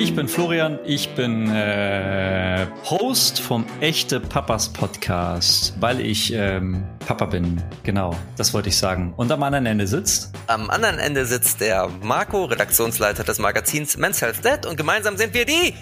Ich 0.00 0.16
bin 0.16 0.28
Florian, 0.28 0.78
ich 0.86 1.14
bin 1.14 1.54
äh, 1.54 2.66
Host 2.88 3.38
vom 3.38 3.66
Echte 3.82 4.18
Papas 4.18 4.70
Podcast, 4.70 5.74
weil 5.78 6.00
ich 6.00 6.32
ähm, 6.32 6.84
Papa 7.06 7.26
bin. 7.26 7.62
Genau, 7.82 8.16
das 8.38 8.54
wollte 8.54 8.70
ich 8.70 8.78
sagen. 8.78 9.12
Und 9.18 9.30
am 9.30 9.42
anderen 9.42 9.66
Ende 9.66 9.86
sitzt? 9.86 10.32
Am 10.46 10.70
anderen 10.70 10.98
Ende 10.98 11.26
sitzt 11.26 11.60
der 11.60 11.90
Marco, 12.02 12.46
Redaktionsleiter 12.46 13.24
des 13.24 13.38
Magazins 13.40 13.98
Men's 13.98 14.22
Health 14.22 14.42
Dead 14.42 14.64
und 14.64 14.78
gemeinsam 14.78 15.18
sind 15.18 15.34
wir 15.34 15.44
die 15.44 15.74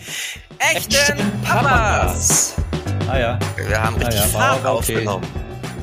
Echten, 0.58 0.94
Echten 0.94 1.32
Papas. 1.44 2.56
Papas. 2.56 3.08
Ah 3.08 3.18
ja. 3.20 3.38
Wir 3.68 3.80
haben 3.80 3.94
richtig 3.98 4.20
ah, 4.20 4.24
ja, 4.24 4.30
Fahrt 4.30 4.58
okay. 4.58 4.66
aufgenommen. 4.66 5.26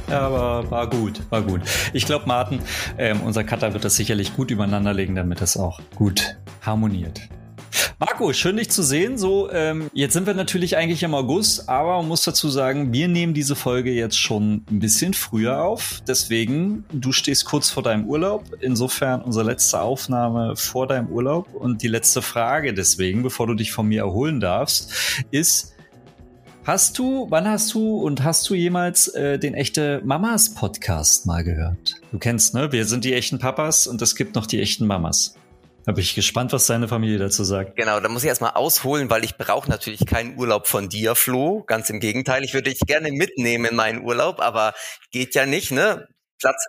Ja, 0.09 0.19
aber 0.19 0.69
war 0.69 0.89
gut, 0.89 1.21
war 1.29 1.41
gut. 1.41 1.61
Ich 1.93 2.05
glaube, 2.05 2.25
Martin, 2.27 2.59
ähm, 2.97 3.21
unser 3.21 3.45
Cutter 3.45 3.71
wird 3.71 3.85
das 3.85 3.95
sicherlich 3.95 4.35
gut 4.35 4.51
übereinander 4.51 4.93
legen, 4.93 5.15
damit 5.15 5.39
das 5.39 5.55
auch 5.55 5.79
gut 5.95 6.35
harmoniert. 6.61 7.21
Marco, 8.05 8.31
schön 8.33 8.57
dich 8.57 8.69
zu 8.69 8.83
sehen. 8.83 9.17
So, 9.17 9.51
ähm, 9.51 9.89
jetzt 9.93 10.13
sind 10.13 10.27
wir 10.27 10.35
natürlich 10.35 10.77
eigentlich 10.77 11.01
im 11.01 11.15
August, 11.15 11.67
aber 11.67 11.97
man 11.97 12.07
muss 12.07 12.23
dazu 12.23 12.49
sagen, 12.49 12.93
wir 12.93 13.07
nehmen 13.07 13.33
diese 13.33 13.55
Folge 13.55 13.91
jetzt 13.91 14.19
schon 14.19 14.63
ein 14.69 14.79
bisschen 14.79 15.15
früher 15.15 15.63
auf. 15.63 16.01
Deswegen, 16.07 16.85
du 16.93 17.11
stehst 17.11 17.45
kurz 17.45 17.71
vor 17.71 17.81
deinem 17.81 18.05
Urlaub. 18.05 18.43
Insofern 18.61 19.23
unsere 19.23 19.45
letzte 19.45 19.81
Aufnahme 19.81 20.55
vor 20.55 20.85
deinem 20.85 21.07
Urlaub. 21.07 21.51
Und 21.55 21.81
die 21.81 21.87
letzte 21.87 22.21
Frage 22.21 22.75
deswegen, 22.75 23.23
bevor 23.23 23.47
du 23.47 23.55
dich 23.55 23.71
von 23.71 23.87
mir 23.87 24.01
erholen 24.01 24.39
darfst, 24.39 25.23
ist, 25.31 25.71
Hast 26.63 26.97
du, 26.97 27.27
wann 27.29 27.47
hast 27.47 27.75
du 27.75 27.97
und 27.97 28.23
hast 28.23 28.49
du 28.49 28.55
jemals 28.55 29.07
äh, 29.09 29.37
den 29.37 29.53
echte 29.53 30.01
Mamas 30.03 30.55
Podcast 30.55 31.27
mal 31.27 31.43
gehört? 31.43 32.01
Du 32.11 32.17
kennst, 32.17 32.55
ne? 32.55 32.71
Wir 32.71 32.85
sind 32.85 33.05
die 33.05 33.13
echten 33.13 33.37
Papas 33.37 33.85
und 33.85 34.01
es 34.01 34.15
gibt 34.15 34.33
noch 34.33 34.47
die 34.47 34.59
echten 34.59 34.87
Mamas. 34.87 35.35
Da 35.85 35.91
bin 35.91 36.01
ich 36.01 36.15
gespannt, 36.15 36.51
was 36.51 36.65
deine 36.65 36.87
Familie 36.87 37.19
dazu 37.19 37.43
sagt. 37.43 37.75
Genau, 37.75 37.99
da 37.99 38.09
muss 38.09 38.23
ich 38.23 38.29
erstmal 38.29 38.51
ausholen, 38.51 39.09
weil 39.11 39.23
ich 39.23 39.37
brauche 39.37 39.69
natürlich 39.69 40.05
keinen 40.05 40.37
Urlaub 40.37 40.65
von 40.65 40.89
dir, 40.89 41.13
Flo. 41.13 41.63
Ganz 41.63 41.91
im 41.91 41.99
Gegenteil, 41.99 42.43
ich 42.43 42.55
würde 42.55 42.71
dich 42.71 42.79
gerne 42.79 43.11
mitnehmen 43.11 43.65
in 43.65 43.75
meinen 43.75 44.01
Urlaub, 44.01 44.39
aber 44.39 44.73
geht 45.11 45.35
ja 45.35 45.45
nicht, 45.45 45.71
ne? 45.71 46.07
Platz, 46.39 46.67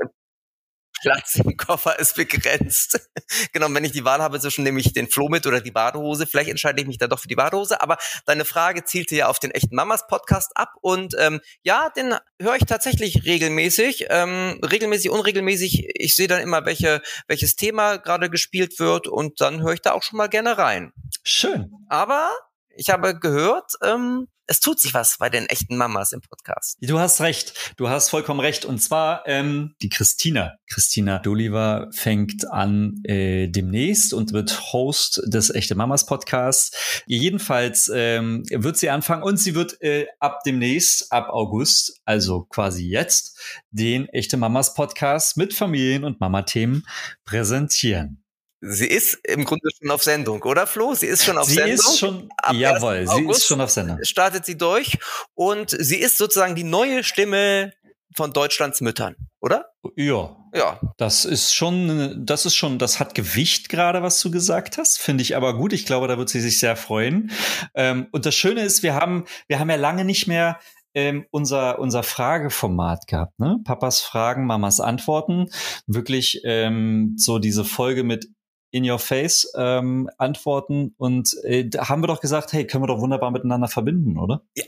Platz 1.00 1.36
im 1.36 1.56
Koffer 1.56 1.98
ist 1.98 2.16
begrenzt. 2.16 3.00
genau, 3.52 3.66
wenn 3.70 3.84
ich 3.84 3.92
die 3.92 4.05
Wahl 4.05 4.20
habe 4.20 4.41
zwischen 4.41 4.64
nehme 4.64 4.80
ich 4.80 4.92
den 4.92 5.08
Floh 5.08 5.28
mit 5.28 5.47
oder 5.47 5.61
die 5.61 5.70
Badehose, 5.70 6.27
vielleicht 6.27 6.50
entscheide 6.50 6.80
ich 6.80 6.86
mich 6.86 6.98
dann 6.98 7.11
doch 7.11 7.19
für 7.19 7.28
die 7.28 7.36
Badehose. 7.36 7.80
Aber 7.80 7.98
deine 8.25 8.44
Frage 8.44 8.84
zielte 8.84 9.17
ja 9.17 9.28
auf 9.28 9.39
den 9.39 9.50
echten 9.50 9.74
Mamas 9.74 10.06
Podcast 10.06 10.56
ab 10.56 10.72
und 10.80 11.14
ähm, 11.19 11.41
ja, 11.62 11.91
den 11.91 12.14
höre 12.41 12.56
ich 12.56 12.64
tatsächlich 12.64 13.24
regelmäßig, 13.24 14.06
ähm, 14.11 14.61
regelmäßig, 14.62 15.11
unregelmäßig. 15.11 15.89
Ich 15.94 16.17
sehe 16.17 16.28
dann 16.28 16.41
immer, 16.41 16.64
welche 16.64 17.02
welches 17.28 17.56
Thema 17.56 17.97
gerade 17.97 18.30
gespielt 18.30 18.78
wird 18.78 19.08
und 19.08 19.41
dann 19.41 19.62
höre 19.62 19.74
ich 19.74 19.83
da 19.83 19.92
auch 19.92 20.02
schon 20.02 20.17
mal 20.17 20.28
gerne 20.28 20.58
rein. 20.58 20.92
Schön. 21.22 21.70
Aber 21.89 22.30
ich 22.77 22.91
habe 22.91 23.19
gehört, 23.19 23.72
ähm, 23.82 24.28
es 24.48 24.60
tut 24.60 24.80
sich 24.80 24.94
was 24.94 25.16
bei 25.19 25.28
den 25.28 25.46
echten 25.46 25.77
Mamas 25.77 26.12
im 26.12 26.20
Podcast. 26.20 26.78
Du 26.80 26.98
hast 26.98 27.20
recht. 27.20 27.74
Du 27.77 27.88
hast 27.88 28.10
vollkommen 28.10 28.41
recht. 28.41 28.64
Und 28.64 28.78
zwar 28.78 29.27
ähm, 29.27 29.74
die 29.83 29.88
Christina. 29.88 30.55
Christina 30.68 31.18
Doliva 31.18 31.88
fängt 31.91 32.48
an 32.50 33.02
äh, 33.05 33.48
demnächst 33.48 34.14
und 34.14 34.33
wird 34.33 34.72
Host 34.72 35.20
des 35.27 35.50
echte 35.50 35.74
Mamas 35.74 36.06
Podcasts. 36.06 37.02
Jedenfalls 37.06 37.91
ähm, 37.92 38.44
wird 38.48 38.77
sie 38.77 38.90
anfangen 38.90 39.24
und 39.24 39.38
sie 39.38 39.55
wird 39.55 39.80
äh, 39.83 40.06
ab 40.20 40.42
demnächst, 40.44 41.12
ab 41.12 41.28
August, 41.30 42.00
also 42.05 42.44
quasi 42.44 42.88
jetzt, 42.88 43.38
den 43.70 44.08
echte 44.08 44.36
Mamas 44.36 44.74
Podcast 44.74 45.36
mit 45.36 45.55
Familien- 45.55 46.05
und 46.05 46.20
Mama-Themen 46.20 46.86
präsentieren. 47.24 48.25
Sie 48.69 48.86
ist 48.86 49.14
im 49.24 49.45
Grunde 49.45 49.68
schon 49.79 49.90
auf 49.90 50.02
Sendung, 50.02 50.42
oder 50.42 50.67
Flo? 50.67 50.95
Sie 50.95 51.07
ist 51.07 51.24
schon 51.24 51.39
auf 51.39 51.46
sie 51.46 51.55
Sendung. 51.55 51.77
Sie 51.77 51.83
ist 51.83 51.98
schon, 51.98 52.29
Ab 52.39 52.55
jawohl, 52.55 53.07
sie 53.07 53.24
ist 53.29 53.46
schon 53.46 53.61
auf 53.61 53.70
Sendung. 53.70 53.98
Startet 54.02 54.45
sie 54.45 54.57
durch 54.57 54.98
und 55.35 55.70
sie 55.70 55.96
ist 55.96 56.18
sozusagen 56.18 56.55
die 56.55 56.64
neue 56.64 57.05
Stimme 57.05 57.73
von 58.17 58.33
Deutschlands 58.33 58.80
Müttern, 58.80 59.14
oder? 59.40 59.67
Ja. 59.95 60.36
Ja. 60.55 60.80
Das 60.96 61.27
ist 61.27 61.52
schon, 61.52 62.24
das 62.24 62.46
ist 62.46 62.55
schon, 62.55 62.79
das 62.79 62.98
hat 62.98 63.14
Gewicht 63.14 63.68
gerade, 63.68 64.02
was 64.02 64.20
du 64.20 64.30
gesagt 64.30 64.79
hast. 64.79 64.98
Finde 64.98 65.23
ich 65.23 65.36
aber 65.36 65.55
gut. 65.55 65.74
Ich 65.74 65.85
glaube, 65.85 66.08
da 66.08 66.17
wird 66.17 66.30
sie 66.30 66.40
sich 66.40 66.58
sehr 66.58 66.77
freuen. 66.77 67.30
Ähm, 67.74 68.08
und 68.11 68.24
das 68.24 68.35
Schöne 68.35 68.63
ist, 68.63 68.83
wir 68.83 68.95
haben, 68.95 69.27
wir 69.48 69.58
haben 69.58 69.69
ja 69.69 69.77
lange 69.77 70.07
nicht 70.07 70.27
mehr 70.27 70.58
ähm, 70.95 71.27
unser, 71.30 71.79
unser 71.79 72.02
Frageformat 72.02 73.07
gehabt, 73.07 73.39
ne? 73.39 73.58
Papas 73.64 74.01
Fragen, 74.01 74.46
Mamas 74.46 74.80
Antworten. 74.80 75.51
Wirklich 75.86 76.40
ähm, 76.45 77.14
so 77.19 77.39
diese 77.39 77.67
Folge 77.67 78.02
mit 78.02 78.30
in 78.77 78.89
your 78.89 78.98
face 78.98 79.51
ähm, 79.57 80.11
antworten 80.19 80.95
und 80.98 81.35
äh, 81.45 81.69
da 81.69 81.89
haben 81.89 82.03
wir 82.03 82.09
doch 82.09 82.20
gesagt, 82.20 82.53
hey, 82.53 82.67
können 82.67 82.83
wir 82.83 82.89
doch 82.89 83.01
wunderbar 83.01 83.31
miteinander 83.31 83.69
verbinden, 83.69 84.19
oder? 84.19 84.42
Ja, 84.55 84.64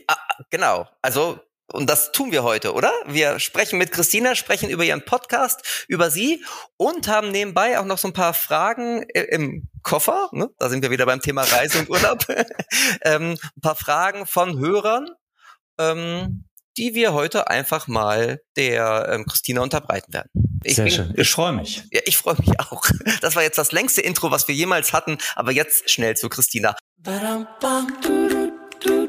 genau. 0.49 0.87
Also 1.01 1.39
und 1.71 1.87
das 1.87 2.11
tun 2.11 2.31
wir 2.31 2.41
heute, 2.41 2.73
oder? 2.73 2.91
Wir 3.05 3.37
sprechen 3.37 3.77
mit 3.77 3.91
Christina, 3.91 4.33
sprechen 4.33 4.71
über 4.71 4.83
ihren 4.83 5.05
Podcast, 5.05 5.85
über 5.87 6.09
sie 6.09 6.43
und 6.77 7.07
haben 7.07 7.29
nebenbei 7.29 7.79
auch 7.79 7.85
noch 7.85 7.99
so 7.99 8.07
ein 8.07 8.13
paar 8.13 8.33
Fragen 8.33 9.03
im 9.03 9.69
Koffer. 9.83 10.29
Ne? 10.31 10.49
Da 10.57 10.69
sind 10.69 10.81
wir 10.81 10.89
wieder 10.89 11.05
beim 11.05 11.21
Thema 11.21 11.43
Reise 11.43 11.77
und 11.77 11.89
Urlaub. 11.91 12.25
ähm, 13.03 13.37
ein 13.55 13.61
paar 13.61 13.75
Fragen 13.75 14.25
von 14.25 14.57
Hörern. 14.57 15.09
Ähm, 15.77 16.49
die 16.77 16.95
wir 16.95 17.13
heute 17.13 17.49
einfach 17.49 17.87
mal 17.87 18.41
der 18.55 19.09
ähm, 19.11 19.25
Christina 19.25 19.61
unterbreiten 19.61 20.13
werden. 20.13 20.29
Ich 20.63 20.75
Sehr 20.75 20.89
schön. 20.89 21.13
Ich 21.15 21.29
freue 21.29 21.53
mich. 21.53 21.83
Ja, 21.91 22.01
ich 22.05 22.17
freue 22.17 22.35
mich 22.39 22.59
auch. 22.59 22.83
Das 23.21 23.35
war 23.35 23.43
jetzt 23.43 23.57
das 23.57 23.71
längste 23.71 24.01
Intro, 24.01 24.31
was 24.31 24.47
wir 24.47 24.55
jemals 24.55 24.93
hatten, 24.93 25.17
aber 25.35 25.51
jetzt 25.51 25.89
schnell 25.89 26.15
zu 26.15 26.29
Christina. 26.29 26.75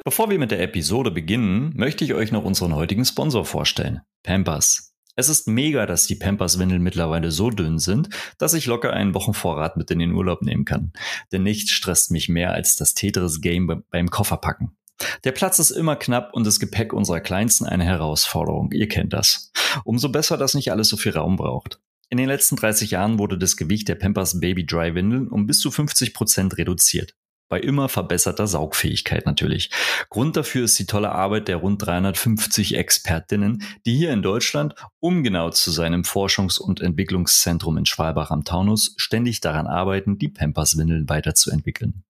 Bevor 0.05 0.31
wir 0.31 0.38
mit 0.38 0.50
der 0.50 0.61
Episode 0.61 1.11
beginnen, 1.11 1.72
möchte 1.77 2.05
ich 2.05 2.15
euch 2.15 2.33
noch 2.33 2.44
unseren 2.44 2.75
heutigen 2.75 3.05
Sponsor 3.05 3.44
vorstellen. 3.44 4.00
Pampers. 4.22 4.91
Es 5.16 5.28
ist 5.28 5.49
mega, 5.49 5.87
dass 5.87 6.06
die 6.06 6.15
Pampers-Windeln 6.15 6.83
mittlerweile 6.83 7.31
so 7.31 7.50
dünn 7.50 7.78
sind, 7.78 8.09
dass 8.38 8.55
ich 8.55 8.67
locker 8.67 8.93
einen 8.93 9.15
Wochenvorrat 9.15 9.77
mit 9.77 9.91
in 9.91 9.99
den 9.99 10.12
Urlaub 10.12 10.43
nehmen 10.43 10.65
kann. 10.65 10.93
Denn 11.31 11.43
nichts 11.43 11.72
stresst 11.72 12.11
mich 12.11 12.28
mehr 12.28 12.53
als 12.53 12.77
das 12.77 12.94
Tetris-Game 12.94 13.84
beim 13.91 14.09
Kofferpacken. 14.09 14.77
Der 15.25 15.33
Platz 15.33 15.59
ist 15.59 15.71
immer 15.71 15.97
knapp 15.97 16.34
und 16.34 16.47
das 16.47 16.61
Gepäck 16.61 16.93
unserer 16.93 17.21
Kleinsten 17.21 17.66
eine 17.66 17.84
Herausforderung. 17.84 18.72
Ihr 18.72 18.88
kennt 18.88 19.12
das. 19.12 19.53
Umso 19.84 20.09
besser, 20.09 20.37
dass 20.37 20.55
nicht 20.55 20.72
alles 20.72 20.88
so 20.88 20.97
viel 20.97 21.12
Raum 21.12 21.37
braucht. 21.37 21.81
In 22.09 22.19
den 22.19 22.27
letzten 22.27 22.56
30 22.56 22.91
Jahren 22.91 23.19
wurde 23.19 23.38
das 23.38 23.56
Gewicht 23.56 23.88
der 23.88 23.94
Pampers 23.94 24.41
Baby 24.41 24.66
Dry 24.66 24.94
Windeln 24.94 25.28
um 25.28 25.47
bis 25.47 25.61
zu 25.61 25.71
50 25.71 26.12
Prozent 26.12 26.59
reduziert. 26.59 27.15
Bei 27.49 27.61
immer 27.61 27.88
verbesserter 27.88 28.47
Saugfähigkeit 28.47 29.27
natürlich. 29.27 29.71
Grund 30.09 30.37
dafür 30.37 30.65
ist 30.65 30.78
die 30.78 30.87
tolle 30.87 31.11
Arbeit 31.11 31.49
der 31.49 31.56
rund 31.56 31.84
350 31.84 32.77
Expertinnen, 32.77 33.65
die 33.87 33.97
hier 33.97 34.12
in 34.12 34.22
Deutschland, 34.22 34.75
um 35.00 35.25
genau 35.25 35.50
zu 35.50 35.72
seinem 35.72 36.03
Forschungs- 36.03 36.61
und 36.61 36.81
Entwicklungszentrum 36.81 37.77
in 37.77 37.87
Schwalbach 37.87 38.31
am 38.31 38.44
Taunus, 38.44 38.94
ständig 38.99 39.41
daran 39.41 39.67
arbeiten, 39.67 40.17
die 40.17 40.28
Pampers-Windeln 40.28 41.09
weiterzuentwickeln 41.09 42.05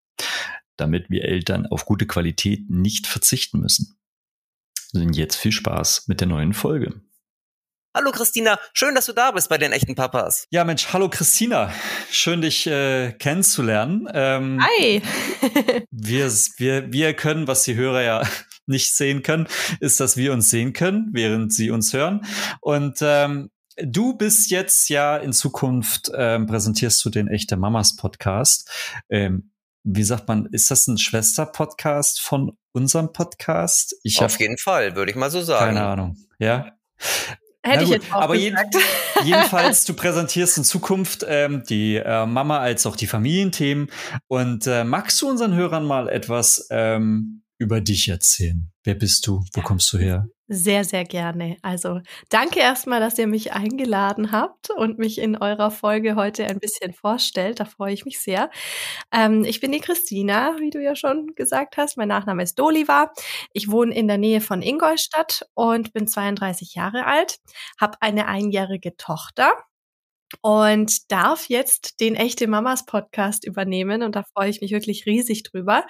damit 0.81 1.11
wir 1.11 1.25
Eltern 1.25 1.67
auf 1.67 1.85
gute 1.85 2.07
Qualität 2.07 2.71
nicht 2.71 3.07
verzichten 3.07 3.61
müssen. 3.61 3.99
Und 4.93 5.17
jetzt 5.17 5.37
viel 5.37 5.53
Spaß 5.53 6.09
mit 6.09 6.21
der 6.21 6.29
neuen 6.29 6.53
Folge. 6.53 7.01
Hallo 7.93 8.13
Christina, 8.13 8.57
schön, 8.73 8.95
dass 8.95 9.07
du 9.07 9.13
da 9.13 9.33
bist 9.33 9.49
bei 9.49 9.59
den 9.59 9.73
echten 9.73 9.97
Papas. 9.97 10.47
Ja, 10.51 10.63
Mensch, 10.63 10.93
hallo 10.93 11.09
Christina, 11.09 11.73
schön 12.09 12.41
dich 12.41 12.69
äh, 12.69 13.13
kennenzulernen. 13.19 14.09
Ähm, 14.15 14.61
Hi. 14.63 15.03
wir, 15.91 16.31
wir, 16.59 16.93
wir 16.93 17.15
können, 17.15 17.49
was 17.49 17.65
die 17.65 17.75
Hörer 17.75 18.03
ja 18.03 18.23
nicht 18.67 18.95
sehen 18.95 19.25
können, 19.25 19.49
ist, 19.81 19.99
dass 19.99 20.17
wir 20.17 20.33
uns 20.33 20.51
sehen 20.51 20.73
können, 20.73 21.09
während 21.13 21.53
sie 21.53 21.73
uns 21.73 21.93
hören. 21.93 22.25
Und 22.61 22.99
ähm, 23.01 23.51
du 23.83 24.17
bist 24.17 24.53
jetzt 24.53 24.89
ja 24.89 25.17
in 25.17 25.33
Zukunft 25.33 26.13
ähm, 26.15 26.47
präsentierst 26.47 27.05
du 27.05 27.11
den 27.11 27.27
echte 27.27 27.57
Mamas 27.57 27.97
Podcast. 27.97 28.71
Ähm, 29.09 29.50
wie 29.83 30.03
sagt 30.03 30.29
man, 30.29 30.47
ist 30.53 30.71
das 30.71 30.87
ein 30.87 30.99
Schwester-Podcast 30.99 32.21
von 32.21 32.57
unserem 32.73 33.13
Podcast? 33.13 33.97
Ich 34.03 34.21
Auf 34.21 34.39
jeden 34.39 34.59
Fall, 34.59 34.95
würde 34.97 35.11
ich 35.11 35.17
mal 35.17 35.31
so 35.31 35.41
sagen. 35.41 35.75
Keine 35.75 35.87
Ahnung. 35.87 36.17
Ja. 36.39 36.73
Hätte 37.63 37.85
ich 37.85 37.91
jetzt 37.91 38.13
auch 38.13 38.23
Aber 38.23 38.35
jeden, 38.35 38.57
jedenfalls, 39.25 39.85
du 39.85 39.95
präsentierst 39.95 40.59
in 40.59 40.65
Zukunft 40.65 41.25
ähm, 41.29 41.63
die 41.69 41.97
äh, 41.97 42.25
Mama 42.25 42.59
als 42.59 42.87
auch 42.87 42.97
die 42.97 43.07
Familienthemen. 43.07 43.91
Und 44.29 44.67
äh, 44.67 44.85
magst 44.85 45.21
du 45.21 45.29
unseren 45.29 45.55
Hörern 45.55 45.85
mal 45.85 46.09
etwas 46.09 46.69
ähm, 46.71 47.43
über 47.59 47.81
dich 47.81 48.09
erzählen? 48.09 48.71
Wer 48.85 48.95
bist 48.95 49.27
du? 49.27 49.45
Wo 49.53 49.61
kommst 49.61 49.93
du 49.93 49.99
her? 49.99 50.27
Sehr, 50.53 50.83
sehr 50.83 51.05
gerne. 51.05 51.59
Also 51.63 52.01
danke 52.29 52.59
erstmal, 52.59 52.99
dass 52.99 53.17
ihr 53.19 53.29
mich 53.29 53.53
eingeladen 53.53 54.33
habt 54.33 54.71
und 54.71 54.99
mich 54.99 55.19
in 55.19 55.37
eurer 55.37 55.71
Folge 55.71 56.17
heute 56.17 56.45
ein 56.45 56.59
bisschen 56.59 56.93
vorstellt. 56.93 57.61
Da 57.61 57.65
freue 57.65 57.93
ich 57.93 58.05
mich 58.05 58.19
sehr. 58.21 58.51
Ähm, 59.13 59.45
ich 59.45 59.61
bin 59.61 59.71
die 59.71 59.79
Christina, 59.79 60.57
wie 60.59 60.71
du 60.71 60.83
ja 60.83 60.97
schon 60.97 61.35
gesagt 61.37 61.77
hast. 61.77 61.97
Mein 61.97 62.09
Nachname 62.09 62.43
ist 62.43 62.59
Doliva. 62.59 63.13
Ich 63.53 63.71
wohne 63.71 63.95
in 63.95 64.09
der 64.09 64.19
Nähe 64.19 64.41
von 64.41 64.61
Ingolstadt 64.61 65.47
und 65.55 65.93
bin 65.93 66.09
32 66.09 66.75
Jahre 66.75 67.07
alt, 67.07 67.39
habe 67.81 67.99
eine 68.01 68.27
einjährige 68.27 68.97
Tochter 68.97 69.53
und 70.43 71.11
darf 71.11 71.49
jetzt 71.49 72.01
den 72.01 72.15
Echte 72.17 72.47
Mamas 72.49 72.87
Podcast 72.87 73.47
übernehmen. 73.47 74.03
Und 74.03 74.17
da 74.17 74.23
freue 74.23 74.51
ich 74.51 74.61
mich 74.61 74.73
wirklich 74.73 75.07
riesig 75.07 75.43
drüber, 75.45 75.85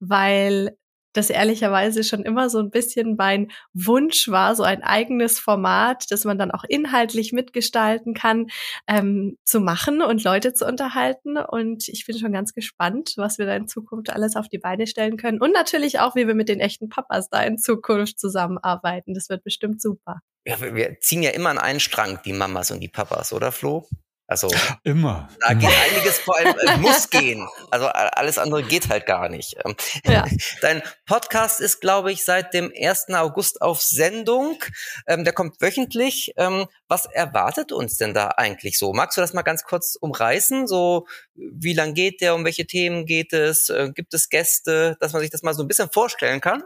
weil 0.00 0.76
das 1.14 1.30
ehrlicherweise 1.30 2.04
schon 2.04 2.22
immer 2.22 2.50
so 2.50 2.58
ein 2.58 2.70
bisschen 2.70 3.16
mein 3.16 3.50
Wunsch 3.72 4.28
war, 4.28 4.54
so 4.54 4.62
ein 4.62 4.82
eigenes 4.82 5.38
Format, 5.38 6.10
das 6.10 6.24
man 6.24 6.38
dann 6.38 6.50
auch 6.50 6.64
inhaltlich 6.64 7.32
mitgestalten 7.32 8.12
kann, 8.12 8.48
ähm, 8.86 9.38
zu 9.44 9.60
machen 9.60 10.02
und 10.02 10.22
Leute 10.22 10.52
zu 10.52 10.66
unterhalten. 10.66 11.38
Und 11.38 11.88
ich 11.88 12.04
bin 12.04 12.18
schon 12.18 12.32
ganz 12.32 12.52
gespannt, 12.52 13.14
was 13.16 13.38
wir 13.38 13.46
da 13.46 13.56
in 13.56 13.68
Zukunft 13.68 14.10
alles 14.10 14.36
auf 14.36 14.48
die 14.48 14.58
Beine 14.58 14.86
stellen 14.86 15.16
können. 15.16 15.40
Und 15.40 15.52
natürlich 15.52 16.00
auch, 16.00 16.14
wie 16.16 16.26
wir 16.26 16.34
mit 16.34 16.48
den 16.48 16.60
echten 16.60 16.88
Papas 16.88 17.30
da 17.30 17.42
in 17.42 17.58
Zukunft 17.58 18.18
zusammenarbeiten. 18.18 19.14
Das 19.14 19.28
wird 19.28 19.44
bestimmt 19.44 19.80
super. 19.80 20.20
Ja, 20.46 20.60
wir 20.60 21.00
ziehen 21.00 21.22
ja 21.22 21.30
immer 21.30 21.50
an 21.50 21.58
einen 21.58 21.80
Strang, 21.80 22.18
die 22.24 22.34
Mamas 22.34 22.70
und 22.70 22.80
die 22.80 22.88
Papas, 22.88 23.32
oder 23.32 23.50
Flo? 23.50 23.88
Also 24.26 24.48
immer. 24.84 25.28
Da 25.40 25.50
immer. 25.50 25.60
geht 25.60 25.70
einiges 25.70 26.18
vor 26.18 26.36
allem 26.38 26.56
äh, 26.58 26.76
muss 26.78 27.10
gehen. 27.10 27.46
Also 27.70 27.86
alles 27.88 28.38
andere 28.38 28.62
geht 28.62 28.88
halt 28.88 29.06
gar 29.06 29.28
nicht. 29.28 29.56
Ähm, 29.64 29.76
ja. 30.06 30.24
Dein 30.62 30.82
Podcast 31.06 31.60
ist, 31.60 31.80
glaube 31.80 32.10
ich, 32.10 32.24
seit 32.24 32.54
dem 32.54 32.72
1. 32.74 33.08
August 33.10 33.60
auf 33.60 33.82
Sendung. 33.82 34.58
Ähm, 35.06 35.24
der 35.24 35.32
kommt 35.32 35.60
wöchentlich. 35.60 36.32
Ähm, 36.36 36.66
was 36.88 37.06
erwartet 37.06 37.72
uns 37.72 37.96
denn 37.96 38.14
da 38.14 38.28
eigentlich 38.28 38.78
so? 38.78 38.92
Magst 38.92 39.18
du 39.18 39.20
das 39.20 39.34
mal 39.34 39.42
ganz 39.42 39.64
kurz 39.64 39.96
umreißen? 39.96 40.66
So, 40.66 41.06
wie 41.34 41.74
lang 41.74 41.94
geht 41.94 42.20
der? 42.20 42.34
Um 42.34 42.44
welche 42.44 42.66
Themen 42.66 43.04
geht 43.04 43.32
es? 43.32 43.68
Äh, 43.68 43.90
gibt 43.94 44.14
es 44.14 44.30
Gäste, 44.30 44.96
dass 45.00 45.12
man 45.12 45.20
sich 45.20 45.30
das 45.30 45.42
mal 45.42 45.54
so 45.54 45.62
ein 45.62 45.68
bisschen 45.68 45.90
vorstellen 45.90 46.40
kann? 46.40 46.62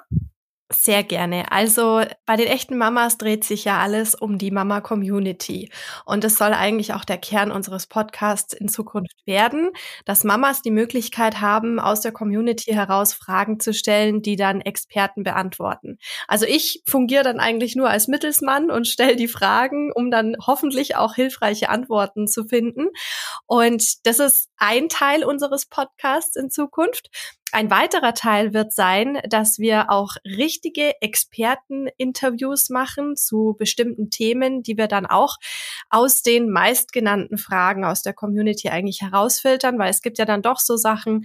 Sehr 0.70 1.02
gerne. 1.02 1.50
Also 1.50 2.02
bei 2.26 2.36
den 2.36 2.46
echten 2.46 2.76
Mamas 2.76 3.16
dreht 3.16 3.42
sich 3.42 3.64
ja 3.64 3.78
alles 3.78 4.14
um 4.14 4.36
die 4.36 4.50
Mama-Community. 4.50 5.70
Und 6.04 6.24
es 6.24 6.36
soll 6.36 6.52
eigentlich 6.52 6.92
auch 6.92 7.06
der 7.06 7.16
Kern 7.16 7.50
unseres 7.50 7.86
Podcasts 7.86 8.52
in 8.52 8.68
Zukunft 8.68 9.16
werden, 9.24 9.70
dass 10.04 10.24
Mamas 10.24 10.60
die 10.60 10.70
Möglichkeit 10.70 11.40
haben, 11.40 11.80
aus 11.80 12.02
der 12.02 12.12
Community 12.12 12.70
heraus 12.74 13.14
Fragen 13.14 13.60
zu 13.60 13.72
stellen, 13.72 14.20
die 14.20 14.36
dann 14.36 14.60
Experten 14.60 15.22
beantworten. 15.22 15.96
Also 16.26 16.44
ich 16.44 16.82
fungiere 16.86 17.24
dann 17.24 17.40
eigentlich 17.40 17.74
nur 17.74 17.88
als 17.88 18.06
Mittelsmann 18.06 18.70
und 18.70 18.86
stelle 18.86 19.16
die 19.16 19.28
Fragen, 19.28 19.90
um 19.94 20.10
dann 20.10 20.36
hoffentlich 20.46 20.96
auch 20.96 21.14
hilfreiche 21.14 21.70
Antworten 21.70 22.28
zu 22.28 22.44
finden. 22.44 22.88
Und 23.46 24.06
das 24.06 24.18
ist 24.18 24.48
ein 24.58 24.88
Teil 24.88 25.24
unseres 25.24 25.66
Podcasts 25.66 26.36
in 26.36 26.50
Zukunft. 26.50 27.08
Ein 27.50 27.70
weiterer 27.70 28.12
Teil 28.12 28.52
wird 28.52 28.74
sein, 28.74 29.20
dass 29.28 29.58
wir 29.58 29.90
auch 29.90 30.16
richtige 30.24 31.00
Experteninterviews 31.00 32.68
machen 32.68 33.16
zu 33.16 33.56
bestimmten 33.58 34.10
Themen, 34.10 34.62
die 34.62 34.76
wir 34.76 34.86
dann 34.86 35.06
auch 35.06 35.36
aus 35.88 36.22
den 36.22 36.50
meistgenannten 36.50 37.38
Fragen 37.38 37.86
aus 37.86 38.02
der 38.02 38.12
Community 38.12 38.68
eigentlich 38.68 39.00
herausfiltern, 39.00 39.78
weil 39.78 39.90
es 39.90 40.02
gibt 40.02 40.18
ja 40.18 40.26
dann 40.26 40.42
doch 40.42 40.58
so 40.58 40.76
Sachen, 40.76 41.24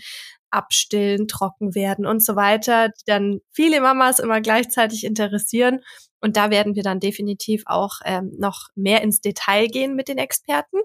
abstillen, 0.50 1.28
trocken 1.28 1.76
werden 1.76 2.06
und 2.06 2.24
so 2.24 2.36
weiter, 2.36 2.90
die 2.90 3.04
dann 3.06 3.40
viele 3.52 3.82
Mamas 3.82 4.20
immer 4.20 4.40
gleichzeitig 4.40 5.04
interessieren. 5.04 5.82
Und 6.24 6.38
da 6.38 6.50
werden 6.50 6.74
wir 6.74 6.84
dann 6.84 7.02
definitiv 7.02 7.64
auch 7.66 8.00
ähm, 8.06 8.32
noch 8.40 8.70
mehr 8.76 9.02
ins 9.02 9.20
Detail 9.20 9.68
gehen 9.68 9.94
mit 9.94 10.08
den 10.08 10.18
Experten. 10.18 10.78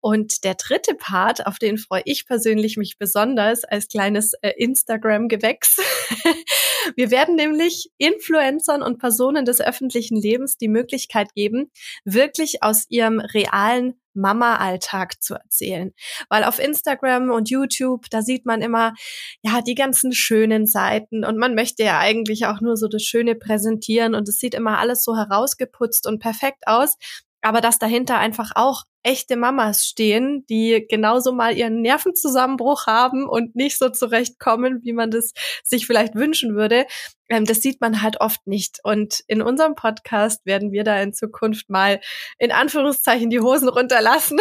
Und 0.00 0.42
der 0.42 0.56
dritte 0.56 0.96
Part, 0.96 1.46
auf 1.46 1.60
den 1.60 1.78
freue 1.78 2.02
ich 2.06 2.26
persönlich 2.26 2.76
mich 2.76 2.98
besonders 2.98 3.62
als 3.62 3.86
kleines 3.86 4.32
äh, 4.42 4.50
Instagram-Gewächs. 4.56 5.76
wir 6.96 7.12
werden 7.12 7.36
nämlich 7.36 7.92
Influencern 7.98 8.82
und 8.82 8.98
Personen 8.98 9.44
des 9.44 9.60
öffentlichen 9.60 10.20
Lebens 10.20 10.56
die 10.56 10.68
Möglichkeit 10.68 11.32
geben, 11.34 11.70
wirklich 12.04 12.64
aus 12.64 12.86
ihrem 12.88 13.20
realen 13.20 13.94
Mama-Alltag 14.14 15.22
zu 15.22 15.34
erzählen. 15.34 15.92
Weil 16.28 16.44
auf 16.44 16.58
Instagram 16.58 17.30
und 17.30 17.50
YouTube, 17.50 18.06
da 18.10 18.22
sieht 18.22 18.46
man 18.46 18.62
immer, 18.62 18.94
ja, 19.42 19.60
die 19.60 19.74
ganzen 19.74 20.12
schönen 20.12 20.66
Seiten 20.66 21.24
und 21.24 21.38
man 21.38 21.54
möchte 21.54 21.84
ja 21.84 21.98
eigentlich 21.98 22.46
auch 22.46 22.60
nur 22.60 22.76
so 22.76 22.88
das 22.88 23.02
Schöne 23.02 23.34
präsentieren 23.34 24.14
und 24.14 24.28
es 24.28 24.38
sieht 24.38 24.54
immer 24.54 24.78
alles 24.78 25.04
so 25.04 25.16
herausgeputzt 25.16 26.06
und 26.06 26.18
perfekt 26.18 26.64
aus 26.66 26.96
aber 27.44 27.60
dass 27.60 27.78
dahinter 27.78 28.18
einfach 28.18 28.52
auch 28.54 28.84
echte 29.02 29.36
Mamas 29.36 29.84
stehen, 29.84 30.46
die 30.48 30.86
genauso 30.88 31.32
mal 31.32 31.54
ihren 31.56 31.82
Nervenzusammenbruch 31.82 32.86
haben 32.86 33.28
und 33.28 33.54
nicht 33.54 33.78
so 33.78 33.90
zurechtkommen, 33.90 34.80
wie 34.82 34.94
man 34.94 35.10
das 35.10 35.32
sich 35.62 35.86
vielleicht 35.86 36.14
wünschen 36.14 36.56
würde. 36.56 36.86
Ähm, 37.28 37.44
das 37.44 37.60
sieht 37.60 37.82
man 37.82 38.00
halt 38.00 38.20
oft 38.22 38.46
nicht. 38.46 38.78
Und 38.82 39.20
in 39.26 39.42
unserem 39.42 39.74
Podcast 39.74 40.46
werden 40.46 40.72
wir 40.72 40.84
da 40.84 41.00
in 41.02 41.12
Zukunft 41.12 41.68
mal 41.68 42.00
in 42.38 42.50
Anführungszeichen 42.50 43.28
die 43.28 43.40
Hosen 43.40 43.68
runterlassen 43.68 44.38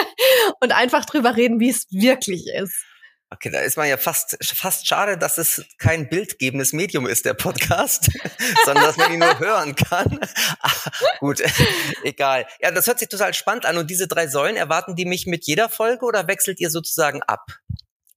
und 0.60 0.72
einfach 0.72 1.04
drüber 1.04 1.36
reden, 1.36 1.58
wie 1.58 1.70
es 1.70 1.86
wirklich 1.90 2.46
ist. 2.46 2.84
Okay, 3.28 3.50
da 3.50 3.58
ist 3.58 3.76
man 3.76 3.88
ja 3.88 3.96
fast, 3.96 4.38
fast 4.40 4.86
schade, 4.86 5.18
dass 5.18 5.36
es 5.36 5.64
kein 5.78 6.08
bildgebendes 6.08 6.72
Medium 6.72 7.08
ist, 7.08 7.24
der 7.24 7.34
Podcast, 7.34 8.08
sondern 8.64 8.84
dass 8.84 8.96
man 8.96 9.12
ihn 9.12 9.18
nur 9.18 9.38
hören 9.40 9.74
kann. 9.74 10.20
Gut, 11.18 11.42
egal. 12.04 12.46
Ja, 12.60 12.70
das 12.70 12.86
hört 12.86 13.00
sich 13.00 13.08
total 13.08 13.34
spannend 13.34 13.66
an. 13.66 13.78
Und 13.78 13.90
diese 13.90 14.06
drei 14.06 14.28
Säulen, 14.28 14.56
erwarten 14.56 14.94
die 14.94 15.06
mich 15.06 15.26
mit 15.26 15.44
jeder 15.44 15.68
Folge 15.68 16.04
oder 16.04 16.28
wechselt 16.28 16.60
ihr 16.60 16.70
sozusagen 16.70 17.22
ab? 17.24 17.50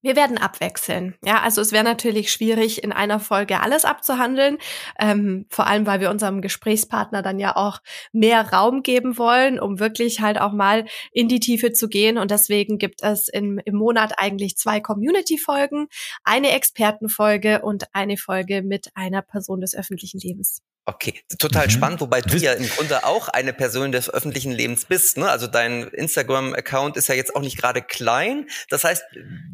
Wir 0.01 0.15
werden 0.15 0.37
abwechseln. 0.37 1.15
Ja, 1.25 1.41
also 1.41 1.59
es 1.59 1.73
wäre 1.73 1.83
natürlich 1.83 2.31
schwierig, 2.31 2.83
in 2.83 2.93
einer 2.93 3.19
Folge 3.19 3.59
alles 3.61 3.83
abzuhandeln. 3.83 4.57
Ähm, 4.97 5.45
vor 5.49 5.67
allem, 5.67 5.85
weil 5.85 5.99
wir 5.99 6.09
unserem 6.09 6.41
Gesprächspartner 6.41 7.21
dann 7.21 7.37
ja 7.37 7.57
auch 7.57 7.79
mehr 8.13 8.53
Raum 8.53 8.81
geben 8.81 9.17
wollen, 9.17 9.59
um 9.59 9.79
wirklich 9.79 10.21
halt 10.21 10.39
auch 10.39 10.53
mal 10.53 10.85
in 11.11 11.27
die 11.27 11.41
Tiefe 11.41 11.73
zu 11.73 11.89
gehen. 11.89 12.17
Und 12.17 12.31
deswegen 12.31 12.77
gibt 12.77 13.03
es 13.03 13.27
im, 13.27 13.59
im 13.65 13.75
Monat 13.75 14.13
eigentlich 14.17 14.55
zwei 14.55 14.79
Community-Folgen, 14.79 15.87
eine 16.23 16.51
Expertenfolge 16.51 17.61
und 17.61 17.93
eine 17.93 18.15
Folge 18.15 18.61
mit 18.61 18.91
einer 18.95 19.21
Person 19.21 19.59
des 19.59 19.75
öffentlichen 19.75 20.19
Lebens. 20.19 20.61
Okay, 20.89 21.21
total 21.37 21.67
mhm. 21.67 21.69
spannend, 21.69 22.01
wobei 22.01 22.21
du 22.21 22.35
ja 22.35 22.53
im 22.53 22.67
Grunde 22.67 23.03
auch 23.03 23.27
eine 23.27 23.53
Person 23.53 23.91
des 23.91 24.09
öffentlichen 24.09 24.51
Lebens 24.51 24.85
bist. 24.85 25.17
Ne? 25.17 25.29
Also 25.29 25.45
dein 25.45 25.83
Instagram-Account 25.83 26.97
ist 26.97 27.07
ja 27.09 27.13
jetzt 27.13 27.35
auch 27.35 27.41
nicht 27.41 27.57
gerade 27.57 27.83
klein. 27.83 28.47
Das 28.69 28.83
heißt, 28.83 29.03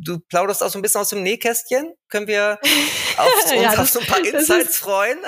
du 0.02 0.20
plauderst 0.20 0.64
auch 0.64 0.70
so 0.70 0.80
ein 0.80 0.82
bisschen 0.82 1.02
aus 1.02 1.10
dem 1.10 1.24
Nähkästchen. 1.24 1.94
Können 2.08 2.28
wir 2.28 2.58
auf, 3.18 3.30
uns 3.44 3.52
ja, 3.54 3.78
auf 3.78 3.90
so 3.90 4.00
ein 4.00 4.06
paar 4.06 4.26
Insights 4.26 4.78
freuen? 4.78 5.20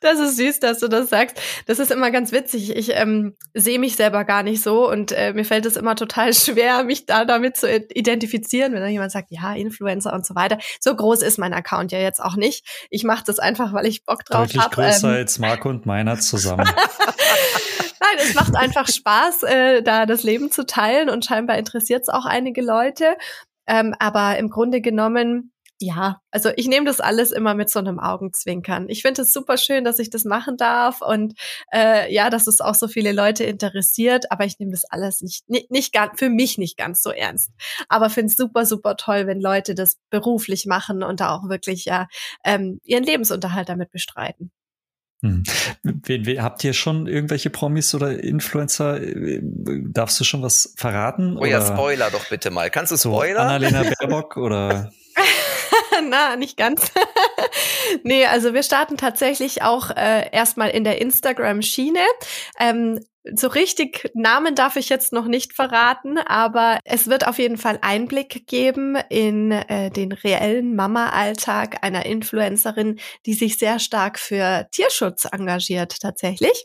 Das 0.00 0.18
ist 0.18 0.36
süß, 0.36 0.60
dass 0.60 0.80
du 0.80 0.88
das 0.88 1.10
sagst. 1.10 1.40
Das 1.66 1.78
ist 1.78 1.90
immer 1.90 2.10
ganz 2.10 2.32
witzig. 2.32 2.74
Ich 2.74 2.92
ähm, 2.94 3.36
sehe 3.52 3.78
mich 3.78 3.96
selber 3.96 4.24
gar 4.24 4.42
nicht 4.42 4.62
so 4.62 4.90
und 4.90 5.12
äh, 5.12 5.32
mir 5.34 5.44
fällt 5.44 5.66
es 5.66 5.76
immer 5.76 5.94
total 5.94 6.32
schwer, 6.34 6.84
mich 6.84 7.06
da 7.06 7.24
damit 7.24 7.56
zu 7.56 7.68
identifizieren, 7.70 8.72
wenn 8.72 8.80
dann 8.80 8.90
jemand 8.90 9.12
sagt, 9.12 9.28
ja, 9.30 9.54
Influencer 9.54 10.12
und 10.12 10.24
so 10.26 10.34
weiter. 10.34 10.58
So 10.80 10.96
groß 10.96 11.22
ist 11.22 11.38
mein 11.38 11.52
Account 11.52 11.92
ja 11.92 11.98
jetzt 11.98 12.20
auch 12.20 12.36
nicht. 12.36 12.66
Ich 12.88 13.04
mache 13.04 13.24
das 13.26 13.38
einfach, 13.38 13.72
weil 13.72 13.86
ich 13.86 14.04
Bock 14.04 14.24
drauf 14.24 14.40
habe. 14.40 14.46
Deutlich 14.46 14.62
hab. 14.62 14.72
größer 14.72 15.08
ähm, 15.08 15.16
als 15.16 15.38
Marco 15.38 15.68
und 15.68 15.84
meiner 15.86 16.18
zusammen. 16.18 16.66
Nein, 18.00 18.18
es 18.18 18.34
macht 18.34 18.56
einfach 18.56 18.88
Spaß, 18.88 19.42
äh, 19.42 19.82
da 19.82 20.06
das 20.06 20.22
Leben 20.22 20.50
zu 20.50 20.64
teilen 20.64 21.10
und 21.10 21.24
scheinbar 21.24 21.58
interessiert 21.58 22.02
es 22.02 22.08
auch 22.08 22.24
einige 22.24 22.62
Leute. 22.62 23.16
Ähm, 23.66 23.94
aber 23.98 24.38
im 24.38 24.48
Grunde 24.48 24.80
genommen 24.80 25.52
ja, 25.80 26.20
also 26.30 26.50
ich 26.56 26.68
nehme 26.68 26.84
das 26.84 27.00
alles 27.00 27.32
immer 27.32 27.54
mit 27.54 27.70
so 27.70 27.78
einem 27.78 27.98
Augenzwinkern. 27.98 28.88
Ich 28.88 29.00
finde 29.02 29.22
es 29.22 29.32
super 29.32 29.56
schön, 29.56 29.82
dass 29.82 29.98
ich 29.98 30.10
das 30.10 30.24
machen 30.24 30.58
darf 30.58 31.00
und 31.00 31.34
äh, 31.72 32.12
ja, 32.12 32.28
dass 32.28 32.46
es 32.46 32.60
auch 32.60 32.74
so 32.74 32.86
viele 32.86 33.12
Leute 33.12 33.44
interessiert, 33.44 34.30
aber 34.30 34.44
ich 34.44 34.58
nehme 34.58 34.72
das 34.72 34.84
alles 34.84 35.22
nicht, 35.22 35.48
nicht, 35.48 35.70
nicht 35.70 35.92
ganz, 35.92 36.18
für 36.18 36.28
mich 36.28 36.58
nicht 36.58 36.76
ganz 36.76 37.02
so 37.02 37.10
ernst. 37.10 37.50
Aber 37.88 38.10
finde 38.10 38.30
es 38.30 38.36
super, 38.36 38.66
super 38.66 38.96
toll, 38.96 39.26
wenn 39.26 39.40
Leute 39.40 39.74
das 39.74 39.96
beruflich 40.10 40.66
machen 40.66 41.02
und 41.02 41.20
da 41.20 41.34
auch 41.34 41.48
wirklich 41.48 41.86
ja 41.86 42.08
ähm, 42.44 42.80
ihren 42.84 43.04
Lebensunterhalt 43.04 43.70
damit 43.70 43.90
bestreiten. 43.90 44.52
Hm. 45.22 45.42
Wen, 45.82 46.24
wen, 46.24 46.42
habt 46.42 46.64
ihr 46.64 46.72
schon 46.72 47.06
irgendwelche 47.06 47.50
Promis 47.50 47.94
oder 47.94 48.22
Influencer? 48.22 49.02
Äh, 49.02 49.40
darfst 49.42 50.18
du 50.20 50.24
schon 50.24 50.42
was 50.42 50.74
verraten? 50.76 51.36
Oh 51.38 51.44
ja, 51.44 51.64
Spoiler 51.64 52.10
doch 52.10 52.28
bitte 52.28 52.50
mal. 52.50 52.70
Kannst 52.70 52.92
du 52.92 52.96
Spoiler? 52.96 53.34
So 53.34 53.40
Annalena 53.40 53.82
Baerbock 54.00 54.36
oder? 54.38 54.90
Na, 56.30 56.34
nicht 56.34 56.56
ganz. 56.56 56.90
nee, 58.02 58.26
also 58.26 58.52
wir 58.52 58.64
starten 58.64 58.96
tatsächlich 58.96 59.62
auch 59.62 59.90
äh, 59.90 60.28
erstmal 60.32 60.70
in 60.70 60.82
der 60.82 61.00
Instagram-Schiene. 61.00 62.00
Ähm, 62.58 62.98
so 63.34 63.48
richtig 63.48 64.10
Namen 64.14 64.54
darf 64.54 64.76
ich 64.76 64.88
jetzt 64.88 65.12
noch 65.12 65.26
nicht 65.26 65.52
verraten, 65.52 66.18
aber 66.18 66.78
es 66.84 67.06
wird 67.06 67.26
auf 67.26 67.38
jeden 67.38 67.58
Fall 67.58 67.78
Einblick 67.82 68.46
geben 68.46 68.96
in 69.08 69.52
äh, 69.52 69.90
den 69.90 70.12
reellen 70.12 70.74
Mama-Alltag 70.74 71.84
einer 71.84 72.06
Influencerin, 72.06 72.98
die 73.26 73.34
sich 73.34 73.58
sehr 73.58 73.78
stark 73.78 74.18
für 74.18 74.66
Tierschutz 74.72 75.26
engagiert 75.30 76.00
tatsächlich. 76.00 76.64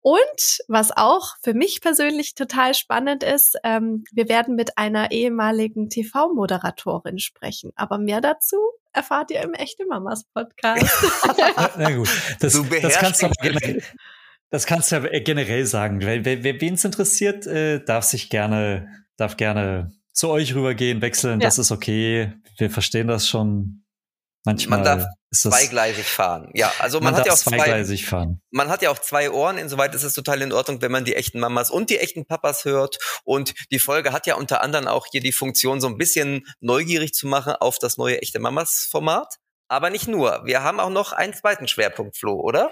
Und 0.00 0.58
was 0.68 0.96
auch 0.96 1.34
für 1.42 1.54
mich 1.54 1.80
persönlich 1.80 2.34
total 2.34 2.74
spannend 2.74 3.24
ist, 3.24 3.56
ähm, 3.64 4.04
wir 4.12 4.28
werden 4.28 4.54
mit 4.54 4.78
einer 4.78 5.10
ehemaligen 5.10 5.88
TV-Moderatorin 5.90 7.18
sprechen. 7.18 7.72
Aber 7.74 7.98
mehr 7.98 8.20
dazu 8.20 8.56
erfahrt 8.92 9.30
ihr 9.30 9.42
im 9.42 9.54
Echte 9.54 9.86
Mamas 9.86 10.24
Podcast. 10.34 10.86
na, 11.76 11.90
gut, 11.90 12.08
das, 12.40 12.60
das 12.82 12.98
kannst 12.98 13.22
du 13.22 13.28
Das 14.50 14.66
kannst 14.66 14.90
du 14.90 14.96
ja 14.96 15.20
generell 15.20 15.64
sagen. 15.64 16.00
Wer, 16.00 16.24
wer, 16.24 16.60
wen 16.60 16.74
es 16.74 16.84
interessiert, 16.84 17.46
äh, 17.46 17.82
darf 17.84 18.04
sich 18.04 18.30
gerne, 18.30 18.88
darf 19.16 19.36
gerne 19.36 19.92
zu 20.12 20.28
euch 20.28 20.54
rübergehen, 20.54 21.00
wechseln. 21.02 21.40
Ja. 21.40 21.46
Das 21.46 21.58
ist 21.58 21.70
okay. 21.70 22.32
Wir 22.58 22.70
verstehen 22.70 23.06
das 23.06 23.28
schon. 23.28 23.84
Manchmal 24.44 24.78
man 24.78 24.84
darf 24.84 25.04
zweigleisig 25.32 26.06
fahren. 26.06 26.50
Ja, 26.54 26.72
also 26.78 26.98
man, 26.98 27.12
man 27.12 27.20
hat 27.20 27.26
ja 27.26 27.34
auch 27.34 27.38
zweigleisig 27.38 28.02
zwei, 28.02 28.08
fahren. 28.08 28.40
Man 28.50 28.70
hat 28.70 28.80
ja 28.80 28.90
auch 28.90 28.98
zwei 28.98 29.30
Ohren. 29.30 29.58
Insoweit 29.58 29.94
ist 29.94 30.02
es 30.02 30.14
total 30.14 30.40
in 30.40 30.52
Ordnung, 30.52 30.80
wenn 30.80 30.90
man 30.90 31.04
die 31.04 31.14
echten 31.14 31.40
Mamas 31.40 31.70
und 31.70 31.90
die 31.90 31.98
echten 31.98 32.26
Papas 32.26 32.64
hört. 32.64 32.96
Und 33.24 33.52
die 33.70 33.78
Folge 33.78 34.12
hat 34.12 34.26
ja 34.26 34.36
unter 34.36 34.62
anderem 34.62 34.88
auch 34.88 35.06
hier 35.10 35.20
die 35.20 35.32
Funktion, 35.32 35.80
so 35.80 35.88
ein 35.88 35.98
bisschen 35.98 36.46
neugierig 36.60 37.12
zu 37.12 37.26
machen 37.26 37.52
auf 37.52 37.78
das 37.78 37.98
neue 37.98 38.20
echte 38.22 38.38
Mamas 38.38 38.88
Format. 38.90 39.36
Aber 39.68 39.90
nicht 39.90 40.08
nur. 40.08 40.42
Wir 40.46 40.62
haben 40.62 40.80
auch 40.80 40.90
noch 40.90 41.12
einen 41.12 41.34
zweiten 41.34 41.68
Schwerpunkt, 41.68 42.16
Flo, 42.16 42.40
oder? 42.40 42.70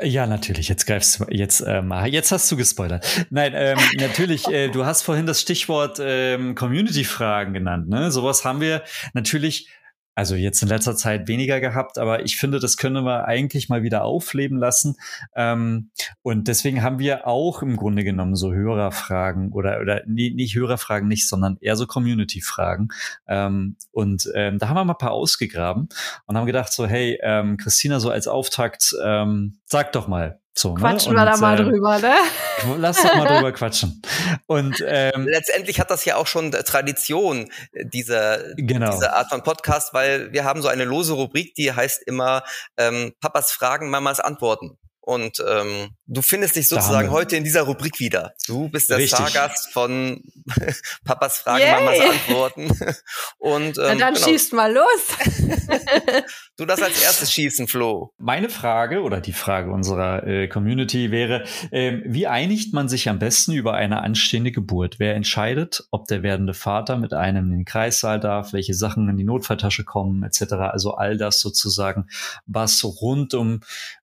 Ja, 0.00 0.26
natürlich. 0.26 0.68
Jetzt 0.68 0.86
greifst 0.86 1.20
du 1.20 1.24
jetzt 1.30 1.62
ähm, 1.66 1.92
jetzt 2.06 2.32
hast 2.32 2.50
du 2.50 2.56
gespoilert. 2.56 3.26
Nein, 3.30 3.52
ähm, 3.54 3.78
natürlich. 3.98 4.48
Äh, 4.48 4.68
du 4.68 4.84
hast 4.84 5.02
vorhin 5.02 5.26
das 5.26 5.40
Stichwort 5.40 5.98
ähm, 6.00 6.54
Community-Fragen 6.54 7.52
genannt. 7.52 7.88
Ne, 7.88 8.10
sowas 8.10 8.44
haben 8.44 8.60
wir 8.60 8.82
natürlich 9.14 9.68
also 10.14 10.34
jetzt 10.34 10.62
in 10.62 10.68
letzter 10.68 10.94
Zeit 10.94 11.26
weniger 11.26 11.60
gehabt, 11.60 11.96
aber 11.98 12.24
ich 12.24 12.36
finde, 12.36 12.60
das 12.60 12.76
können 12.76 13.04
wir 13.04 13.24
eigentlich 13.24 13.68
mal 13.68 13.82
wieder 13.82 14.04
aufleben 14.04 14.58
lassen. 14.58 14.96
Ähm, 15.34 15.90
und 16.22 16.48
deswegen 16.48 16.82
haben 16.82 16.98
wir 16.98 17.26
auch 17.26 17.62
im 17.62 17.76
Grunde 17.76 18.04
genommen 18.04 18.36
so 18.36 18.52
Hörerfragen 18.52 19.52
oder, 19.52 19.80
oder 19.80 20.02
nee, 20.06 20.30
nicht 20.30 20.54
Hörerfragen 20.54 21.08
nicht, 21.08 21.28
sondern 21.28 21.56
eher 21.60 21.76
so 21.76 21.86
Community-Fragen. 21.86 22.88
Ähm, 23.26 23.76
und 23.90 24.30
ähm, 24.34 24.58
da 24.58 24.68
haben 24.68 24.76
wir 24.76 24.84
mal 24.84 24.94
ein 24.94 24.98
paar 24.98 25.12
ausgegraben 25.12 25.88
und 26.26 26.36
haben 26.36 26.46
gedacht 26.46 26.72
so, 26.72 26.86
hey, 26.86 27.18
ähm, 27.22 27.56
Christina, 27.56 27.98
so 27.98 28.10
als 28.10 28.28
Auftakt, 28.28 28.94
ähm, 29.02 29.60
sag 29.72 29.90
doch 29.92 30.06
mal, 30.06 30.38
so, 30.54 30.74
ne? 30.74 30.80
Quatschen 30.80 31.14
ne? 31.14 31.18
wir 31.18 31.24
da 31.24 31.36
mal 31.38 31.58
äh, 31.58 31.64
drüber, 31.64 31.98
ne? 31.98 32.14
Lass 32.78 33.02
doch 33.02 33.14
mal 33.16 33.26
drüber 33.26 33.52
quatschen. 33.52 34.02
Und 34.46 34.84
ähm, 34.86 35.26
letztendlich 35.26 35.80
hat 35.80 35.90
das 35.90 36.04
ja 36.04 36.16
auch 36.16 36.26
schon 36.26 36.52
Tradition, 36.52 37.50
diese, 37.72 38.54
genau. 38.58 38.92
diese 38.92 39.14
Art 39.14 39.30
von 39.30 39.42
Podcast, 39.42 39.94
weil 39.94 40.30
wir 40.32 40.44
haben 40.44 40.60
so 40.60 40.68
eine 40.68 40.84
lose 40.84 41.14
Rubrik, 41.14 41.54
die 41.54 41.72
heißt 41.72 42.02
immer 42.06 42.42
ähm, 42.76 43.14
Papas 43.20 43.50
Fragen, 43.50 43.88
Mamas 43.88 44.20
Antworten. 44.20 44.78
Und 45.04 45.42
ähm, 45.48 45.90
du 46.06 46.22
findest 46.22 46.54
dich 46.54 46.68
sozusagen 46.68 47.10
heute 47.10 47.34
in 47.36 47.42
dieser 47.42 47.62
Rubrik 47.62 47.98
wieder. 47.98 48.34
Du 48.46 48.68
bist 48.68 48.88
der 48.88 48.98
Richtig. 48.98 49.18
Stargast 49.18 49.72
von 49.72 50.22
Papas 51.04 51.38
Fragen, 51.38 51.64
Yay. 51.64 51.72
Mamas 51.72 52.00
Antworten. 52.00 52.70
Und 53.38 53.78
ähm, 53.78 53.84
Na 53.84 53.94
dann 53.96 54.14
genau. 54.14 54.26
schießt 54.26 54.52
mal 54.52 54.72
los. 54.72 54.86
du 56.56 56.66
das 56.66 56.80
als 56.80 57.02
erstes 57.02 57.32
schießen, 57.32 57.66
Flo. 57.66 58.14
Meine 58.18 58.48
Frage 58.48 59.02
oder 59.02 59.20
die 59.20 59.32
Frage 59.32 59.72
unserer 59.72 60.24
äh, 60.24 60.46
Community 60.46 61.10
wäre, 61.10 61.42
äh, 61.72 61.98
wie 62.04 62.28
einigt 62.28 62.72
man 62.72 62.88
sich 62.88 63.08
am 63.08 63.18
besten 63.18 63.54
über 63.54 63.74
eine 63.74 64.02
anstehende 64.02 64.52
Geburt? 64.52 65.00
Wer 65.00 65.16
entscheidet, 65.16 65.82
ob 65.90 66.06
der 66.06 66.22
werdende 66.22 66.54
Vater 66.54 66.96
mit 66.96 67.12
einem 67.12 67.46
in 67.46 67.58
den 67.58 67.64
Kreissaal 67.64 68.20
darf, 68.20 68.52
welche 68.52 68.74
Sachen 68.74 69.08
in 69.08 69.16
die 69.16 69.24
Notfalltasche 69.24 69.82
kommen, 69.82 70.22
etc. 70.22 70.52
Also 70.52 70.94
all 70.94 71.16
das 71.16 71.40
sozusagen, 71.40 72.06
was 72.46 72.84
rund 72.84 73.34
um 73.34 73.62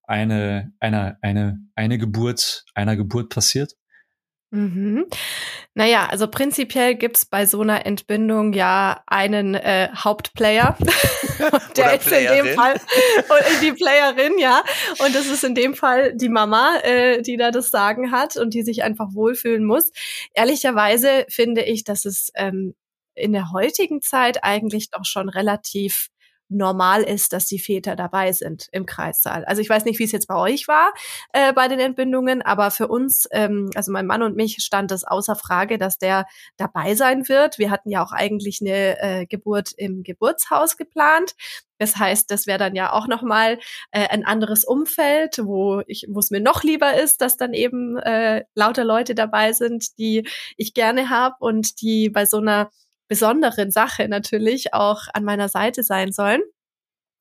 eine, 0.10 0.74
eine, 0.80 1.18
eine, 1.22 1.60
eine 1.76 1.98
Geburt, 2.00 2.66
einer 2.74 2.96
Geburt 2.96 3.30
passiert? 3.30 3.74
Mhm. 4.52 5.06
Naja, 5.76 6.08
also 6.08 6.28
prinzipiell 6.28 6.96
gibt's 6.96 7.28
bei 7.28 7.46
so 7.46 7.62
einer 7.62 7.86
Entbindung 7.86 8.54
ja 8.54 9.04
einen 9.06 9.54
äh, 9.54 9.90
Hauptplayer. 9.94 10.76
der 11.78 11.94
ist 11.94 12.12
in 12.12 12.28
dem 12.28 12.56
Fall 12.56 12.76
äh, 12.76 13.62
die 13.62 13.72
Playerin, 13.74 14.40
ja. 14.40 14.64
Und 14.98 15.14
das 15.14 15.28
ist 15.28 15.44
in 15.44 15.54
dem 15.54 15.76
Fall 15.76 16.16
die 16.16 16.30
Mama, 16.30 16.80
äh, 16.82 17.22
die 17.22 17.38
da 17.38 17.52
das 17.52 17.70
Sagen 17.70 18.12
hat 18.12 18.36
und 18.38 18.56
die 18.56 18.64
sich 18.64 18.82
einfach 18.82 19.14
wohlfühlen 19.14 19.64
muss. 19.64 19.92
Ehrlicherweise 20.34 21.28
finde 21.30 21.62
ich, 21.62 21.84
dass 21.84 22.06
es 22.06 22.32
ähm, 22.34 22.74
in 23.14 23.34
der 23.34 23.52
heutigen 23.52 24.02
Zeit 24.02 24.44
eigentlich 24.44 24.90
doch 24.90 25.06
schon 25.06 25.30
relativ 25.30 26.10
normal 26.50 27.04
ist, 27.04 27.32
dass 27.34 27.46
die 27.46 27.60
Väter 27.60 27.96
dabei 27.96 28.32
sind 28.32 28.68
im 28.72 28.86
Kreissaal. 28.86 29.46
Also 29.46 29.62
ich 29.62 29.70
weiß 29.70 29.86
nicht, 29.86 30.00
wie 30.00 30.04
es 30.04 30.12
jetzt 30.12 30.28
bei 30.28 30.36
euch 30.36 30.68
war 30.68 30.92
äh, 31.34 31.54
bei 31.54 31.68
den 31.68 31.80
Entbindungen, 31.80 32.42
aber 32.42 32.72
für 32.72 32.88
uns, 32.88 33.28
ähm, 33.32 33.70
also 33.76 33.92
mein 33.92 34.08
Mann 34.08 34.24
und 34.24 34.36
mich, 34.36 34.58
stand 34.60 34.92
es 34.92 35.04
außer 35.04 35.36
Frage, 35.36 35.78
dass 35.78 35.98
der 35.98 36.26
dabei 36.58 36.96
sein 36.96 37.30
wird. 37.30 37.60
Wir 37.60 37.70
hatten 37.70 37.90
ja 37.90 38.04
auch 38.04 38.12
eigentlich 38.12 38.60
eine 38.62 39.00
äh, 39.00 39.26
Geburt 39.26 39.72
im 39.78 40.04
Geburtshaus 40.04 40.76
geplant. 40.76 41.36
Das 41.78 41.96
heißt, 41.96 42.30
das 42.30 42.46
wäre 42.46 42.60
dann 42.60 42.76
ja 42.76 42.92
auch 42.92 43.08
noch 43.08 43.22
mal 43.22 43.58
äh, 43.92 44.08
ein 44.10 44.26
anderes 44.26 44.66
Umfeld, 44.66 45.40
wo 45.44 45.82
ich, 45.88 46.08
wo 46.10 46.20
es 46.20 46.30
mir 46.30 46.42
noch 46.42 46.64
lieber 46.64 46.94
ist, 47.00 47.22
dass 47.22 47.38
dann 47.38 47.54
eben 47.54 47.98
äh, 47.98 48.44
lauter 48.54 48.84
Leute 48.84 49.16
dabei 49.16 49.54
sind, 49.54 49.98
die 49.98 50.28
ich 50.58 50.74
gerne 50.74 51.10
habe 51.10 51.36
und 51.40 51.82
die 51.82 52.10
bei 52.10 52.26
so 52.26 52.38
einer 52.38 52.70
besonderen 53.10 53.72
Sache 53.72 54.08
natürlich 54.08 54.74
auch 54.74 55.08
an 55.14 55.26
meiner 55.26 55.50
Seite 55.50 55.84
sein 55.84 56.14
sollen. 56.14 56.42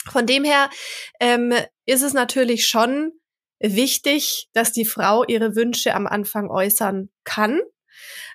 Von 0.08 0.26
dem 0.26 0.44
her 0.44 0.70
ähm, 1.18 1.52
ist 1.84 2.02
es 2.02 2.12
natürlich 2.12 2.68
schon 2.68 3.12
wichtig, 3.58 4.48
dass 4.52 4.70
die 4.70 4.84
Frau 4.84 5.24
ihre 5.24 5.56
Wünsche 5.56 5.94
am 5.94 6.06
Anfang 6.06 6.48
äußern 6.48 7.10
kann. 7.24 7.60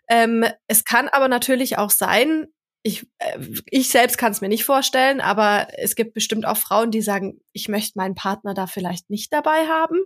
Ähm, 0.09 0.45
es 0.67 0.83
kann 0.83 1.07
aber 1.07 1.29
natürlich 1.29 1.77
auch 1.77 1.89
sein, 1.89 2.47
ich, 2.83 3.07
äh, 3.19 3.39
ich 3.69 3.89
selbst 3.89 4.17
kann 4.17 4.33
es 4.33 4.41
mir 4.41 4.49
nicht 4.49 4.65
vorstellen, 4.65 5.21
aber 5.21 5.67
es 5.77 5.95
gibt 5.95 6.13
bestimmt 6.13 6.45
auch 6.45 6.57
Frauen, 6.57 6.91
die 6.91 7.01
sagen, 7.01 7.39
ich 7.53 7.69
möchte 7.69 7.97
meinen 7.97 8.13
Partner 8.13 8.53
da 8.53 8.67
vielleicht 8.67 9.09
nicht 9.09 9.31
dabei 9.31 9.67
haben. 9.67 9.99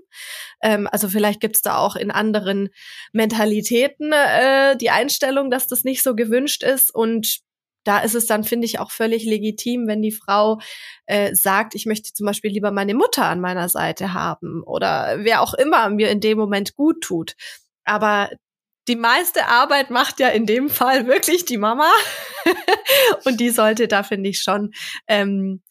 Ähm, 0.62 0.88
also 0.92 1.10
vielleicht 1.10 1.42
gibt 1.42 1.56
es 1.56 1.64
da 1.64 1.78
auch 1.78 1.96
in 1.96 2.12
anderen 2.12 2.70
Mentalitäten 3.14 4.12
äh, 4.12 4.78
die 4.78 4.92
Einstellung, 4.92 5.50
dass 5.50 5.68
das 5.68 5.84
nicht 5.84 6.04
so 6.04 6.16
gewünscht 6.16 6.64
ist. 6.64 6.94
Und 6.94 7.40
da 7.84 8.00
ist 8.00 8.16
es 8.16 8.28
dann, 8.28 8.44
finde 8.44 8.66
ich, 8.66 8.80
auch 8.80 8.92
völlig 8.92 9.26
legitim, 9.26 9.88
wenn 9.88 10.02
die 10.02 10.12
Frau 10.12 10.60
äh, 11.08 11.34
sagt, 11.34 11.74
ich 11.74 11.88
möchte 11.88 12.14
zum 12.14 12.28
Beispiel 12.28 12.52
lieber 12.52 12.72
meine 12.72 12.94
Mutter 12.94 13.26
an 13.26 13.40
meiner 13.40 13.70
Seite 13.70 14.14
haben 14.14 14.62
oder 14.64 15.18
wer 15.24 15.42
auch 15.42 15.56
immer 15.56 15.90
mir 15.90 16.12
in 16.12 16.20
dem 16.20 16.38
Moment 16.38 16.76
gut 16.76 17.02
tut. 17.02 17.34
Aber 17.86 18.30
die 18.88 18.96
meiste 18.96 19.48
Arbeit 19.48 19.90
macht 19.90 20.20
ja 20.20 20.30
in 20.30 20.46
dem 20.46 20.70
Fall 20.70 21.08
wirklich 21.08 21.46
die 21.46 21.58
Mama. 21.58 21.92
und 23.26 23.40
die 23.40 23.50
sollte 23.50 23.88
da, 23.88 24.04
finde 24.04 24.30
ich, 24.30 24.42
schon 24.42 24.72
ähm, 25.08 25.62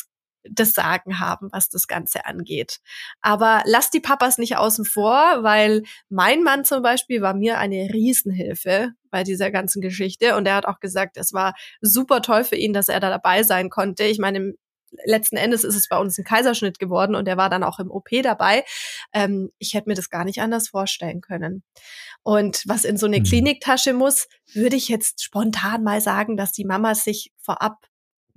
das 0.50 0.72
Sagen 0.72 1.18
haben, 1.18 1.48
was 1.52 1.68
das 1.68 1.86
Ganze 1.86 2.26
angeht. 2.26 2.78
Aber 3.20 3.62
lass 3.66 3.90
die 3.90 4.00
Papas 4.00 4.38
nicht 4.38 4.56
außen 4.56 4.84
vor, 4.84 5.42
weil 5.42 5.82
mein 6.08 6.42
Mann 6.42 6.64
zum 6.64 6.82
Beispiel 6.82 7.20
war 7.20 7.34
mir 7.34 7.58
eine 7.58 7.88
Riesenhilfe 7.92 8.92
bei 9.10 9.22
dieser 9.22 9.50
ganzen 9.50 9.80
Geschichte 9.80 10.36
und 10.36 10.46
er 10.46 10.56
hat 10.56 10.66
auch 10.66 10.80
gesagt, 10.80 11.16
es 11.16 11.32
war 11.32 11.54
super 11.80 12.22
toll 12.22 12.44
für 12.44 12.56
ihn, 12.56 12.72
dass 12.72 12.88
er 12.88 13.00
da 13.00 13.10
dabei 13.10 13.42
sein 13.42 13.70
konnte. 13.70 14.04
Ich 14.04 14.18
meine, 14.18 14.54
letzten 15.04 15.36
Endes 15.36 15.64
ist 15.64 15.74
es 15.74 15.88
bei 15.88 15.98
uns 15.98 16.18
ein 16.18 16.24
Kaiserschnitt 16.24 16.78
geworden 16.78 17.14
und 17.14 17.28
er 17.28 17.36
war 17.36 17.50
dann 17.50 17.62
auch 17.62 17.78
im 17.78 17.90
OP 17.90 18.08
dabei. 18.22 18.64
Ähm, 19.12 19.50
ich 19.58 19.74
hätte 19.74 19.88
mir 19.88 19.94
das 19.94 20.10
gar 20.10 20.24
nicht 20.24 20.40
anders 20.40 20.68
vorstellen 20.68 21.20
können. 21.20 21.62
Und 22.22 22.62
was 22.66 22.84
in 22.84 22.96
so 22.96 23.06
eine 23.06 23.20
mhm. 23.20 23.24
Kliniktasche 23.24 23.92
muss, 23.92 24.28
würde 24.52 24.76
ich 24.76 24.88
jetzt 24.88 25.22
spontan 25.22 25.82
mal 25.82 26.00
sagen, 26.00 26.36
dass 26.36 26.52
die 26.52 26.64
Mamas 26.64 27.04
sich 27.04 27.32
vorab 27.40 27.86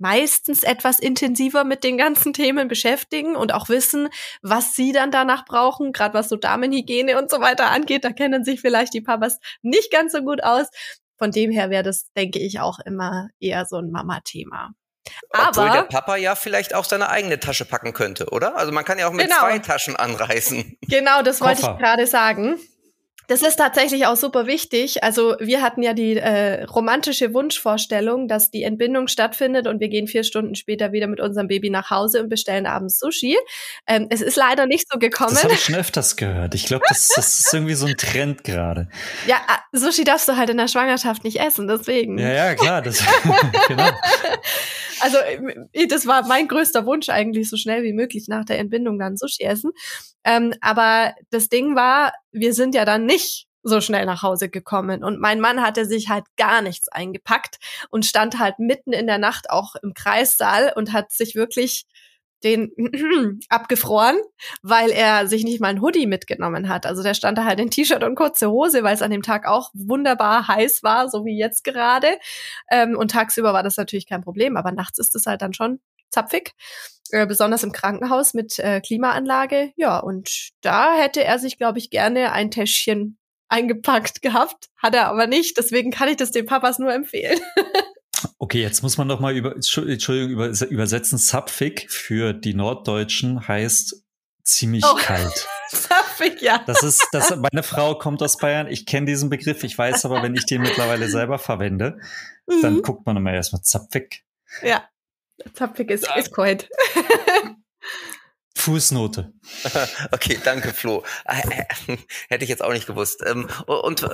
meistens 0.00 0.62
etwas 0.62 0.98
intensiver 0.98 1.62
mit 1.64 1.84
den 1.84 1.98
ganzen 1.98 2.32
Themen 2.32 2.68
beschäftigen 2.68 3.36
und 3.36 3.52
auch 3.52 3.68
wissen, 3.68 4.08
was 4.42 4.74
sie 4.74 4.92
dann 4.92 5.10
danach 5.10 5.44
brauchen, 5.44 5.92
gerade 5.92 6.14
was 6.14 6.30
so 6.30 6.36
Damenhygiene 6.36 7.18
und 7.18 7.30
so 7.30 7.40
weiter 7.40 7.70
angeht. 7.70 8.04
Da 8.04 8.12
kennen 8.12 8.44
sich 8.44 8.60
vielleicht 8.60 8.94
die 8.94 9.02
Papas 9.02 9.38
nicht 9.62 9.92
ganz 9.92 10.12
so 10.12 10.22
gut 10.22 10.42
aus. 10.42 10.68
Von 11.18 11.30
dem 11.30 11.50
her 11.50 11.68
wäre 11.68 11.82
das, 11.82 12.10
denke 12.16 12.38
ich, 12.38 12.60
auch 12.60 12.78
immer 12.78 13.28
eher 13.40 13.66
so 13.66 13.76
ein 13.76 13.90
Mama-Thema. 13.90 14.72
Aber 15.30 15.48
Obwohl 15.48 15.70
der 15.70 15.82
Papa 15.82 16.16
ja 16.16 16.34
vielleicht 16.34 16.74
auch 16.74 16.84
seine 16.84 17.08
eigene 17.08 17.40
Tasche 17.40 17.64
packen 17.64 17.92
könnte, 17.92 18.26
oder? 18.30 18.56
Also 18.56 18.72
man 18.72 18.84
kann 18.84 18.98
ja 18.98 19.08
auch 19.08 19.12
mit 19.12 19.26
genau. 19.26 19.40
zwei 19.40 19.58
Taschen 19.58 19.96
anreißen. 19.96 20.78
Genau, 20.88 21.22
das 21.22 21.40
wollte 21.40 21.62
ich 21.62 21.78
gerade 21.78 22.06
sagen. 22.06 22.58
Das 23.30 23.42
ist 23.42 23.54
tatsächlich 23.54 24.06
auch 24.06 24.16
super 24.16 24.48
wichtig. 24.48 25.04
Also 25.04 25.36
wir 25.38 25.62
hatten 25.62 25.84
ja 25.84 25.94
die 25.94 26.16
äh, 26.16 26.64
romantische 26.64 27.32
Wunschvorstellung, 27.32 28.26
dass 28.26 28.50
die 28.50 28.64
Entbindung 28.64 29.06
stattfindet 29.06 29.68
und 29.68 29.78
wir 29.78 29.88
gehen 29.88 30.08
vier 30.08 30.24
Stunden 30.24 30.56
später 30.56 30.90
wieder 30.90 31.06
mit 31.06 31.20
unserem 31.20 31.46
Baby 31.46 31.70
nach 31.70 31.90
Hause 31.90 32.24
und 32.24 32.28
bestellen 32.28 32.66
abends 32.66 32.98
Sushi. 32.98 33.38
Ähm, 33.86 34.08
es 34.10 34.20
ist 34.20 34.36
leider 34.36 34.66
nicht 34.66 34.90
so 34.90 34.98
gekommen. 34.98 35.30
Das 35.30 35.44
habe 35.44 35.54
ich 35.54 35.62
schon 35.62 35.76
öfters 35.76 36.16
gehört. 36.16 36.56
Ich 36.56 36.66
glaube, 36.66 36.84
das, 36.88 37.06
das, 37.14 37.38
ist 37.38 37.54
irgendwie 37.54 37.74
so 37.74 37.86
ein 37.86 37.96
Trend 37.96 38.42
gerade. 38.42 38.88
Ja, 39.28 39.36
ah, 39.46 39.60
Sushi 39.70 40.02
darfst 40.02 40.28
du 40.28 40.36
halt 40.36 40.50
in 40.50 40.56
der 40.56 40.66
Schwangerschaft 40.66 41.22
nicht 41.22 41.38
essen, 41.38 41.68
deswegen. 41.68 42.18
Ja, 42.18 42.32
ja, 42.32 42.54
klar. 42.56 42.82
Das, 42.82 43.00
genau. 43.68 43.90
Also 45.00 45.18
äh, 45.18 45.86
das 45.86 46.06
war 46.06 46.26
mein 46.26 46.48
größter 46.48 46.86
Wunsch 46.86 47.08
eigentlich, 47.08 47.48
so 47.48 47.56
schnell 47.56 47.82
wie 47.82 47.92
möglich 47.92 48.26
nach 48.28 48.44
der 48.44 48.58
Entbindung 48.58 48.98
dann 48.98 49.16
Sushi 49.16 49.42
essen. 49.42 49.72
Ähm, 50.24 50.54
aber 50.60 51.14
das 51.30 51.48
Ding 51.48 51.74
war, 51.76 52.12
wir 52.32 52.54
sind 52.54 52.74
ja 52.74 52.84
dann 52.84 53.06
nicht 53.06 53.46
so 53.62 53.80
schnell 53.80 54.06
nach 54.06 54.22
Hause 54.22 54.48
gekommen. 54.48 55.04
Und 55.04 55.20
mein 55.20 55.40
Mann 55.40 55.62
hatte 55.62 55.84
sich 55.84 56.08
halt 56.08 56.24
gar 56.36 56.62
nichts 56.62 56.88
eingepackt 56.88 57.58
und 57.90 58.06
stand 58.06 58.38
halt 58.38 58.58
mitten 58.58 58.92
in 58.92 59.06
der 59.06 59.18
Nacht 59.18 59.50
auch 59.50 59.74
im 59.82 59.92
Kreissaal 59.94 60.72
und 60.74 60.92
hat 60.92 61.12
sich 61.12 61.34
wirklich 61.34 61.84
den 62.44 62.72
abgefroren, 63.48 64.18
weil 64.62 64.90
er 64.90 65.26
sich 65.26 65.44
nicht 65.44 65.60
mal 65.60 65.68
ein 65.68 65.82
Hoodie 65.82 66.06
mitgenommen 66.06 66.68
hat. 66.68 66.86
Also 66.86 67.02
der 67.02 67.14
stand 67.14 67.38
da 67.38 67.44
halt 67.44 67.60
in 67.60 67.70
T-Shirt 67.70 68.02
und 68.02 68.14
kurze 68.14 68.50
Hose, 68.50 68.82
weil 68.82 68.94
es 68.94 69.02
an 69.02 69.10
dem 69.10 69.22
Tag 69.22 69.46
auch 69.46 69.70
wunderbar 69.74 70.48
heiß 70.48 70.82
war, 70.82 71.08
so 71.08 71.24
wie 71.24 71.38
jetzt 71.38 71.64
gerade. 71.64 72.18
Ähm, 72.70 72.96
und 72.96 73.10
tagsüber 73.10 73.52
war 73.52 73.62
das 73.62 73.76
natürlich 73.76 74.06
kein 74.06 74.22
Problem, 74.22 74.56
aber 74.56 74.72
nachts 74.72 74.98
ist 74.98 75.14
es 75.14 75.26
halt 75.26 75.42
dann 75.42 75.54
schon 75.54 75.80
zapfig. 76.10 76.54
Äh, 77.12 77.26
besonders 77.26 77.64
im 77.64 77.72
Krankenhaus 77.72 78.34
mit 78.34 78.58
äh, 78.58 78.80
Klimaanlage. 78.80 79.72
Ja, 79.76 79.98
und 79.98 80.50
da 80.60 80.94
hätte 80.94 81.24
er 81.24 81.38
sich, 81.38 81.58
glaube 81.58 81.78
ich, 81.78 81.90
gerne 81.90 82.32
ein 82.32 82.50
Täschchen 82.50 83.18
eingepackt 83.48 84.22
gehabt. 84.22 84.68
Hat 84.76 84.94
er 84.94 85.08
aber 85.08 85.26
nicht. 85.26 85.58
Deswegen 85.58 85.90
kann 85.90 86.08
ich 86.08 86.16
das 86.16 86.30
den 86.30 86.46
Papas 86.46 86.78
nur 86.78 86.92
empfehlen. 86.92 87.40
Okay, 88.42 88.62
jetzt 88.62 88.82
muss 88.82 88.96
man 88.96 89.06
noch 89.06 89.20
mal 89.20 89.36
über, 89.36 89.54
Entschuldigung, 89.54 90.30
über, 90.30 90.48
übersetzen. 90.70 91.18
Zapfig 91.18 91.90
für 91.90 92.32
die 92.32 92.54
Norddeutschen 92.54 93.46
heißt 93.46 94.02
ziemlich 94.44 94.82
oh. 94.82 94.96
kalt. 94.96 95.46
Zapfig, 95.68 96.40
ja. 96.40 96.64
Das 96.66 96.82
ist, 96.82 97.06
das, 97.12 97.36
meine 97.36 97.62
Frau 97.62 97.96
kommt 97.96 98.22
aus 98.22 98.38
Bayern. 98.38 98.66
Ich 98.66 98.86
kenne 98.86 99.04
diesen 99.04 99.28
Begriff. 99.28 99.62
Ich 99.62 99.76
weiß 99.76 100.06
aber, 100.06 100.22
wenn 100.22 100.34
ich 100.34 100.46
den 100.46 100.62
mittlerweile 100.62 101.10
selber 101.10 101.38
verwende, 101.38 102.00
mhm. 102.46 102.62
dann 102.62 102.82
guckt 102.82 103.04
man 103.04 103.18
immer 103.18 103.30
erstmal 103.30 103.60
zapfig. 103.60 104.24
Ja. 104.62 104.88
Zapfig 105.52 105.90
ist, 105.90 106.08
ist 106.16 106.34
kalt. 106.34 106.70
Fußnote. 108.60 109.32
Okay, 110.12 110.38
danke, 110.42 110.72
Flo. 110.72 111.04
Hätte 112.28 112.44
ich 112.44 112.50
jetzt 112.50 112.62
auch 112.62 112.72
nicht 112.72 112.86
gewusst. 112.86 113.22
Ähm, 113.26 113.48
und 113.66 114.02
äh, 114.02 114.08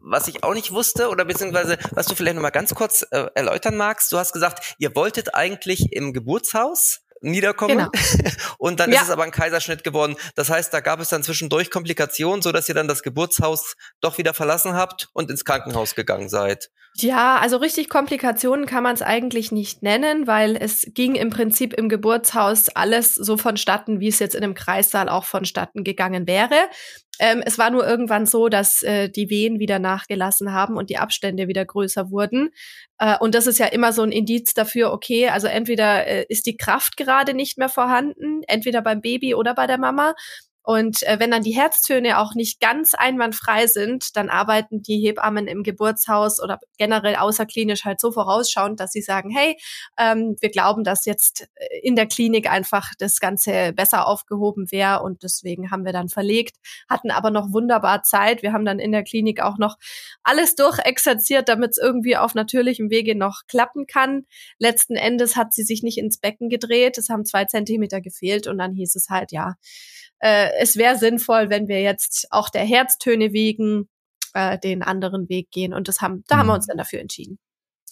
was 0.00 0.28
ich 0.28 0.42
auch 0.42 0.54
nicht 0.54 0.72
wusste, 0.72 1.08
oder 1.08 1.24
beziehungsweise 1.24 1.78
was 1.92 2.06
du 2.06 2.14
vielleicht 2.14 2.36
nochmal 2.36 2.50
ganz 2.50 2.74
kurz 2.74 3.06
äh, 3.10 3.26
erläutern 3.34 3.76
magst, 3.76 4.12
du 4.12 4.18
hast 4.18 4.32
gesagt, 4.32 4.74
ihr 4.78 4.94
wolltet 4.94 5.34
eigentlich 5.34 5.92
im 5.92 6.12
Geburtshaus 6.12 7.00
niederkommen. 7.20 7.76
Genau. 7.78 7.90
Und 8.58 8.80
dann 8.80 8.90
ja. 8.90 9.00
ist 9.00 9.08
es 9.08 9.10
aber 9.10 9.24
ein 9.24 9.30
Kaiserschnitt 9.30 9.84
geworden. 9.84 10.16
Das 10.34 10.50
heißt, 10.50 10.72
da 10.72 10.80
gab 10.80 11.00
es 11.00 11.08
dann 11.08 11.22
zwischendurch 11.22 11.70
Komplikationen, 11.70 12.42
so 12.42 12.52
dass 12.52 12.68
ihr 12.68 12.74
dann 12.74 12.88
das 12.88 13.02
Geburtshaus 13.02 13.76
doch 14.00 14.18
wieder 14.18 14.34
verlassen 14.34 14.74
habt 14.74 15.08
und 15.12 15.30
ins 15.30 15.44
Krankenhaus 15.44 15.94
gegangen 15.94 16.28
seid. 16.28 16.70
Ja, 16.96 17.38
also 17.38 17.56
richtig 17.58 17.88
Komplikationen 17.88 18.66
kann 18.66 18.82
man 18.82 18.94
es 18.94 19.02
eigentlich 19.02 19.52
nicht 19.52 19.82
nennen, 19.82 20.26
weil 20.26 20.56
es 20.56 20.86
ging 20.92 21.14
im 21.14 21.30
Prinzip 21.30 21.72
im 21.72 21.88
Geburtshaus 21.88 22.68
alles 22.68 23.14
so 23.14 23.36
vonstatten, 23.36 24.00
wie 24.00 24.08
es 24.08 24.18
jetzt 24.18 24.34
in 24.34 24.42
einem 24.42 24.54
Kreissaal 24.54 25.08
auch 25.08 25.24
vonstatten 25.24 25.84
gegangen 25.84 26.26
wäre. 26.26 26.68
Ähm, 27.20 27.42
es 27.44 27.58
war 27.58 27.70
nur 27.70 27.86
irgendwann 27.86 28.24
so, 28.24 28.48
dass 28.48 28.82
äh, 28.82 29.10
die 29.10 29.28
Wehen 29.28 29.60
wieder 29.60 29.78
nachgelassen 29.78 30.52
haben 30.52 30.78
und 30.78 30.88
die 30.88 30.96
Abstände 30.96 31.48
wieder 31.48 31.66
größer 31.66 32.10
wurden. 32.10 32.48
Äh, 32.98 33.18
und 33.18 33.34
das 33.34 33.46
ist 33.46 33.58
ja 33.58 33.66
immer 33.66 33.92
so 33.92 34.02
ein 34.02 34.10
Indiz 34.10 34.54
dafür, 34.54 34.90
okay, 34.90 35.28
also 35.28 35.46
entweder 35.46 36.06
äh, 36.06 36.24
ist 36.30 36.46
die 36.46 36.56
Kraft 36.56 36.96
gerade 36.96 37.34
nicht 37.34 37.58
mehr 37.58 37.68
vorhanden, 37.68 38.42
entweder 38.48 38.80
beim 38.80 39.02
Baby 39.02 39.34
oder 39.34 39.54
bei 39.54 39.66
der 39.66 39.78
Mama. 39.78 40.14
Und 40.70 41.02
äh, 41.02 41.18
wenn 41.18 41.32
dann 41.32 41.42
die 41.42 41.50
Herztöne 41.50 42.20
auch 42.20 42.36
nicht 42.36 42.60
ganz 42.60 42.94
einwandfrei 42.94 43.66
sind, 43.66 44.14
dann 44.14 44.28
arbeiten 44.28 44.82
die 44.82 45.00
Hebammen 45.00 45.48
im 45.48 45.64
Geburtshaus 45.64 46.40
oder 46.40 46.60
generell 46.78 47.16
außerklinisch 47.16 47.84
halt 47.84 48.00
so 48.00 48.12
vorausschauend, 48.12 48.78
dass 48.78 48.92
sie 48.92 49.02
sagen, 49.02 49.30
hey, 49.30 49.56
ähm, 49.98 50.36
wir 50.38 50.48
glauben, 50.48 50.84
dass 50.84 51.06
jetzt 51.06 51.48
äh, 51.56 51.80
in 51.82 51.96
der 51.96 52.06
Klinik 52.06 52.48
einfach 52.48 52.92
das 53.00 53.18
Ganze 53.18 53.72
besser 53.72 54.06
aufgehoben 54.06 54.70
wäre 54.70 55.02
und 55.02 55.24
deswegen 55.24 55.72
haben 55.72 55.84
wir 55.84 55.92
dann 55.92 56.08
verlegt, 56.08 56.54
hatten 56.88 57.10
aber 57.10 57.32
noch 57.32 57.52
wunderbar 57.52 58.04
Zeit. 58.04 58.44
Wir 58.44 58.52
haben 58.52 58.64
dann 58.64 58.78
in 58.78 58.92
der 58.92 59.02
Klinik 59.02 59.42
auch 59.42 59.58
noch 59.58 59.76
alles 60.22 60.54
durchexerziert, 60.54 61.48
damit 61.48 61.72
es 61.72 61.78
irgendwie 61.78 62.16
auf 62.16 62.36
natürlichem 62.36 62.90
Wege 62.90 63.16
noch 63.16 63.40
klappen 63.48 63.88
kann. 63.88 64.24
Letzten 64.60 64.94
Endes 64.94 65.34
hat 65.34 65.52
sie 65.52 65.64
sich 65.64 65.82
nicht 65.82 65.98
ins 65.98 66.18
Becken 66.18 66.48
gedreht, 66.48 66.96
es 66.96 67.08
haben 67.08 67.24
zwei 67.24 67.44
Zentimeter 67.46 68.00
gefehlt 68.00 68.46
und 68.46 68.56
dann 68.58 68.72
hieß 68.72 68.94
es 68.94 69.08
halt, 69.08 69.32
ja, 69.32 69.56
äh, 70.20 70.50
es 70.58 70.76
wäre 70.76 70.96
sinnvoll, 70.96 71.50
wenn 71.50 71.68
wir 71.68 71.82
jetzt 71.82 72.28
auch 72.30 72.48
der 72.48 72.64
Herztöne 72.64 73.32
wegen 73.32 73.88
äh, 74.34 74.58
den 74.58 74.82
anderen 74.82 75.28
Weg 75.28 75.50
gehen. 75.50 75.74
Und 75.74 75.88
das 75.88 76.00
haben, 76.00 76.24
da 76.28 76.38
haben 76.38 76.46
wir 76.46 76.54
uns 76.54 76.66
mhm. 76.66 76.70
dann 76.70 76.78
dafür 76.78 77.00
entschieden. 77.00 77.38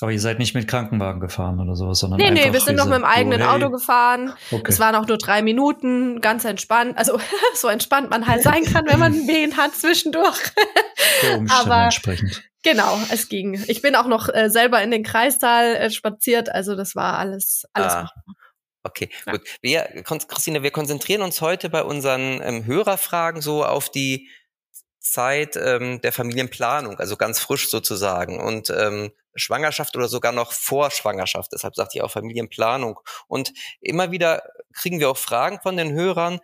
Aber 0.01 0.13
ihr 0.13 0.21
seid 0.21 0.39
nicht 0.39 0.55
mit 0.55 0.69
Krankenwagen 0.69 1.21
gefahren 1.21 1.59
oder 1.59 1.75
sowas, 1.75 1.99
sondern. 1.99 2.21
Nee, 2.21 2.31
nee, 2.31 2.53
wir 2.53 2.61
sind 2.61 2.77
noch 2.77 2.87
mit 2.87 2.95
dem 2.95 3.05
eigenen 3.05 3.41
hey. 3.41 3.49
Auto 3.49 3.69
gefahren. 3.69 4.33
Okay. 4.53 4.63
Es 4.69 4.79
waren 4.79 4.95
auch 4.95 5.09
nur 5.09 5.19
drei 5.19 5.43
Minuten, 5.43 6.21
ganz 6.21 6.45
entspannt. 6.45 6.97
Also 6.97 7.19
so 7.55 7.67
entspannt 7.67 8.09
man 8.09 8.27
halt 8.29 8.45
sein 8.45 8.65
kann, 8.65 8.87
wenn 8.87 9.01
man 9.01 9.13
Wehen 9.27 9.57
hat 9.57 9.75
zwischendurch. 9.75 10.39
Der 11.23 11.39
Umstände 11.39 11.53
Aber 11.53 11.85
entsprechend. 11.85 12.43
Genau, 12.63 12.99
es 13.11 13.29
ging. 13.29 13.61
Ich 13.67 13.83
bin 13.83 13.97
auch 13.97 14.07
noch 14.07 14.29
äh, 14.33 14.51
selber 14.51 14.83
in 14.83 14.91
den 14.91 15.03
Kreissaal 15.03 15.75
äh, 15.77 15.91
spaziert, 15.91 16.49
also 16.49 16.77
das 16.77 16.95
war 16.95 17.19
alles, 17.19 17.65
alles 17.73 17.93
ah. 17.93 18.11
Okay, 18.83 19.11
ja. 19.27 19.33
gut. 19.33 19.43
Wir, 19.61 19.83
Christine, 20.05 20.63
wir 20.63 20.71
konzentrieren 20.71 21.23
uns 21.23 21.41
heute 21.41 21.69
bei 21.69 21.83
unseren 21.83 22.41
ähm, 22.43 22.65
Hörerfragen 22.65 23.43
so 23.43 23.65
auf 23.65 23.91
die 23.91 24.29
Zeit 25.01 25.57
ähm, 25.57 26.01
der 26.01 26.13
Familienplanung, 26.13 26.99
also 26.99 27.17
ganz 27.17 27.39
frisch 27.39 27.71
sozusagen 27.71 28.41
und 28.41 28.71
ähm, 28.71 29.11
Schwangerschaft 29.35 29.97
oder 29.97 30.09
sogar 30.09 30.33
noch 30.33 30.53
vor 30.53 30.91
Schwangerschaft. 30.91 31.53
Deshalb 31.53 31.75
sagte 31.75 31.99
ich 31.99 32.03
auch 32.03 32.11
Familienplanung. 32.11 32.99
Und 33.29 33.53
immer 33.81 34.11
wieder 34.11 34.43
kriegen 34.73 35.01
wir 35.01 35.11
auch 35.11 35.17
Fragen 35.17 35.61
von 35.63 35.77
den 35.77 35.93
Hörern. 35.93 36.41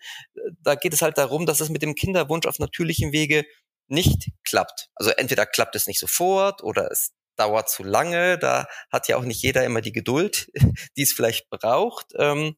Da 0.62 0.74
geht 0.76 0.94
es 0.94 1.02
halt 1.02 1.18
darum, 1.18 1.46
dass 1.46 1.60
es 1.60 1.68
mit 1.68 1.82
dem 1.82 1.94
Kinderwunsch 1.94 2.46
auf 2.46 2.58
natürlichem 2.58 3.12
Wege 3.12 3.44
nicht 3.88 4.30
klappt. 4.44 4.88
Also 4.94 5.10
entweder 5.10 5.44
klappt 5.44 5.76
es 5.76 5.86
nicht 5.86 6.00
sofort 6.00 6.62
oder 6.62 6.90
es 6.90 7.12
dauert 7.36 7.68
zu 7.68 7.82
lange. 7.82 8.38
Da 8.38 8.66
hat 8.90 9.08
ja 9.08 9.16
auch 9.16 9.24
nicht 9.24 9.42
jeder 9.42 9.64
immer 9.64 9.80
die 9.80 9.92
Geduld, 9.92 10.50
die 10.96 11.02
es 11.02 11.12
vielleicht 11.12 11.50
braucht. 11.50 12.12
Ähm, 12.18 12.56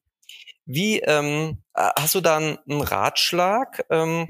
wie 0.65 0.99
ähm, 0.99 1.63
hast 1.73 2.15
du 2.15 2.21
da 2.21 2.37
einen 2.37 2.81
Ratschlag, 2.81 3.85
ähm, 3.89 4.27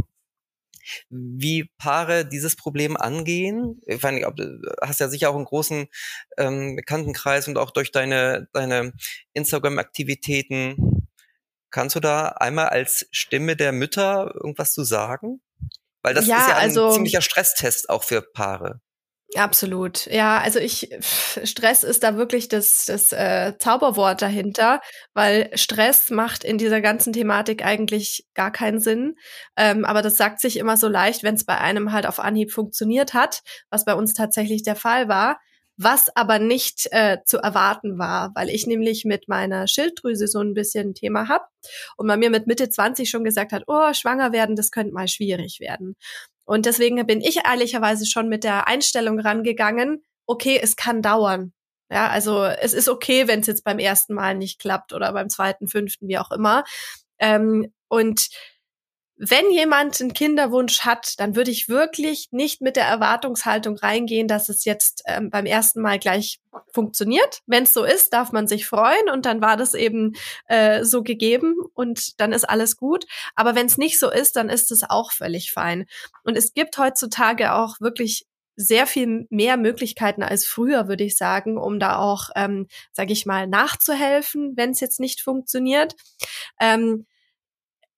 wie 1.09 1.65
Paare 1.77 2.25
dieses 2.25 2.55
Problem 2.55 2.95
angehen? 2.95 3.81
Ich 3.85 4.01
meine, 4.01 4.21
du 4.31 4.61
hast 4.81 4.99
ja 4.99 5.09
sicher 5.09 5.29
auch 5.29 5.35
einen 5.35 5.45
großen 5.45 5.87
ähm, 6.37 6.75
Bekanntenkreis 6.75 7.47
und 7.47 7.57
auch 7.57 7.71
durch 7.71 7.91
deine, 7.91 8.47
deine 8.53 8.93
Instagram-Aktivitäten. 9.33 11.07
Kannst 11.71 11.95
du 11.95 11.99
da 11.99 12.27
einmal 12.29 12.69
als 12.69 13.07
Stimme 13.11 13.55
der 13.55 13.71
Mütter 13.71 14.31
irgendwas 14.35 14.73
zu 14.73 14.83
sagen? 14.83 15.41
Weil 16.01 16.13
das 16.13 16.27
ja, 16.27 16.37
ist 16.37 16.47
ja 16.47 16.55
ein 16.55 16.69
also, 16.69 16.91
ziemlicher 16.91 17.21
Stresstest 17.21 17.89
auch 17.89 18.03
für 18.03 18.21
Paare. 18.21 18.79
Absolut. 19.35 20.05
Ja, 20.05 20.39
also 20.39 20.57
ich, 20.59 20.89
Stress 21.43 21.83
ist 21.83 22.03
da 22.03 22.15
wirklich 22.15 22.47
das, 22.47 22.85
das 22.85 23.11
äh, 23.11 23.53
Zauberwort 23.59 24.21
dahinter, 24.21 24.79
weil 25.13 25.49
Stress 25.53 26.09
macht 26.09 26.45
in 26.45 26.57
dieser 26.57 26.79
ganzen 26.79 27.11
Thematik 27.11 27.63
eigentlich 27.65 28.25
gar 28.35 28.51
keinen 28.51 28.79
Sinn. 28.79 29.15
Ähm, 29.57 29.83
aber 29.83 30.01
das 30.01 30.15
sagt 30.15 30.39
sich 30.39 30.55
immer 30.57 30.77
so 30.77 30.87
leicht, 30.87 31.23
wenn 31.23 31.35
es 31.35 31.45
bei 31.45 31.57
einem 31.57 31.91
halt 31.91 32.05
auf 32.07 32.19
Anhieb 32.19 32.53
funktioniert 32.53 33.13
hat, 33.13 33.41
was 33.69 33.83
bei 33.83 33.93
uns 33.95 34.13
tatsächlich 34.13 34.63
der 34.63 34.77
Fall 34.77 35.09
war. 35.09 35.37
Was 35.79 36.07
aber 36.15 36.39
nicht 36.39 36.87
äh, 36.91 37.17
zu 37.25 37.37
erwarten 37.37 37.99
war, 37.99 38.31
weil 38.33 38.49
ich 38.49 38.65
nämlich 38.65 39.05
mit 39.05 39.27
meiner 39.27 39.67
Schilddrüse 39.67 40.27
so 40.27 40.39
ein 40.39 40.55
bisschen 40.55 40.89
ein 40.89 40.93
Thema 40.95 41.27
habe 41.27 41.45
und 41.97 42.07
man 42.07 42.17
mir 42.19 42.31
mit 42.31 42.47
Mitte 42.47 42.67
20 42.69 43.07
schon 43.11 43.23
gesagt 43.23 43.51
hat, 43.51 43.63
oh, 43.67 43.93
schwanger 43.93 44.31
werden, 44.31 44.55
das 44.55 44.71
könnte 44.71 44.93
mal 44.93 45.07
schwierig 45.07 45.59
werden. 45.59 45.95
Und 46.47 46.65
deswegen 46.65 47.05
bin 47.05 47.19
ich 47.19 47.45
ehrlicherweise 47.45 48.05
schon 48.05 48.29
mit 48.29 48.45
der 48.45 48.67
Einstellung 48.69 49.19
rangegangen, 49.19 50.01
okay, 50.25 50.57
es 50.61 50.77
kann 50.77 51.01
dauern. 51.01 51.51
Ja, 51.91 52.07
also 52.07 52.45
es 52.45 52.73
ist 52.73 52.87
okay, 52.87 53.27
wenn 53.27 53.41
es 53.41 53.47
jetzt 53.47 53.65
beim 53.65 53.79
ersten 53.79 54.13
Mal 54.13 54.33
nicht 54.33 54.59
klappt 54.59 54.93
oder 54.93 55.11
beim 55.11 55.29
zweiten, 55.29 55.67
fünften, 55.67 56.07
wie 56.07 56.17
auch 56.17 56.31
immer. 56.31 56.63
Ähm, 57.19 57.73
und 57.89 58.29
wenn 59.19 59.49
jemand 59.49 59.99
einen 59.99 60.13
Kinderwunsch 60.13 60.81
hat, 60.81 61.19
dann 61.19 61.35
würde 61.35 61.49
ich 61.49 61.69
wirklich 61.69 62.27
nicht 62.31 62.61
mit 62.61 62.75
der 62.75 62.85
Erwartungshaltung 62.85 63.75
reingehen, 63.77 64.27
dass 64.27 64.47
es 64.47 64.63
jetzt 64.63 65.03
ähm, 65.07 65.31
beim 65.31 65.45
ersten 65.45 65.81
Mal 65.81 65.97
gleich 65.97 66.39
funktioniert. 66.71 67.41
Wenn 67.47 67.63
es 67.63 67.73
so 67.73 67.83
ist, 67.83 68.13
darf 68.13 68.31
man 68.31 68.47
sich 68.47 68.67
freuen 68.67 69.09
und 69.11 69.25
dann 69.25 69.41
war 69.41 69.57
das 69.57 69.73
eben 69.73 70.13
äh, 70.47 70.83
so 70.83 71.01
gegeben 71.01 71.55
und 71.73 72.19
dann 72.19 72.31
ist 72.31 72.47
alles 72.47 72.77
gut. 72.77 73.05
Aber 73.35 73.55
wenn 73.55 73.65
es 73.65 73.77
nicht 73.77 73.99
so 73.99 74.11
ist, 74.11 74.35
dann 74.35 74.49
ist 74.49 74.71
es 74.71 74.83
auch 74.87 75.11
völlig 75.11 75.51
fein. 75.51 75.87
Und 76.23 76.37
es 76.37 76.53
gibt 76.53 76.77
heutzutage 76.77 77.53
auch 77.53 77.81
wirklich 77.81 78.27
sehr 78.55 78.87
viel 78.87 79.27
mehr 79.29 79.57
Möglichkeiten 79.57 80.23
als 80.23 80.45
früher, 80.45 80.87
würde 80.87 81.03
ich 81.03 81.15
sagen, 81.15 81.57
um 81.57 81.79
da 81.79 81.97
auch, 81.97 82.29
ähm, 82.35 82.67
sage 82.91 83.13
ich 83.13 83.25
mal, 83.25 83.47
nachzuhelfen, 83.47 84.53
wenn 84.55 84.71
es 84.71 84.79
jetzt 84.79 84.99
nicht 84.99 85.21
funktioniert. 85.21 85.95
Ähm, 86.59 87.05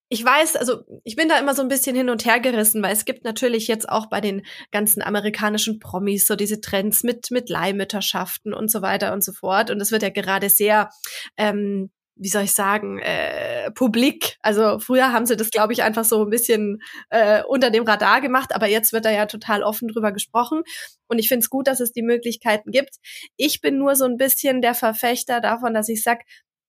ich 0.10 0.26
weiß, 0.26 0.56
also 0.56 0.84
ich 1.04 1.16
bin 1.16 1.30
da 1.30 1.38
immer 1.38 1.54
so 1.54 1.62
ein 1.62 1.68
bisschen 1.68 1.96
hin 1.96 2.10
und 2.10 2.26
her 2.26 2.40
gerissen, 2.40 2.82
weil 2.82 2.94
es 2.94 3.06
gibt 3.06 3.24
natürlich 3.24 3.68
jetzt 3.68 3.88
auch 3.88 4.08
bei 4.08 4.22
den 4.22 4.46
ganzen 4.72 5.04
amerikanischen 5.04 5.80
Promis 5.80 6.26
so 6.26 6.36
diese 6.36 6.62
Trends 6.62 7.04
mit 7.04 7.30
mit 7.32 7.50
Leihmütterschaften 7.50 8.54
und 8.54 8.72
so 8.72 8.82
weiter 8.82 9.14
und 9.14 9.24
so 9.24 9.32
fort. 9.32 9.70
Und 9.70 9.80
es 9.82 9.92
wird 9.92 10.02
ja 10.02 10.10
gerade 10.10 10.50
sehr 10.50 10.90
ähm, 11.38 11.92
wie 12.20 12.28
soll 12.28 12.44
ich 12.44 12.54
sagen, 12.54 13.00
äh, 13.00 13.72
publik. 13.72 14.36
Also 14.42 14.78
früher 14.80 15.14
haben 15.14 15.26
sie 15.26 15.38
das, 15.38 15.52
glaube 15.52 15.72
ich, 15.72 15.84
einfach 15.84 16.04
so 16.04 16.22
ein 16.22 16.30
bisschen 16.30 16.82
äh, 17.10 17.42
unter 17.48 17.72
dem 17.72 17.86
Radar 17.86 18.20
gemacht, 18.20 18.54
aber 18.54 18.68
jetzt 18.68 18.92
wird 18.92 19.06
da 19.06 19.12
ja 19.12 19.26
total 19.26 19.64
offen 19.64 19.88
drüber 19.88 20.12
gesprochen. 20.12 20.64
Und 21.08 21.18
ich 21.18 21.30
finde 21.30 21.44
es 21.44 21.50
gut, 21.50 21.68
dass 21.68 21.80
es 21.80 21.94
die 21.94 22.02
Möglichkeiten 22.02 22.72
gibt. 22.72 22.98
Ich 23.38 23.62
bin 23.62 23.78
nur 23.78 23.96
so 23.96 24.04
ein 24.04 24.18
bisschen 24.18 24.62
der 24.62 24.76
Verfechter 24.76 25.40
davon, 25.40 25.74
dass 25.74 25.88
ich 25.88 26.04
sag, 26.04 26.20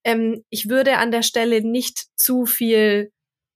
ähm, 0.04 0.44
ich 0.50 0.68
würde 0.68 0.98
an 0.98 1.10
der 1.10 1.22
Stelle 1.22 1.62
nicht 1.62 2.06
zu 2.16 2.46
viel 2.46 3.10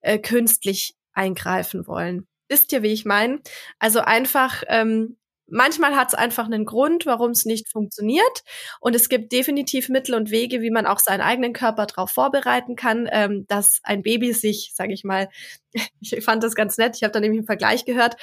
äh, 0.04 0.18
künstlich 0.18 0.94
eingreifen 1.12 1.86
wollen. 1.86 2.26
Wisst 2.48 2.72
ihr, 2.72 2.82
wie 2.82 2.92
ich 2.92 3.04
meine? 3.04 3.40
Also 3.78 4.00
einfach 4.00 4.62
ähm, 4.68 5.16
Manchmal 5.46 5.94
hat 5.94 6.08
es 6.08 6.14
einfach 6.14 6.46
einen 6.46 6.64
Grund, 6.64 7.04
warum 7.04 7.32
es 7.32 7.44
nicht 7.44 7.70
funktioniert. 7.70 8.42
Und 8.80 8.96
es 8.96 9.10
gibt 9.10 9.30
definitiv 9.30 9.90
Mittel 9.90 10.14
und 10.14 10.30
Wege, 10.30 10.62
wie 10.62 10.70
man 10.70 10.86
auch 10.86 10.98
seinen 10.98 11.20
eigenen 11.20 11.52
Körper 11.52 11.84
darauf 11.84 12.10
vorbereiten 12.10 12.76
kann, 12.76 13.08
ähm, 13.12 13.44
dass 13.46 13.80
ein 13.82 14.02
Baby 14.02 14.32
sich, 14.32 14.72
sage 14.74 14.94
ich 14.94 15.04
mal, 15.04 15.28
ich 16.00 16.24
fand 16.24 16.42
das 16.42 16.54
ganz 16.54 16.78
nett, 16.78 16.96
ich 16.96 17.02
habe 17.02 17.12
da 17.12 17.20
nämlich 17.20 17.40
einen 17.40 17.46
Vergleich 17.46 17.84
gehört, 17.84 18.16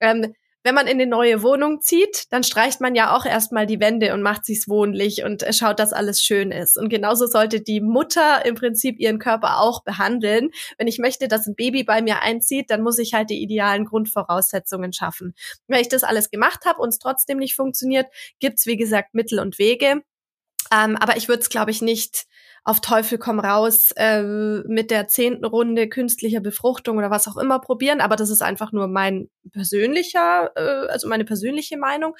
ähm, 0.00 0.34
wenn 0.64 0.74
man 0.74 0.86
in 0.86 1.00
eine 1.00 1.06
neue 1.06 1.42
Wohnung 1.42 1.80
zieht, 1.80 2.24
dann 2.30 2.42
streicht 2.42 2.80
man 2.80 2.94
ja 2.94 3.16
auch 3.16 3.24
erstmal 3.24 3.66
die 3.66 3.80
Wände 3.80 4.12
und 4.12 4.22
macht 4.22 4.44
sich's 4.44 4.68
wohnlich 4.68 5.22
und 5.24 5.44
schaut, 5.50 5.78
dass 5.78 5.92
alles 5.92 6.20
schön 6.20 6.50
ist. 6.50 6.76
Und 6.76 6.88
genauso 6.88 7.26
sollte 7.26 7.60
die 7.60 7.80
Mutter 7.80 8.44
im 8.44 8.54
Prinzip 8.54 8.98
ihren 8.98 9.18
Körper 9.18 9.60
auch 9.60 9.82
behandeln. 9.84 10.50
Wenn 10.76 10.88
ich 10.88 10.98
möchte, 10.98 11.28
dass 11.28 11.46
ein 11.46 11.54
Baby 11.54 11.84
bei 11.84 12.02
mir 12.02 12.22
einzieht, 12.22 12.70
dann 12.70 12.82
muss 12.82 12.98
ich 12.98 13.14
halt 13.14 13.30
die 13.30 13.42
idealen 13.42 13.84
Grundvoraussetzungen 13.84 14.92
schaffen. 14.92 15.34
Wenn 15.68 15.80
ich 15.80 15.88
das 15.88 16.04
alles 16.04 16.30
gemacht 16.30 16.64
habe 16.64 16.80
und 16.80 16.88
es 16.90 16.98
trotzdem 16.98 17.38
nicht 17.38 17.54
funktioniert, 17.54 18.06
gibt's 18.40 18.66
wie 18.66 18.76
gesagt 18.76 19.14
Mittel 19.14 19.38
und 19.38 19.58
Wege. 19.58 20.02
Ähm, 20.72 20.96
aber 20.96 21.16
ich 21.16 21.28
würde 21.28 21.40
es, 21.40 21.48
glaube 21.48 21.70
ich, 21.70 21.82
nicht 21.82 22.26
auf 22.68 22.82
Teufel 22.82 23.16
komm 23.16 23.40
raus 23.40 23.92
äh, 23.96 24.22
mit 24.22 24.90
der 24.90 25.08
zehnten 25.08 25.46
Runde 25.46 25.88
künstlicher 25.88 26.40
Befruchtung 26.40 26.98
oder 26.98 27.10
was 27.10 27.26
auch 27.26 27.38
immer 27.38 27.60
probieren. 27.60 28.02
Aber 28.02 28.14
das 28.14 28.28
ist 28.28 28.42
einfach 28.42 28.72
nur 28.72 28.88
mein 28.88 29.30
persönlicher, 29.52 30.52
äh, 30.54 30.86
also 30.88 31.08
meine 31.08 31.24
persönliche 31.24 31.78
Meinung. 31.78 32.14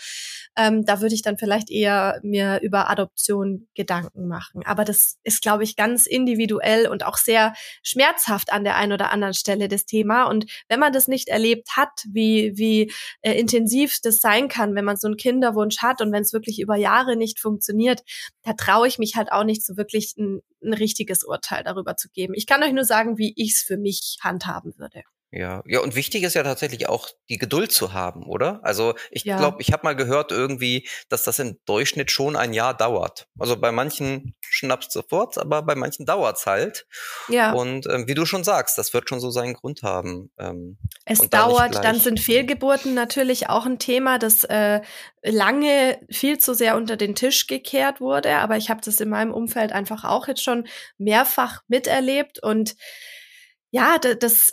Ähm, 0.56 0.86
da 0.86 1.02
würde 1.02 1.14
ich 1.14 1.20
dann 1.20 1.36
vielleicht 1.36 1.70
eher 1.70 2.18
mir 2.22 2.60
über 2.62 2.88
Adoption 2.88 3.68
Gedanken 3.74 4.26
machen. 4.26 4.62
Aber 4.64 4.86
das 4.86 5.18
ist, 5.22 5.42
glaube 5.42 5.64
ich, 5.64 5.76
ganz 5.76 6.06
individuell 6.06 6.88
und 6.88 7.04
auch 7.04 7.18
sehr 7.18 7.52
schmerzhaft 7.82 8.50
an 8.50 8.64
der 8.64 8.76
einen 8.76 8.92
oder 8.92 9.10
anderen 9.10 9.34
Stelle 9.34 9.68
das 9.68 9.84
Thema. 9.84 10.24
Und 10.30 10.46
wenn 10.70 10.80
man 10.80 10.94
das 10.94 11.08
nicht 11.08 11.28
erlebt 11.28 11.76
hat, 11.76 11.90
wie, 12.10 12.54
wie 12.56 12.90
äh, 13.20 13.38
intensiv 13.38 13.98
das 14.02 14.20
sein 14.20 14.48
kann, 14.48 14.74
wenn 14.74 14.86
man 14.86 14.96
so 14.96 15.08
einen 15.08 15.18
Kinderwunsch 15.18 15.82
hat 15.82 16.00
und 16.00 16.10
wenn 16.10 16.22
es 16.22 16.32
wirklich 16.32 16.58
über 16.58 16.76
Jahre 16.76 17.16
nicht 17.16 17.38
funktioniert, 17.38 18.02
da 18.44 18.54
traue 18.54 18.88
ich 18.88 18.98
mich 18.98 19.14
halt 19.14 19.30
auch 19.30 19.44
nicht 19.44 19.62
so 19.62 19.76
wirklich 19.76 20.14
ein 20.16 20.37
ein, 20.62 20.74
richtiges 20.74 21.24
Urteil 21.24 21.64
darüber 21.64 21.96
zu 21.96 22.08
geben. 22.10 22.34
Ich 22.34 22.46
kann 22.46 22.62
euch 22.62 22.72
nur 22.72 22.84
sagen, 22.84 23.18
wie 23.18 23.32
ich 23.36 23.54
es 23.54 23.62
für 23.62 23.76
mich 23.76 24.18
handhaben 24.22 24.76
würde. 24.78 25.02
Ja, 25.30 25.62
ja, 25.66 25.80
und 25.80 25.94
wichtig 25.94 26.22
ist 26.22 26.34
ja 26.34 26.42
tatsächlich 26.42 26.88
auch 26.88 27.10
die 27.28 27.36
Geduld 27.36 27.70
zu 27.70 27.92
haben, 27.92 28.26
oder? 28.26 28.60
Also 28.62 28.94
ich 29.10 29.24
ja. 29.24 29.36
glaube, 29.36 29.60
ich 29.60 29.72
habe 29.72 29.82
mal 29.84 29.94
gehört 29.94 30.32
irgendwie, 30.32 30.88
dass 31.10 31.22
das 31.22 31.38
im 31.38 31.58
Durchschnitt 31.66 32.10
schon 32.10 32.34
ein 32.34 32.54
Jahr 32.54 32.74
dauert. 32.74 33.28
Also 33.38 33.60
bei 33.60 33.70
manchen 33.70 34.34
schnappst 34.40 34.90
sofort, 34.90 35.36
aber 35.36 35.60
bei 35.60 35.74
manchen 35.74 36.06
dauert's 36.06 36.46
halt. 36.46 36.86
Ja. 37.28 37.52
Und 37.52 37.86
ähm, 37.88 38.08
wie 38.08 38.14
du 38.14 38.24
schon 38.24 38.42
sagst, 38.42 38.78
das 38.78 38.94
wird 38.94 39.10
schon 39.10 39.20
so 39.20 39.28
seinen 39.28 39.52
Grund 39.52 39.82
haben. 39.82 40.30
Ähm, 40.38 40.78
es 41.04 41.20
dauert, 41.28 41.74
dann, 41.74 41.82
dann 41.82 42.00
sind 42.00 42.20
Fehlgeburten 42.20 42.94
natürlich 42.94 43.50
auch 43.50 43.66
ein 43.66 43.78
Thema, 43.78 44.18
das 44.18 44.44
äh, 44.44 44.80
lange 45.22 46.00
viel 46.10 46.38
zu 46.38 46.54
sehr 46.54 46.74
unter 46.74 46.96
den 46.96 47.14
Tisch 47.14 47.46
gekehrt 47.46 48.00
wurde. 48.00 48.36
Aber 48.36 48.56
ich 48.56 48.70
habe 48.70 48.80
das 48.82 48.98
in 48.98 49.10
meinem 49.10 49.34
Umfeld 49.34 49.72
einfach 49.72 50.04
auch 50.04 50.26
jetzt 50.26 50.42
schon 50.42 50.66
mehrfach 50.96 51.60
miterlebt 51.68 52.42
und 52.42 52.76
ja, 53.70 53.98
das 53.98 54.52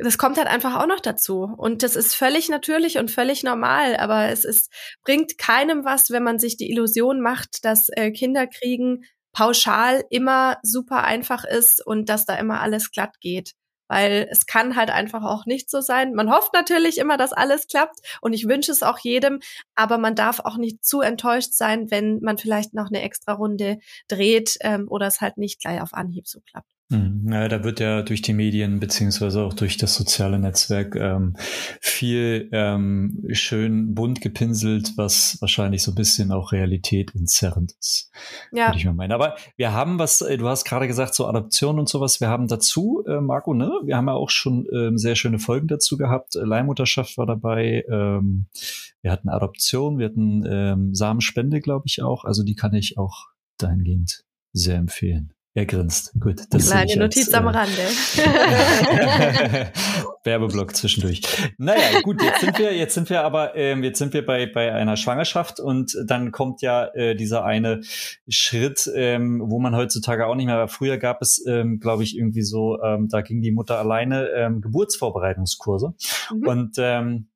das 0.00 0.18
kommt 0.18 0.36
halt 0.38 0.48
einfach 0.48 0.80
auch 0.80 0.86
noch 0.86 1.00
dazu. 1.00 1.42
Und 1.56 1.82
das 1.82 1.96
ist 1.96 2.14
völlig 2.14 2.48
natürlich 2.48 2.98
und 2.98 3.10
völlig 3.10 3.42
normal. 3.42 3.96
Aber 3.96 4.28
es 4.28 4.44
ist, 4.44 4.70
bringt 5.02 5.38
keinem 5.38 5.84
was, 5.84 6.10
wenn 6.10 6.22
man 6.22 6.38
sich 6.38 6.56
die 6.56 6.70
Illusion 6.70 7.20
macht, 7.20 7.64
dass 7.64 7.88
äh, 7.90 8.10
Kinderkriegen 8.10 9.04
pauschal 9.32 10.04
immer 10.10 10.58
super 10.62 11.04
einfach 11.04 11.44
ist 11.44 11.84
und 11.84 12.08
dass 12.08 12.24
da 12.24 12.36
immer 12.36 12.60
alles 12.60 12.90
glatt 12.90 13.20
geht. 13.20 13.52
Weil 13.88 14.26
es 14.30 14.46
kann 14.46 14.76
halt 14.76 14.90
einfach 14.90 15.22
auch 15.24 15.44
nicht 15.44 15.70
so 15.70 15.80
sein. 15.82 16.14
Man 16.14 16.30
hofft 16.30 16.54
natürlich 16.54 16.96
immer, 16.96 17.18
dass 17.18 17.34
alles 17.34 17.66
klappt 17.66 17.98
und 18.22 18.32
ich 18.32 18.48
wünsche 18.48 18.72
es 18.72 18.82
auch 18.82 18.98
jedem, 18.98 19.40
aber 19.74 19.98
man 19.98 20.14
darf 20.14 20.40
auch 20.40 20.56
nicht 20.56 20.84
zu 20.84 21.02
enttäuscht 21.02 21.52
sein, 21.52 21.90
wenn 21.90 22.20
man 22.20 22.38
vielleicht 22.38 22.72
noch 22.72 22.88
eine 22.88 23.02
extra 23.02 23.34
Runde 23.34 23.78
dreht 24.08 24.56
ähm, 24.60 24.86
oder 24.88 25.06
es 25.06 25.20
halt 25.20 25.36
nicht 25.36 25.60
gleich 25.60 25.82
auf 25.82 25.92
Anhieb 25.92 26.26
so 26.26 26.40
klappt. 26.40 26.73
Hm, 26.92 27.26
ja, 27.30 27.48
da 27.48 27.64
wird 27.64 27.80
ja 27.80 28.02
durch 28.02 28.20
die 28.20 28.34
Medien 28.34 28.78
beziehungsweise 28.78 29.42
auch 29.42 29.54
durch 29.54 29.78
das 29.78 29.94
soziale 29.94 30.38
Netzwerk 30.38 30.94
ähm, 30.96 31.34
viel 31.80 32.50
ähm, 32.52 33.24
schön 33.32 33.94
bunt 33.94 34.20
gepinselt, 34.20 34.92
was 34.96 35.38
wahrscheinlich 35.40 35.82
so 35.82 35.92
ein 35.92 35.94
bisschen 35.94 36.30
auch 36.30 36.52
Realität 36.52 37.14
entzerrend 37.14 37.72
ist. 37.80 38.10
Ja. 38.52 38.68
Würde 38.68 38.78
ich 38.78 38.84
mal 38.84 38.92
meinen. 38.92 39.12
Aber 39.12 39.36
wir 39.56 39.72
haben 39.72 39.98
was, 39.98 40.20
äh, 40.20 40.36
du 40.36 40.46
hast 40.46 40.64
gerade 40.66 40.86
gesagt, 40.86 41.14
so 41.14 41.26
Adoption 41.26 41.78
und 41.78 41.88
sowas, 41.88 42.20
wir 42.20 42.28
haben 42.28 42.48
dazu, 42.48 43.02
äh, 43.08 43.20
Marco, 43.20 43.54
ne? 43.54 43.72
Wir 43.84 43.96
haben 43.96 44.08
ja 44.08 44.14
auch 44.14 44.30
schon 44.30 44.66
ähm, 44.70 44.98
sehr 44.98 45.16
schöne 45.16 45.38
Folgen 45.38 45.68
dazu 45.68 45.96
gehabt. 45.96 46.34
Leihmutterschaft 46.34 47.16
war 47.16 47.26
dabei, 47.26 47.84
ähm, 47.90 48.46
wir 49.00 49.10
hatten 49.10 49.30
Adoption, 49.30 49.98
wir 49.98 50.06
hatten 50.06 50.44
ähm, 50.46 50.94
Samenspende, 50.94 51.60
glaube 51.60 51.84
ich, 51.86 52.02
auch. 52.02 52.24
Also 52.24 52.42
die 52.42 52.54
kann 52.54 52.74
ich 52.74 52.98
auch 52.98 53.28
dahingehend 53.56 54.24
sehr 54.52 54.76
empfehlen. 54.76 55.33
Er 55.56 55.66
grinst. 55.66 56.12
Gut. 56.18 56.40
Das 56.50 56.66
Kleine 56.66 56.96
Notiz 56.96 57.32
als, 57.32 57.34
am 57.34 57.46
äh, 57.46 57.50
Rande. 57.50 57.78
Werbeblock 60.24 60.74
zwischendurch. 60.74 61.22
Naja, 61.58 62.00
gut, 62.02 62.20
jetzt 62.20 62.40
sind 62.40 62.58
wir, 62.58 62.76
jetzt 62.76 62.94
sind 62.94 63.08
wir 63.08 63.22
aber, 63.22 63.54
ähm, 63.54 63.84
jetzt 63.84 64.00
sind 64.00 64.14
wir 64.14 64.26
bei, 64.26 64.46
bei 64.46 64.72
einer 64.72 64.96
Schwangerschaft 64.96 65.60
und 65.60 65.96
dann 66.06 66.32
kommt 66.32 66.60
ja 66.60 66.86
äh, 66.94 67.14
dieser 67.14 67.44
eine 67.44 67.82
Schritt, 68.28 68.90
ähm, 68.96 69.42
wo 69.44 69.60
man 69.60 69.76
heutzutage 69.76 70.26
auch 70.26 70.34
nicht 70.34 70.46
mehr, 70.46 70.66
früher 70.66 70.98
gab 70.98 71.22
es, 71.22 71.44
ähm, 71.46 71.78
glaube 71.78 72.02
ich, 72.02 72.18
irgendwie 72.18 72.42
so, 72.42 72.82
ähm, 72.82 73.08
da 73.08 73.20
ging 73.20 73.40
die 73.40 73.52
Mutter 73.52 73.78
alleine 73.78 74.30
ähm, 74.30 74.60
Geburtsvorbereitungskurse. 74.60 75.94
Mhm. 76.34 76.48
Und 76.48 76.74
ähm, 76.78 77.28
äh, 77.28 77.33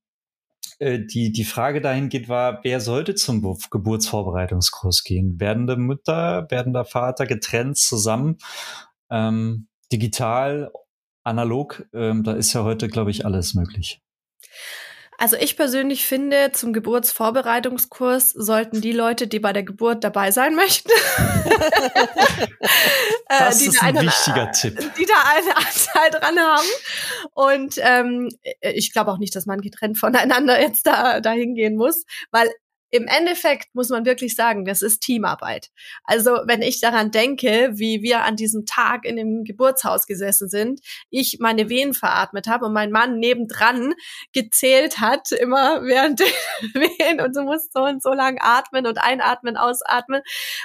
die, 0.81 1.33
die 1.33 1.45
Frage 1.45 1.81
dahin 1.81 2.09
geht 2.09 2.29
war, 2.29 2.61
wer 2.63 2.81
sollte 2.81 3.15
zum 3.15 3.43
Geburtsvorbereitungskurs 3.71 5.03
gehen? 5.03 5.41
Werdende 5.41 5.77
Mutter, 5.77 6.47
werdender 6.51 6.85
Vater, 6.85 7.27
getrennt, 7.27 7.79
zusammen, 7.79 8.39
ähm, 9.11 9.69
digital, 9.93 10.71
analog, 11.25 11.87
ähm, 11.93 12.23
da 12.25 12.33
ist 12.33 12.53
ja 12.53 12.65
heute, 12.65 12.89
glaube 12.89 13.11
ich, 13.11 13.27
alles 13.27 13.55
möglich. 13.55 14.01
Also 15.21 15.37
ich 15.37 15.57
persönlich 15.57 16.07
finde, 16.07 16.53
zum 16.53 16.73
Geburtsvorbereitungskurs 16.73 18.31
sollten 18.31 18.81
die 18.81 18.93
Leute, 18.93 19.27
die 19.27 19.41
bei 19.41 19.53
der 19.53 19.65
Geburt 19.65 20.05
dabei 20.05 20.31
sein 20.31 20.55
möchten, 20.55 20.91
äh, 21.41 22.47
das 23.29 23.61
ist 23.61 23.83
ein 23.83 24.01
wichtiger 24.01 24.53
Tipp. 24.53 24.79
Die 24.97 25.07
da 25.07 25.15
einen 25.35 25.49
Anteil 25.57 26.11
dran 26.13 26.39
haben. 26.39 26.69
Und 27.35 27.75
ähm, 27.79 28.29
ich 28.61 28.93
glaube 28.93 29.11
auch 29.11 29.19
nicht, 29.19 29.35
dass 29.35 29.47
man 29.47 29.61
getrennt 29.61 29.99
voneinander 29.99 30.61
jetzt 30.61 30.87
da 30.87 31.21
dahin 31.21 31.57
gehen 31.57 31.75
muss, 31.77 32.05
weil 32.31 32.49
im 32.91 33.07
Endeffekt 33.07 33.75
muss 33.75 33.91
man 33.91 34.07
wirklich 34.07 34.35
sagen, 34.35 34.65
das 34.65 34.83
ist 34.83 35.01
Teamarbeit. 35.01 35.69
Also 36.05 36.31
wenn 36.47 36.63
ich 36.63 36.81
daran 36.81 37.11
denke, 37.11 37.71
wie 37.75 38.03
wir 38.03 38.25
an 38.25 38.37
diesem 38.37 38.65
Tag 38.65 39.05
in 39.05 39.17
dem 39.17 39.45
Geburtshaus 39.45 40.07
gesessen 40.07 40.49
sind, 40.49 40.81
ich 41.11 41.39
meine 41.41 41.69
Wehen 41.69 41.93
veratmet 41.93 42.47
habe 42.47 42.67
und 42.67 42.73
mein 42.73 42.91
Mann 42.91 43.19
nebendran 43.19 43.95
gezählt 44.33 45.01
hat, 45.01 45.33
immer 45.33 45.83
während 45.83 46.21
der 46.21 46.27
Wehen 46.75 47.21
und 47.21 47.35
so 47.35 47.43
muss 47.43 47.69
so 47.73 47.83
und 47.83 48.03
so 48.03 48.13
lang 48.13 48.39
atmen 48.41 48.87
und 48.87 48.99
einatmen, 48.99 49.57
ausatmen 49.57 50.23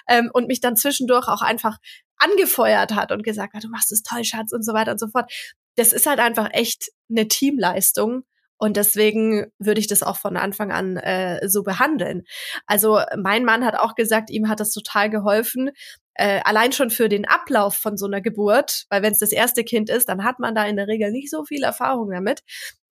ähm, 0.07 0.29
und 0.33 0.47
mich 0.47 0.61
dann 0.61 0.75
zwischendurch 0.77 1.27
auch 1.27 1.41
einfach 1.41 1.77
angefeuert 2.17 2.95
hat 2.95 3.11
und 3.11 3.23
gesagt 3.23 3.53
hat, 3.53 3.63
du 3.63 3.69
machst 3.69 3.91
es 3.91 4.03
toll, 4.03 4.23
Schatz 4.23 4.53
und 4.53 4.63
so 4.63 4.73
weiter 4.73 4.91
und 4.91 4.99
so 4.99 5.07
fort. 5.07 5.31
Das 5.75 5.91
ist 5.91 6.05
halt 6.05 6.19
einfach 6.19 6.49
echt 6.53 6.91
eine 7.09 7.27
Teamleistung 7.27 8.23
und 8.63 8.77
deswegen 8.77 9.47
würde 9.59 9.81
ich 9.81 9.87
das 9.87 10.03
auch 10.03 10.15
von 10.15 10.37
Anfang 10.37 10.71
an 10.71 10.95
äh, 10.95 11.49
so 11.49 11.63
behandeln. 11.63 12.23
Also 12.65 13.01
mein 13.17 13.43
Mann 13.43 13.65
hat 13.65 13.75
auch 13.77 13.93
gesagt, 13.93 14.29
ihm 14.29 14.47
hat 14.47 14.61
das 14.61 14.71
total 14.71 15.09
geholfen, 15.09 15.71
äh, 16.13 16.39
allein 16.45 16.71
schon 16.71 16.89
für 16.89 17.09
den 17.09 17.27
Ablauf 17.27 17.75
von 17.75 17.97
so 17.97 18.05
einer 18.05 18.21
Geburt, 18.21 18.85
weil 18.89 19.01
wenn 19.01 19.11
es 19.11 19.19
das 19.19 19.33
erste 19.33 19.65
Kind 19.65 19.89
ist, 19.89 20.07
dann 20.07 20.23
hat 20.23 20.39
man 20.39 20.55
da 20.55 20.65
in 20.65 20.77
der 20.77 20.87
Regel 20.87 21.11
nicht 21.11 21.29
so 21.29 21.43
viel 21.43 21.61
Erfahrung 21.61 22.09
damit. 22.09 22.39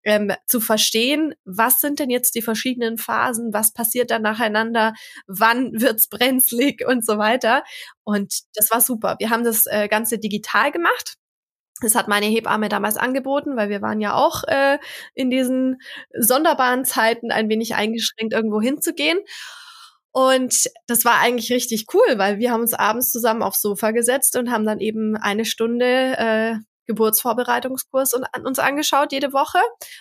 Ähm, 0.03 0.33
zu 0.45 0.59
verstehen, 0.59 1.35
was 1.45 1.79
sind 1.79 1.99
denn 1.99 2.09
jetzt 2.09 2.35
die 2.35 2.41
verschiedenen 2.41 2.97
Phasen, 2.97 3.53
was 3.53 3.71
passiert 3.71 4.11
dann 4.11 4.23
nacheinander, 4.23 4.93
wann 5.27 5.71
wird's 5.79 6.09
brenzlig 6.09 6.85
und 6.85 7.05
so 7.05 7.17
weiter. 7.17 7.63
Und 8.03 8.41
das 8.55 8.71
war 8.71 8.81
super. 8.81 9.15
Wir 9.19 9.29
haben 9.29 9.45
das 9.45 9.67
äh, 9.67 9.87
Ganze 9.87 10.19
digital 10.19 10.73
gemacht. 10.73 11.15
Das 11.81 11.95
hat 11.95 12.07
meine 12.07 12.27
Hebamme 12.27 12.69
damals 12.69 12.97
angeboten, 12.97 13.57
weil 13.57 13.69
wir 13.69 13.81
waren 13.81 14.01
ja 14.01 14.13
auch 14.13 14.43
äh, 14.47 14.77
in 15.13 15.29
diesen 15.29 15.81
sonderbaren 16.17 16.85
Zeiten 16.85 17.31
ein 17.31 17.49
wenig 17.49 17.75
eingeschränkt, 17.75 18.33
irgendwo 18.33 18.61
hinzugehen. 18.61 19.19
Und 20.11 20.69
das 20.87 21.05
war 21.05 21.19
eigentlich 21.19 21.51
richtig 21.51 21.87
cool, 21.93 22.17
weil 22.17 22.37
wir 22.37 22.51
haben 22.51 22.61
uns 22.61 22.73
abends 22.73 23.11
zusammen 23.11 23.41
aufs 23.41 23.61
Sofa 23.61 23.91
gesetzt 23.91 24.37
und 24.37 24.51
haben 24.51 24.65
dann 24.65 24.79
eben 24.79 25.15
eine 25.15 25.45
Stunde 25.45 26.17
äh, 26.17 26.55
Geburtsvorbereitungskurs 26.87 28.13
uns 28.43 28.59
angeschaut 28.59 29.11
jede 29.11 29.33
Woche. 29.33 29.59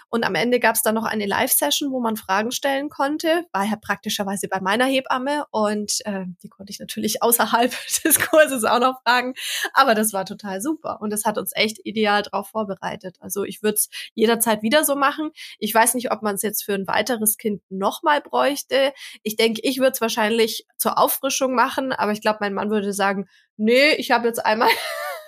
Und 0.08 0.24
am 0.24 0.34
Ende 0.34 0.60
gab 0.60 0.74
es 0.74 0.82
dann 0.82 0.94
noch 0.94 1.04
eine 1.04 1.26
Live-Session, 1.26 1.92
wo 1.92 2.00
man 2.00 2.16
Fragen 2.16 2.52
stellen 2.52 2.88
konnte. 2.88 3.44
War 3.52 3.64
ja 3.64 3.76
praktischerweise 3.76 4.48
bei 4.48 4.60
meiner 4.60 4.86
Hebamme 4.86 5.44
und 5.50 5.98
äh, 6.04 6.24
die 6.42 6.48
konnte 6.48 6.72
ich 6.72 6.80
natürlich 6.80 7.22
außerhalb 7.22 7.72
des 8.04 8.20
Kurses 8.20 8.64
auch 8.64 8.80
noch 8.80 9.02
fragen. 9.02 9.34
Aber 9.74 9.94
das 9.94 10.12
war 10.12 10.24
total 10.24 10.60
super 10.60 11.00
und 11.00 11.10
das 11.10 11.24
hat 11.24 11.38
uns 11.38 11.52
echt 11.54 11.78
ideal 11.84 12.22
darauf 12.22 12.48
vorbereitet. 12.48 13.16
Also 13.20 13.44
ich 13.44 13.62
würde 13.62 13.76
es 13.76 13.88
jederzeit 14.14 14.62
wieder 14.62 14.84
so 14.84 14.96
machen. 14.96 15.30
Ich 15.58 15.74
weiß 15.74 15.94
nicht, 15.94 16.12
ob 16.12 16.22
man 16.22 16.34
es 16.34 16.42
jetzt 16.42 16.64
für 16.64 16.74
ein 16.74 16.86
weiteres 16.86 17.36
Kind 17.36 17.62
nochmal 17.68 18.20
bräuchte. 18.20 18.92
Ich 19.22 19.36
denke, 19.36 19.60
ich 19.64 19.78
würde 19.78 19.92
es 19.92 20.00
wahrscheinlich 20.00 20.66
zur 20.76 20.98
Auffrischung 20.98 21.54
machen, 21.54 21.92
aber 21.92 22.12
ich 22.12 22.20
glaube, 22.20 22.38
mein 22.40 22.54
Mann 22.54 22.70
würde 22.70 22.92
sagen, 22.92 23.28
nee, 23.56 23.92
ich 23.92 24.10
habe 24.10 24.26
jetzt 24.26 24.44
einmal 24.44 24.68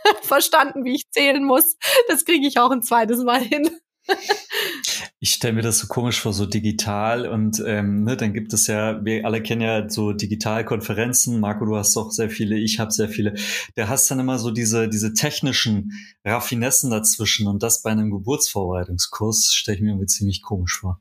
verstanden, 0.22 0.84
wie 0.84 0.94
ich 0.94 1.10
zählen 1.10 1.44
muss. 1.44 1.76
Das 2.08 2.24
kriege 2.24 2.46
ich 2.46 2.58
auch 2.58 2.70
ein 2.70 2.82
zweites 2.82 3.22
Mal 3.22 3.40
hin. 3.40 3.70
Ich 5.20 5.30
stelle 5.30 5.52
mir 5.52 5.62
das 5.62 5.78
so 5.78 5.86
komisch 5.86 6.20
vor, 6.20 6.32
so 6.32 6.46
digital 6.46 7.28
und 7.28 7.62
ähm, 7.64 8.02
ne, 8.02 8.16
dann 8.16 8.32
gibt 8.32 8.52
es 8.52 8.66
ja, 8.66 9.04
wir 9.04 9.24
alle 9.24 9.40
kennen 9.40 9.60
ja 9.60 9.88
so 9.88 10.12
Digitalkonferenzen. 10.12 11.38
Marco, 11.38 11.64
du 11.64 11.76
hast 11.76 11.96
auch 11.96 12.10
sehr 12.10 12.28
viele, 12.28 12.58
ich 12.58 12.80
habe 12.80 12.90
sehr 12.90 13.08
viele. 13.08 13.34
Da 13.76 13.88
hast 13.88 14.10
dann 14.10 14.18
immer 14.18 14.40
so 14.40 14.50
diese 14.50 14.88
diese 14.88 15.14
technischen 15.14 15.92
Raffinessen 16.24 16.90
dazwischen 16.90 17.46
und 17.46 17.62
das 17.62 17.82
bei 17.82 17.90
einem 17.90 18.10
Geburtsvorbereitungskurs 18.10 19.52
stelle 19.54 19.76
ich 19.76 19.82
mir 19.82 19.90
irgendwie 19.90 20.06
ziemlich 20.06 20.42
komisch 20.42 20.80
vor. 20.80 21.00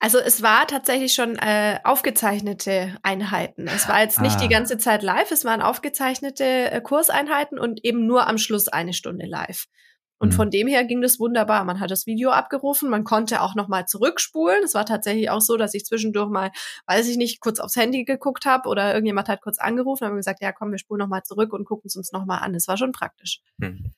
Also 0.00 0.18
es 0.18 0.42
war 0.42 0.66
tatsächlich 0.68 1.12
schon 1.12 1.36
äh, 1.36 1.80
aufgezeichnete 1.82 2.96
Einheiten. 3.02 3.66
Es 3.66 3.88
war 3.88 4.00
jetzt 4.00 4.20
nicht 4.20 4.36
ah. 4.36 4.40
die 4.40 4.48
ganze 4.48 4.78
Zeit 4.78 5.02
live, 5.02 5.30
es 5.32 5.44
waren 5.44 5.60
aufgezeichnete 5.60 6.70
äh, 6.70 6.80
Kurseinheiten 6.80 7.58
und 7.58 7.84
eben 7.84 8.06
nur 8.06 8.28
am 8.28 8.38
Schluss 8.38 8.68
eine 8.68 8.92
Stunde 8.92 9.26
live. 9.26 9.66
Und 10.18 10.30
mhm. 10.30 10.36
von 10.36 10.50
dem 10.50 10.66
her 10.66 10.84
ging 10.84 11.00
das 11.00 11.18
wunderbar. 11.18 11.64
Man 11.64 11.80
hat 11.80 11.90
das 11.90 12.06
Video 12.06 12.30
abgerufen, 12.30 12.90
man 12.90 13.04
konnte 13.04 13.42
auch 13.42 13.54
noch 13.54 13.68
mal 13.68 13.86
zurückspulen. 13.86 14.62
Es 14.64 14.74
war 14.74 14.86
tatsächlich 14.86 15.30
auch 15.30 15.40
so, 15.40 15.56
dass 15.56 15.74
ich 15.74 15.84
zwischendurch 15.84 16.28
mal, 16.28 16.50
weiß 16.86 17.08
ich 17.08 17.16
nicht, 17.16 17.40
kurz 17.40 17.60
aufs 17.60 17.76
Handy 17.76 18.04
geguckt 18.04 18.44
habe 18.44 18.68
oder 18.68 18.92
irgendjemand 18.92 19.28
hat 19.28 19.40
kurz 19.42 19.58
angerufen 19.58 20.04
und 20.10 20.16
gesagt, 20.16 20.42
ja, 20.42 20.52
komm, 20.52 20.72
wir 20.72 20.78
spulen 20.78 21.00
noch 21.00 21.08
mal 21.08 21.22
zurück 21.22 21.52
und 21.52 21.64
gucken 21.64 21.86
es 21.86 21.96
uns 21.96 22.12
noch 22.12 22.26
mal 22.26 22.38
an. 22.38 22.52
Das 22.52 22.68
war 22.68 22.76
schon 22.76 22.92
praktisch. 22.92 23.40
Mhm. 23.58 23.92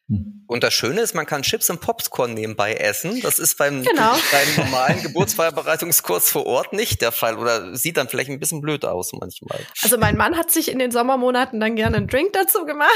Und 0.46 0.64
das 0.64 0.74
Schöne 0.74 1.00
ist, 1.00 1.14
man 1.14 1.26
kann 1.26 1.42
Chips 1.42 1.70
und 1.70 1.80
Popcorn 1.80 2.34
nebenbei 2.34 2.74
essen. 2.74 3.20
Das 3.22 3.38
ist 3.38 3.56
beim, 3.56 3.82
genau. 3.84 4.12
beim 4.32 4.64
normalen 4.64 5.02
Geburtsfeierbereitungskurs 5.02 6.30
vor 6.30 6.46
Ort 6.46 6.72
nicht 6.72 7.00
der 7.02 7.12
Fall 7.12 7.38
oder 7.38 7.76
sieht 7.76 7.96
dann 7.96 8.08
vielleicht 8.08 8.30
ein 8.30 8.40
bisschen 8.40 8.60
blöd 8.60 8.84
aus 8.84 9.12
manchmal. 9.12 9.60
Also 9.82 9.96
mein 9.96 10.16
Mann 10.16 10.36
hat 10.36 10.50
sich 10.50 10.70
in 10.70 10.78
den 10.78 10.90
Sommermonaten 10.90 11.60
dann 11.60 11.76
gerne 11.76 11.96
einen 11.96 12.08
Drink 12.08 12.32
dazu 12.32 12.64
gemacht. 12.64 12.90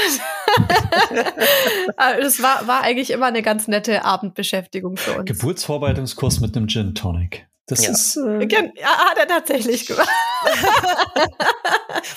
das 1.97 2.41
war, 2.41 2.67
war 2.67 2.81
eigentlich 2.81 3.14
immer 3.15 3.27
eine 3.27 3.41
ganz 3.41 3.67
nette 3.67 4.05
Abendbeschäftigung 4.05 4.97
für 4.97 5.17
uns. 5.17 5.25
Geburtsvorbereitungskurs 5.25 6.39
mit 6.39 6.55
einem 6.55 6.67
Gin 6.67 6.93
Tonic. 6.93 7.47
Das 7.67 7.83
ja. 7.83 7.91
ist. 7.91 8.17
Äh 8.17 8.47
ja, 8.47 8.89
hat 9.09 9.17
er 9.17 9.27
tatsächlich 9.27 9.87
gemacht. 9.87 10.07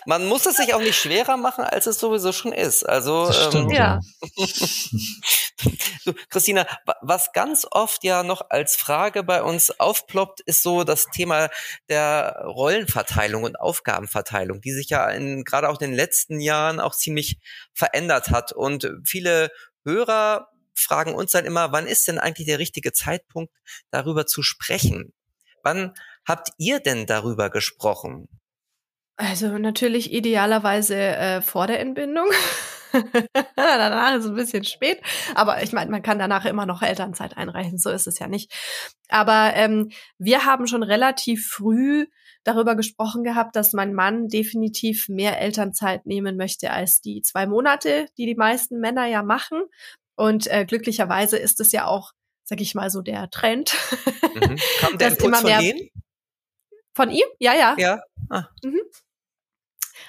Man 0.05 0.27
muss 0.27 0.45
es 0.45 0.57
sich 0.57 0.75
auch 0.75 0.81
nicht 0.81 0.99
schwerer 0.99 1.39
machen, 1.39 1.65
als 1.65 1.87
es 1.87 1.99
sowieso 1.99 2.33
schon 2.33 2.53
ist. 2.53 2.87
Also 2.87 3.31
ähm, 3.55 3.71
ja. 3.71 4.01
du, 6.05 6.13
Christina, 6.29 6.67
was 7.01 7.33
ganz 7.33 7.67
oft 7.71 8.05
ja 8.05 8.23
noch 8.23 8.51
als 8.51 8.77
Frage 8.77 9.23
bei 9.23 9.43
uns 9.43 9.81
aufploppt, 9.81 10.41
ist 10.41 10.63
so 10.63 10.85
das 10.85 11.07
Thema 11.07 11.49
der 11.89 12.43
Rollenverteilung 12.45 13.45
und 13.45 13.59
Aufgabenverteilung, 13.59 14.61
die 14.61 14.73
sich 14.73 14.91
ja 14.91 15.09
in, 15.09 15.45
gerade 15.45 15.71
auch 15.71 15.81
in 15.81 15.91
den 15.91 15.97
letzten 15.97 16.41
Jahren 16.41 16.79
auch 16.79 16.95
ziemlich 16.95 17.39
verändert 17.73 18.29
hat. 18.31 18.53
Und 18.53 18.93
viele 19.07 19.51
Hörer 19.87 20.51
fragen 20.79 21.15
uns 21.15 21.33
dann 21.33 21.45
immer, 21.45 21.73
wann 21.73 21.87
ist 21.87 22.09
denn 22.09 22.19
eigentlich 22.19 22.47
der 22.47 22.59
richtige 22.59 22.93
Zeitpunkt, 22.93 23.53
darüber 23.91 24.27
zu 24.27 24.43
sprechen? 24.43 25.13
Wann 25.63 25.95
habt 26.27 26.51
ihr 26.59 26.81
denn 26.81 27.07
darüber 27.07 27.51
gesprochen? 27.51 28.29
Also 29.17 29.59
natürlich 29.59 30.13
idealerweise 30.13 30.97
äh, 30.97 31.43
vor 31.43 31.67
der 31.67 31.81
Entbindung. 31.81 32.29
danach 33.57 34.15
ist 34.15 34.25
es 34.25 34.31
ein 34.31 34.37
bisschen 34.37 34.65
spät. 34.65 35.01
Aber 35.35 35.63
ich 35.63 35.73
meine, 35.73 35.91
man 35.91 36.03
kann 36.03 36.19
danach 36.19 36.45
immer 36.45 36.67
noch 36.67 36.83
Elternzeit 36.83 37.37
einreichen. 37.37 37.79
So 37.79 37.91
ist 37.91 38.07
es 38.07 38.19
ja 38.19 38.29
nicht. 38.29 38.53
Aber 39.09 39.53
ähm, 39.55 39.91
wir 40.19 40.45
haben 40.45 40.67
schon 40.67 40.83
relativ 40.83 41.49
früh 41.49 42.07
darüber 42.45 42.77
gesprochen 42.77 43.25
gehabt, 43.25 43.57
dass 43.57 43.73
mein 43.73 43.93
Mann 43.93 44.29
definitiv 44.29 45.09
mehr 45.09 45.41
Elternzeit 45.41 46.07
nehmen 46.07 46.37
möchte 46.37 46.71
als 46.71 47.01
die 47.01 47.21
zwei 47.23 47.47
Monate, 47.47 48.07
die 48.17 48.27
die 48.27 48.37
meisten 48.37 48.79
Männer 48.79 49.07
ja 49.07 49.23
machen. 49.23 49.63
Und 50.19 50.49
äh, 50.49 50.65
glücklicherweise 50.65 51.39
ist 51.39 51.61
es 51.61 51.71
ja 51.71 51.87
auch, 51.87 52.11
sag 52.43 52.61
ich 52.61 52.75
mal, 52.75 52.91
so 52.91 53.03
der 53.03 53.31
Trend. 53.31 53.73
Mhm. 54.35 54.59
Kam 54.81 54.99
der 54.99 55.11
Input 55.11 55.37
von 55.37 55.63
ihm? 55.63 55.91
Von 56.93 57.11
ihm? 57.11 57.27
Ja, 57.39 57.55
ja. 57.55 57.77
Ja. 57.79 58.01
Ah. 58.29 58.49
Mhm. 58.65 58.81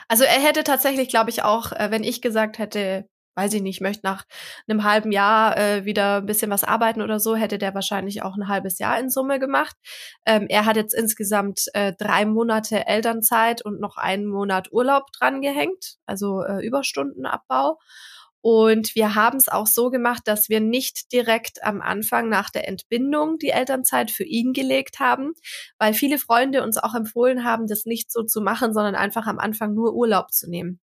Also 0.07 0.23
er 0.23 0.41
hätte 0.41 0.63
tatsächlich, 0.63 1.09
glaube 1.09 1.29
ich, 1.29 1.43
auch, 1.43 1.71
äh, 1.73 1.91
wenn 1.91 2.03
ich 2.03 2.23
gesagt 2.23 2.57
hätte, 2.57 3.07
weiß 3.35 3.53
ich 3.53 3.61
nicht, 3.61 3.77
ich 3.77 3.81
möchte 3.81 4.01
nach 4.03 4.25
einem 4.67 4.83
halben 4.83 5.11
Jahr 5.11 5.55
äh, 5.55 5.85
wieder 5.85 6.17
ein 6.17 6.25
bisschen 6.25 6.49
was 6.49 6.63
arbeiten 6.63 7.03
oder 7.03 7.19
so, 7.19 7.35
hätte 7.35 7.59
der 7.59 7.75
wahrscheinlich 7.75 8.23
auch 8.23 8.35
ein 8.35 8.47
halbes 8.47 8.79
Jahr 8.79 8.99
in 8.99 9.11
Summe 9.11 9.37
gemacht. 9.37 9.75
Ähm, 10.25 10.47
er 10.49 10.65
hat 10.65 10.75
jetzt 10.75 10.95
insgesamt 10.95 11.65
äh, 11.73 11.93
drei 11.99 12.25
Monate 12.25 12.87
Elternzeit 12.87 13.63
und 13.63 13.79
noch 13.79 13.97
einen 13.97 14.25
Monat 14.25 14.71
Urlaub 14.71 15.11
dran 15.11 15.41
gehängt, 15.41 15.97
also 16.07 16.41
äh, 16.41 16.65
Überstundenabbau. 16.65 17.77
Und 18.41 18.95
wir 18.95 19.15
haben 19.15 19.37
es 19.37 19.49
auch 19.49 19.67
so 19.67 19.89
gemacht, 19.89 20.23
dass 20.25 20.49
wir 20.49 20.61
nicht 20.61 21.11
direkt 21.11 21.63
am 21.63 21.81
Anfang 21.81 22.29
nach 22.29 22.49
der 22.49 22.67
Entbindung 22.67 23.37
die 23.37 23.49
Elternzeit 23.49 24.11
für 24.11 24.23
ihn 24.23 24.53
gelegt 24.53 24.99
haben, 24.99 25.33
weil 25.77 25.93
viele 25.93 26.17
Freunde 26.17 26.63
uns 26.63 26.77
auch 26.77 26.95
empfohlen 26.95 27.43
haben, 27.43 27.67
das 27.67 27.85
nicht 27.85 28.11
so 28.11 28.23
zu 28.23 28.41
machen, 28.41 28.73
sondern 28.73 28.95
einfach 28.95 29.27
am 29.27 29.39
Anfang 29.39 29.73
nur 29.73 29.93
Urlaub 29.93 30.31
zu 30.31 30.49
nehmen. 30.49 30.79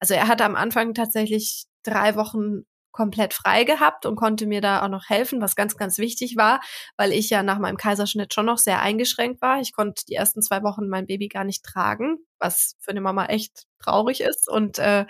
Also 0.00 0.14
er 0.14 0.28
hatte 0.28 0.44
am 0.44 0.56
Anfang 0.56 0.94
tatsächlich 0.94 1.66
drei 1.84 2.16
Wochen 2.16 2.64
komplett 2.96 3.34
frei 3.34 3.64
gehabt 3.64 4.06
und 4.06 4.16
konnte 4.16 4.46
mir 4.46 4.62
da 4.62 4.82
auch 4.82 4.88
noch 4.88 5.10
helfen, 5.10 5.42
was 5.42 5.54
ganz, 5.54 5.76
ganz 5.76 5.98
wichtig 5.98 6.36
war, 6.36 6.60
weil 6.96 7.12
ich 7.12 7.28
ja 7.28 7.42
nach 7.42 7.58
meinem 7.58 7.76
Kaiserschnitt 7.76 8.32
schon 8.32 8.46
noch 8.46 8.56
sehr 8.56 8.80
eingeschränkt 8.80 9.42
war. 9.42 9.60
Ich 9.60 9.74
konnte 9.74 10.02
die 10.08 10.14
ersten 10.14 10.40
zwei 10.40 10.62
Wochen 10.62 10.88
mein 10.88 11.06
Baby 11.06 11.28
gar 11.28 11.44
nicht 11.44 11.62
tragen, 11.62 12.16
was 12.38 12.76
für 12.80 12.90
eine 12.90 13.00
Mama 13.00 13.26
echt 13.26 13.64
traurig 13.82 14.20
ist 14.20 14.48
und 14.48 14.78
äh, 14.78 15.06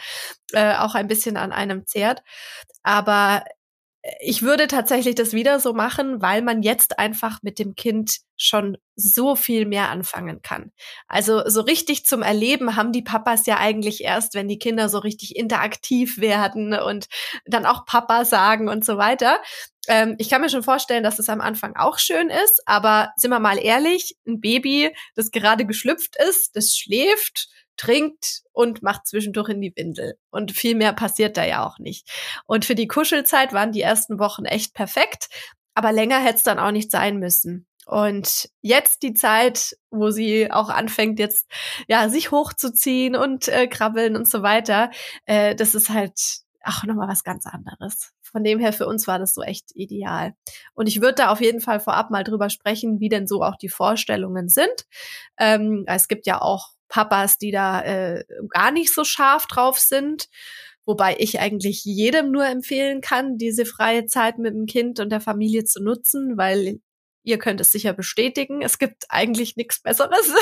äh, 0.53 0.75
auch 0.77 0.95
ein 0.95 1.09
bisschen 1.09 1.37
an 1.37 1.53
einem 1.53 1.87
zehrt. 1.87 2.23
Aber 2.83 3.45
ich 4.21 4.43
würde 4.43 4.67
tatsächlich 4.67 5.15
das 5.15 5.33
wieder 5.33 5.59
so 5.61 5.73
machen, 5.73 6.23
weil 6.23 6.43
man 6.43 6.63
jetzt 6.63 6.99
einfach 6.99 7.43
mit 7.43 7.59
dem 7.59 7.75
Kind 7.75 8.19
schon 8.37 8.77
so 8.95 9.35
viel 9.35 9.67
mehr 9.67 9.91
anfangen 9.91 10.43
kann. 10.43 10.73
Also 11.09 11.49
so 11.49 11.63
richtig 11.63 12.05
zum 12.07 12.23
Erleben 12.23 12.77
haben 12.77 12.93
die 12.93 13.03
Papas 13.03 13.47
ja 13.47 13.59
eigentlich 13.59 14.05
erst, 14.05 14.35
wenn 14.35 14.49
die 14.49 14.59
Kinder 14.59 14.89
so 14.89 14.99
richtig 14.99 15.37
interaktiv 15.37 16.19
werden 16.19 16.75
und 16.75 17.07
dann 17.47 17.67
auch 17.67 17.85
Papa 17.87 18.25
sagen 18.25 18.69
und 18.69 18.85
so 18.85 18.97
weiter. 18.99 19.41
Ähm, 19.89 20.17
ich 20.19 20.29
kann 20.29 20.41
mir 20.41 20.49
schon 20.49 20.63
vorstellen, 20.63 21.03
dass 21.03 21.19
es 21.19 21.29
am 21.29 21.41
Anfang 21.41 21.77
auch 21.77 21.99
schön 21.99 22.29
ist, 22.29 22.63
aber 22.67 23.13
sind 23.17 23.31
wir 23.31 23.41
mal 23.41 23.59
ehrlich, 23.59 24.17
ein 24.27 24.41
Baby, 24.41 24.95
das 25.15 25.31
gerade 25.31 25.67
geschlüpft 25.67 26.17
ist, 26.29 26.57
das 26.57 26.77
schläft, 26.77 27.49
trinkt 27.77 28.43
und 28.53 28.83
macht 28.83 29.07
zwischendurch 29.07 29.51
in 29.51 29.61
die 29.61 29.73
Windel. 29.77 30.19
Und 30.31 30.53
viel 30.53 30.75
mehr 30.75 30.93
passiert 30.93 31.37
da 31.37 31.45
ja 31.45 31.67
auch 31.67 31.79
nicht. 31.79 32.09
Und 32.47 32.65
für 32.65 32.75
die 32.75 32.89
Kuschelzeit 32.89 33.53
waren 33.53 33.73
die 33.73 33.83
ersten 33.83 34.19
Wochen 34.19 34.45
echt 34.45 34.75
perfekt, 34.75 35.29
aber 35.75 35.93
länger 35.93 36.19
hätte 36.21 36.37
es 36.37 36.43
dann 36.43 36.59
auch 36.59 36.71
nicht 36.71 36.91
sein 36.91 37.19
müssen. 37.19 37.67
Und 37.87 38.49
jetzt 38.63 39.03
die 39.03 39.15
Zeit, 39.15 39.77
wo 39.91 40.11
sie 40.11 40.51
auch 40.51 40.71
anfängt, 40.71 41.21
jetzt 41.21 41.47
ja 41.87 42.09
sich 42.09 42.33
hochzuziehen 42.33 43.15
und 43.15 43.47
äh, 43.47 43.69
krabbeln 43.69 44.17
und 44.17 44.29
so 44.29 44.43
weiter, 44.43 44.91
äh, 45.25 45.55
das 45.55 45.77
ist 45.77 45.91
halt 45.91 46.19
auch 46.65 46.83
nochmal 46.83 47.09
was 47.09 47.23
ganz 47.23 47.47
anderes. 47.47 48.13
Von 48.31 48.45
dem 48.45 48.59
her 48.59 48.73
für 48.73 48.87
uns 48.87 49.07
war 49.07 49.19
das 49.19 49.35
so 49.35 49.43
echt 49.43 49.71
ideal. 49.75 50.35
Und 50.75 50.89
ich 50.89 51.01
würde 51.01 51.15
da 51.15 51.29
auf 51.31 51.41
jeden 51.41 51.61
Fall 51.61 51.81
vorab 51.81 52.11
mal 52.11 52.25
drüber 52.25 52.51
sprechen, 52.51 53.01
wie 53.01 53.09
denn 53.09 53.27
so 53.27 53.43
auch 53.43 53.57
die 53.57 53.69
Vorstellungen 53.69 54.49
sind. 54.49 54.87
Ähm, 55.39 55.85
es 55.87 56.09
gibt 56.09 56.27
ja 56.27 56.41
auch 56.41 56.71
Papas, 56.89 57.39
die 57.39 57.51
da 57.51 57.83
äh, 57.83 58.25
gar 58.51 58.71
nicht 58.71 58.95
so 58.95 59.05
scharf 59.05 59.47
drauf 59.47 59.79
sind. 59.79 60.29
Wobei 60.85 61.17
ich 61.19 61.41
eigentlich 61.41 61.85
jedem 61.85 62.31
nur 62.31 62.47
empfehlen 62.47 63.01
kann, 63.01 63.39
diese 63.39 63.67
freie 63.67 64.07
Zeit 64.07 64.39
mit 64.39 64.55
dem 64.55 64.67
Kind 64.67 65.01
und 65.01 65.11
der 65.11 65.21
Familie 65.21 65.65
zu 65.65 65.83
nutzen, 65.83 66.37
weil 66.37 66.79
ihr 67.25 67.39
könnt 67.39 67.61
es 67.61 67.73
sicher 67.73 67.93
bestätigen. 67.93 68.63
Es 68.63 68.79
gibt 68.79 69.05
eigentlich 69.09 69.57
nichts 69.57 69.83
Besseres. 69.83 70.33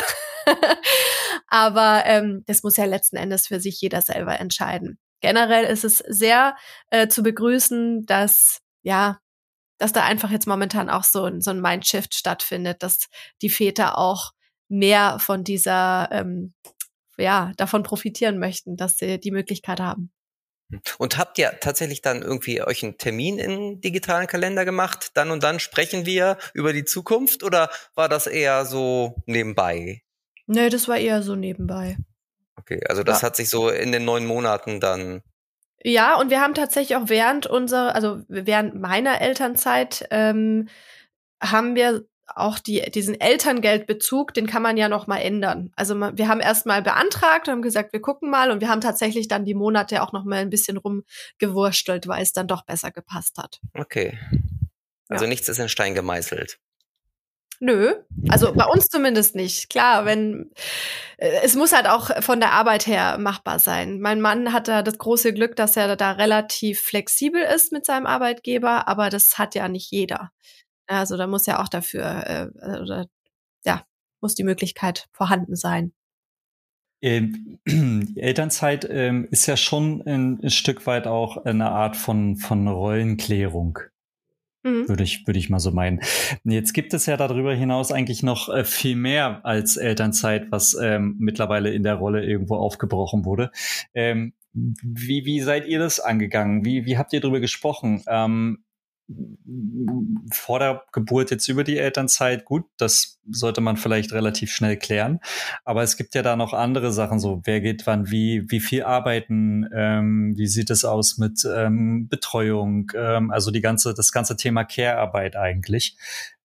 Aber 1.49 2.03
ähm, 2.05 2.45
das 2.47 2.63
muss 2.63 2.77
ja 2.77 2.85
letzten 2.85 3.17
Endes 3.17 3.47
für 3.47 3.59
sich 3.59 3.81
jeder 3.81 4.03
selber 4.03 4.39
entscheiden. 4.39 4.99
Generell 5.25 5.65
ist 5.65 5.85
es 5.85 6.05
sehr 6.07 6.55
äh, 6.91 7.09
zu 7.09 7.23
begrüßen, 7.23 8.05
dass 8.05 8.61
ja, 8.83 9.21
dass 9.79 9.95
da 9.95 10.05
einfach 10.05 10.31
jetzt 10.31 10.47
momentan 10.47 10.91
auch 10.91 11.03
so 11.03 11.25
ein, 11.25 11.41
so 11.41 11.51
ein 11.51 11.63
Mindshift 11.63 12.15
stattfindet, 12.15 12.83
dass 12.83 13.09
die 13.41 13.49
Väter 13.49 13.97
auch 13.97 14.33
mehr 14.69 15.19
von 15.21 15.43
dieser, 15.43 16.11
ähm, 16.13 16.53
ja, 17.17 17.53
davon 17.57 17.85
profitieren 17.85 18.39
möchten, 18.39 18.77
dass 18.77 18.99
sie 18.99 19.19
die 19.19 19.31
Möglichkeit 19.31 19.81
haben. 19.81 20.13
Und 20.99 21.17
habt 21.17 21.39
ihr 21.39 21.59
tatsächlich 21.59 22.03
dann 22.03 22.21
irgendwie 22.21 22.61
euch 22.61 22.83
einen 22.83 22.99
Termin 22.99 23.39
in 23.39 23.81
digitalen 23.81 24.27
Kalender 24.27 24.67
gemacht? 24.67 25.13
Dann 25.15 25.31
und 25.31 25.43
dann 25.43 25.59
sprechen 25.59 26.05
wir 26.05 26.37
über 26.53 26.75
die 26.75 26.85
Zukunft 26.85 27.43
oder 27.43 27.71
war 27.95 28.11
das 28.11 28.27
eher 28.27 28.67
so 28.67 29.23
nebenbei? 29.25 30.03
Nee, 30.47 30.69
das 30.69 30.87
war 30.87 30.99
eher 30.99 31.23
so 31.23 31.35
nebenbei. 31.35 31.97
Okay, 32.65 32.81
also 32.89 33.03
das 33.03 33.21
ja. 33.21 33.27
hat 33.27 33.37
sich 33.37 33.51
so 33.51 33.69
in 33.69 33.93
den 33.93 34.05
neun 34.05 34.25
Monaten 34.25 34.81
dann. 34.81 35.23
Ja, 35.83 36.19
und 36.19 36.31
wir 36.31 36.41
haben 36.41 36.55
tatsächlich 36.55 36.97
auch 36.97 37.09
während 37.09 37.47
unserer, 37.47 37.95
also 37.95 38.23
während 38.29 38.81
meiner 38.81 39.21
Elternzeit 39.21 40.07
ähm, 40.11 40.69
haben 41.43 41.75
wir 41.75 42.07
auch 42.27 42.59
die, 42.59 42.81
diesen 42.91 43.21
Elterngeldbezug, 43.21 44.33
den 44.33 44.47
kann 44.47 44.63
man 44.63 44.79
ja 44.79 44.89
noch 44.89 45.07
mal 45.07 45.19
ändern. 45.19 45.71
Also 45.77 45.95
wir 45.95 46.27
haben 46.27 46.41
erst 46.41 46.65
mal 46.65 46.81
beantragt, 46.81 47.49
haben 47.49 47.61
gesagt, 47.61 47.93
wir 47.93 48.01
gucken 48.01 48.31
mal 48.31 48.51
und 48.51 48.63
wir 48.63 48.71
haben 48.71 48.81
tatsächlich 48.81 49.29
dann 49.29 49.45
die 49.45 49.55
Monate 49.55 50.03
auch 50.03 50.13
noch 50.13 50.25
mal 50.25 50.39
ein 50.39 50.49
bisschen 50.49 50.79
rumgewurstelt, 50.79 52.09
weil 52.09 52.23
es 52.23 52.33
dann 52.33 52.49
doch 52.49 52.65
besser 52.65 52.91
gepasst 52.91 53.37
hat. 53.37 53.61
Okay. 53.75 54.19
Also 55.09 55.27
ja. 55.27 55.29
nichts 55.29 55.51
ist 55.51 55.59
in 55.59 55.69
Stein 55.69 55.95
gemeißelt. 55.95 56.59
Nö, 57.65 57.95
also 58.29 58.53
bei 58.53 58.67
uns 58.67 58.89
zumindest 58.89 59.35
nicht. 59.35 59.71
Klar, 59.71 60.05
wenn 60.05 60.51
äh, 61.17 61.41
es 61.43 61.55
muss 61.55 61.73
halt 61.73 61.87
auch 61.87 62.23
von 62.23 62.39
der 62.39 62.53
Arbeit 62.53 62.87
her 62.87 63.17
machbar 63.17 63.59
sein. 63.59 64.01
Mein 64.01 64.21
Mann 64.21 64.53
hat 64.53 64.69
da 64.69 64.83
das 64.83 64.99
große 64.99 65.33
Glück, 65.33 65.57
dass 65.57 65.75
er 65.75 65.97
da 65.97 66.13
relativ 66.13 66.83
flexibel 66.83 67.41
ist 67.43 67.73
mit 67.73 67.87
seinem 67.87 68.05
Arbeitgeber, 68.05 68.87
aber 68.87 69.09
das 69.09 69.39
hat 69.39 69.55
ja 69.55 69.69
nicht 69.69 69.91
jeder. 69.91 70.31
Also 70.87 71.17
da 71.17 71.27
muss 71.27 71.47
ja 71.47 71.63
auch 71.63 71.69
dafür, 71.69 72.05
äh, 72.27 72.81
oder 72.83 73.07
ja, 73.65 73.83
muss 74.21 74.35
die 74.35 74.45
Möglichkeit 74.45 75.07
vorhanden 75.15 75.57
sein. 75.57 75.95
Ähm, 77.01 77.61
die 77.67 78.21
Elternzeit 78.21 78.87
ähm, 78.91 79.27
ist 79.31 79.47
ja 79.47 79.57
schon 79.57 80.03
ein, 80.03 80.39
ein, 80.43 80.51
Stück 80.51 80.87
weit 80.87 81.07
auch 81.07 81.47
eine 81.47 81.71
Art 81.71 81.97
von, 81.97 82.37
von 82.37 82.69
Rollenklärung. 82.69 83.79
Mhm. 84.65 84.89
Würde 84.89 85.05
ich, 85.05 85.27
würde 85.27 85.39
ich 85.39 85.51
mal 85.51 85.61
so 85.61 85.71
meinen. 85.71 86.01
Jetzt 86.43 86.73
gibt 86.73 86.95
es 86.95 87.05
ja 87.07 87.17
darüber 87.17 87.55
hinaus 87.55 87.93
eigentlich 87.93 88.23
noch 88.23 88.49
äh, 88.49 88.65
viel 88.65 88.97
mehr 88.97 89.45
als 89.45 89.77
Elternzeit, 89.77 90.51
was 90.51 90.75
ähm, 90.81 91.17
mittlerweile 91.19 91.71
in 91.71 91.83
der 91.83 91.97
Rolle 91.97 92.25
irgendwo 92.25 92.57
aufgebrochen 92.57 93.27
wurde. 93.27 93.51
Ähm, 93.93 94.33
wie, 94.55 95.27
wie 95.27 95.41
seid 95.41 95.67
ihr 95.67 95.79
das 95.81 96.01
angegangen? 96.01 96.65
Wie, 96.65 96.87
wie 96.87 96.97
habt 96.97 97.13
ihr 97.13 97.21
darüber 97.21 97.41
gesprochen? 97.41 98.03
Ähm, 98.07 98.64
vor 100.33 100.59
der 100.59 100.83
Geburt 100.93 101.31
jetzt 101.31 101.49
über 101.49 101.63
die 101.63 101.77
Elternzeit, 101.77 102.45
gut, 102.45 102.65
das 102.79 103.21
sollte 103.31 103.61
man 103.61 103.77
vielleicht 103.77 104.13
relativ 104.13 104.51
schnell 104.51 104.79
klären. 104.79 105.21
Aber 105.65 105.83
es 105.83 105.97
gibt 105.97 106.15
ja 106.15 106.23
da 106.23 106.37
noch 106.37 106.55
andere 106.55 106.93
Sachen, 106.93 107.21
so 107.21 107.43
wer 107.45 107.61
geht 107.61 107.87
wann 107.87 108.11
wie, 108.11 108.45
wie 108.49 108.61
viel 108.61 108.83
arbeiten, 108.83 109.69
ähm, 109.75 110.33
wie 110.37 110.47
sieht 110.47 110.71
es 110.71 110.85
aus 110.85 111.19
mit 111.19 111.45
ähm, 111.45 112.09
Betreuung, 112.09 112.91
ähm, 112.97 113.31
also 113.31 113.51
die 113.51 113.61
ganze, 113.61 113.93
das 113.93 114.11
ganze 114.11 114.37
Thema 114.37 114.65
Care-Arbeit 114.65 115.37
eigentlich. 115.37 115.97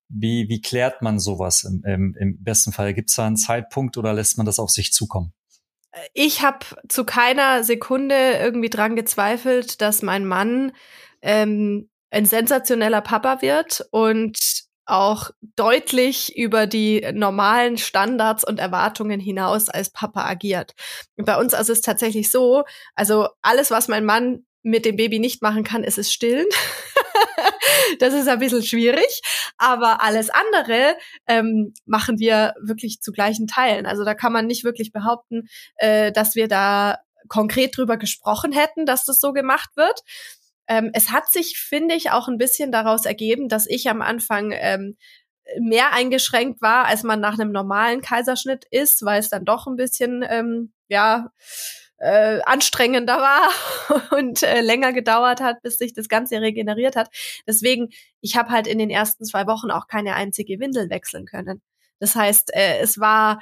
Wie, 0.10 0.50
wie 0.50 0.60
klärt 0.60 1.02
man 1.02 1.20
sowas 1.20 1.64
im, 1.64 1.84
im, 1.86 2.16
im 2.20 2.44
besten 2.44 2.74
Fall? 2.74 2.94
Gibt 2.94 3.10
es 3.10 3.16
da 3.16 3.28
einen 3.28 3.38
Zeitpunkt 3.38 3.96
oder 3.96 4.14
lässt 4.14 4.38
man 4.38 4.46
das 4.46 4.60
auf 4.60 4.72
sich 4.72 4.92
zukommen? 4.92 5.34
Ich 6.14 6.42
habe 6.42 6.66
zu 6.88 7.04
keiner 7.04 7.64
Sekunde 7.64 8.16
irgendwie 8.16 8.70
dran 8.70 8.96
gezweifelt, 8.96 9.82
dass 9.82 10.02
mein 10.02 10.26
Mann 10.26 10.72
ähm, 11.22 11.90
ein 12.12 12.26
sensationeller 12.26 13.02
Papa 13.02 13.42
wird 13.42 13.86
und 13.92 14.38
auch 14.86 15.30
deutlich 15.56 16.36
über 16.36 16.66
die 16.66 17.08
normalen 17.14 17.78
Standards 17.78 18.44
und 18.44 18.60
Erwartungen 18.60 19.20
hinaus 19.20 19.70
als 19.70 19.92
Papa 19.92 20.26
agiert. 20.26 20.74
Bei 21.16 21.38
uns 21.38 21.54
ist 21.54 21.70
es 21.70 21.82
tatsächlich 21.82 22.32
so, 22.32 22.64
also 22.96 23.30
alles, 23.42 23.70
was 23.70 23.88
mein 23.88 24.04
Mann 24.04 24.46
mit 24.64 24.86
dem 24.86 24.96
Baby 24.96 25.20
nicht 25.20 25.42
machen 25.42 25.64
kann, 25.64 25.84
ist 25.84 26.00
es 26.00 26.12
stillen. 26.12 26.48
das 28.00 28.14
ist 28.14 28.28
ein 28.28 28.40
bisschen 28.40 28.64
schwierig, 28.64 29.22
aber 29.58 30.02
alles 30.02 30.30
andere 30.30 30.96
ähm, 31.28 31.74
machen 31.86 32.20
wir 32.20 32.54
wirklich 32.62 33.00
zu 33.00 33.12
gleichen 33.12 33.48
Teilen. 33.48 33.86
Also 33.86 34.04
da 34.04 34.16
kann 34.16 34.34
man 34.34 34.48
nicht 34.48 34.64
wirklich 34.64 34.92
behaupten, 34.92 35.48
äh, 35.76 36.12
dass 36.12 36.36
wir 36.36 36.48
da 36.48 36.98
konkret 37.28 37.78
drüber 37.78 37.98
gesprochen 37.98 38.52
hätten, 38.52 38.86
dass 38.86 39.06
das 39.06 39.20
so 39.20 39.34
gemacht 39.34 39.70
wird. 39.76 40.02
Ähm, 40.70 40.92
es 40.94 41.12
hat 41.12 41.30
sich, 41.30 41.58
finde 41.58 41.96
ich, 41.96 42.12
auch 42.12 42.30
ein 42.30 42.38
bisschen 42.38 42.72
daraus 42.72 43.06
ergeben, 43.06 43.50
dass 43.50 43.68
ich 43.68 43.90
am 43.90 44.02
Anfang 44.02 44.52
ähm, 44.54 44.96
mehr 45.60 45.94
eingeschränkt 45.94 46.62
war, 46.62 46.86
als 46.86 47.04
man 47.04 47.20
nach 47.20 47.38
einem 47.38 47.52
normalen 47.52 48.02
Kaiserschnitt 48.02 48.66
ist, 48.72 49.04
weil 49.04 49.20
es 49.20 49.30
dann 49.30 49.46
doch 49.46 49.68
ein 49.68 49.76
bisschen, 49.76 50.24
ähm, 50.30 50.72
ja, 50.88 51.32
äh, 51.98 52.40
anstrengender 52.46 53.18
war 53.18 54.12
und 54.18 54.44
äh, 54.44 54.62
länger 54.62 54.94
gedauert 54.94 55.42
hat, 55.42 55.62
bis 55.62 55.78
sich 55.78 55.94
das 55.94 56.08
Ganze 56.08 56.40
regeneriert 56.40 56.96
hat. 56.96 57.10
Deswegen, 57.46 57.90
ich 58.22 58.38
habe 58.38 58.50
halt 58.52 58.68
in 58.68 58.78
den 58.78 58.90
ersten 58.90 59.26
zwei 59.26 59.48
Wochen 59.48 59.72
auch 59.72 59.88
keine 59.88 60.16
einzige 60.16 60.60
Windel 60.60 60.90
wechseln 60.90 61.26
können. 61.26 61.62
Das 62.00 62.16
heißt, 62.16 62.56
äh, 62.56 62.80
es 62.80 63.00
war 63.00 63.42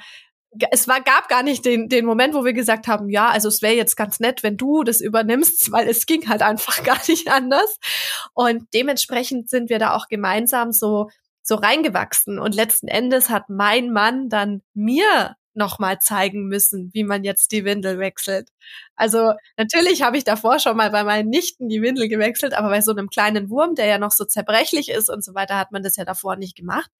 es 0.70 0.88
war, 0.88 1.00
gab 1.00 1.28
gar 1.28 1.42
nicht 1.42 1.64
den, 1.64 1.88
den 1.88 2.04
Moment, 2.04 2.34
wo 2.34 2.44
wir 2.44 2.52
gesagt 2.52 2.88
haben, 2.88 3.08
ja, 3.10 3.28
also 3.28 3.48
es 3.48 3.62
wäre 3.62 3.74
jetzt 3.74 3.96
ganz 3.96 4.18
nett, 4.20 4.42
wenn 4.42 4.56
du 4.56 4.82
das 4.82 5.00
übernimmst, 5.00 5.70
weil 5.72 5.88
es 5.88 6.06
ging 6.06 6.28
halt 6.28 6.42
einfach 6.42 6.82
gar 6.84 7.00
nicht 7.08 7.30
anders. 7.30 7.78
Und 8.34 8.66
dementsprechend 8.74 9.50
sind 9.50 9.70
wir 9.70 9.78
da 9.78 9.94
auch 9.94 10.08
gemeinsam 10.08 10.72
so, 10.72 11.10
so 11.42 11.56
reingewachsen. 11.56 12.38
Und 12.38 12.54
letzten 12.54 12.88
Endes 12.88 13.30
hat 13.30 13.48
mein 13.48 13.92
Mann 13.92 14.28
dann 14.28 14.62
mir 14.74 15.36
nochmal 15.54 15.98
zeigen 15.98 16.46
müssen, 16.46 16.90
wie 16.94 17.04
man 17.04 17.24
jetzt 17.24 17.50
die 17.52 17.64
Windel 17.64 17.98
wechselt. 17.98 18.48
Also 18.94 19.32
natürlich 19.56 20.02
habe 20.02 20.16
ich 20.16 20.24
davor 20.24 20.60
schon 20.60 20.76
mal 20.76 20.90
bei 20.90 21.04
meinen 21.04 21.28
Nichten 21.28 21.68
die 21.68 21.82
Windel 21.82 22.08
gewechselt, 22.08 22.54
aber 22.54 22.68
bei 22.68 22.80
so 22.80 22.92
einem 22.92 23.10
kleinen 23.10 23.50
Wurm, 23.50 23.74
der 23.74 23.86
ja 23.86 23.98
noch 23.98 24.12
so 24.12 24.24
zerbrechlich 24.24 24.88
ist 24.88 25.10
und 25.10 25.24
so 25.24 25.34
weiter, 25.34 25.58
hat 25.58 25.72
man 25.72 25.82
das 25.82 25.96
ja 25.96 26.04
davor 26.04 26.36
nicht 26.36 26.56
gemacht. 26.56 26.90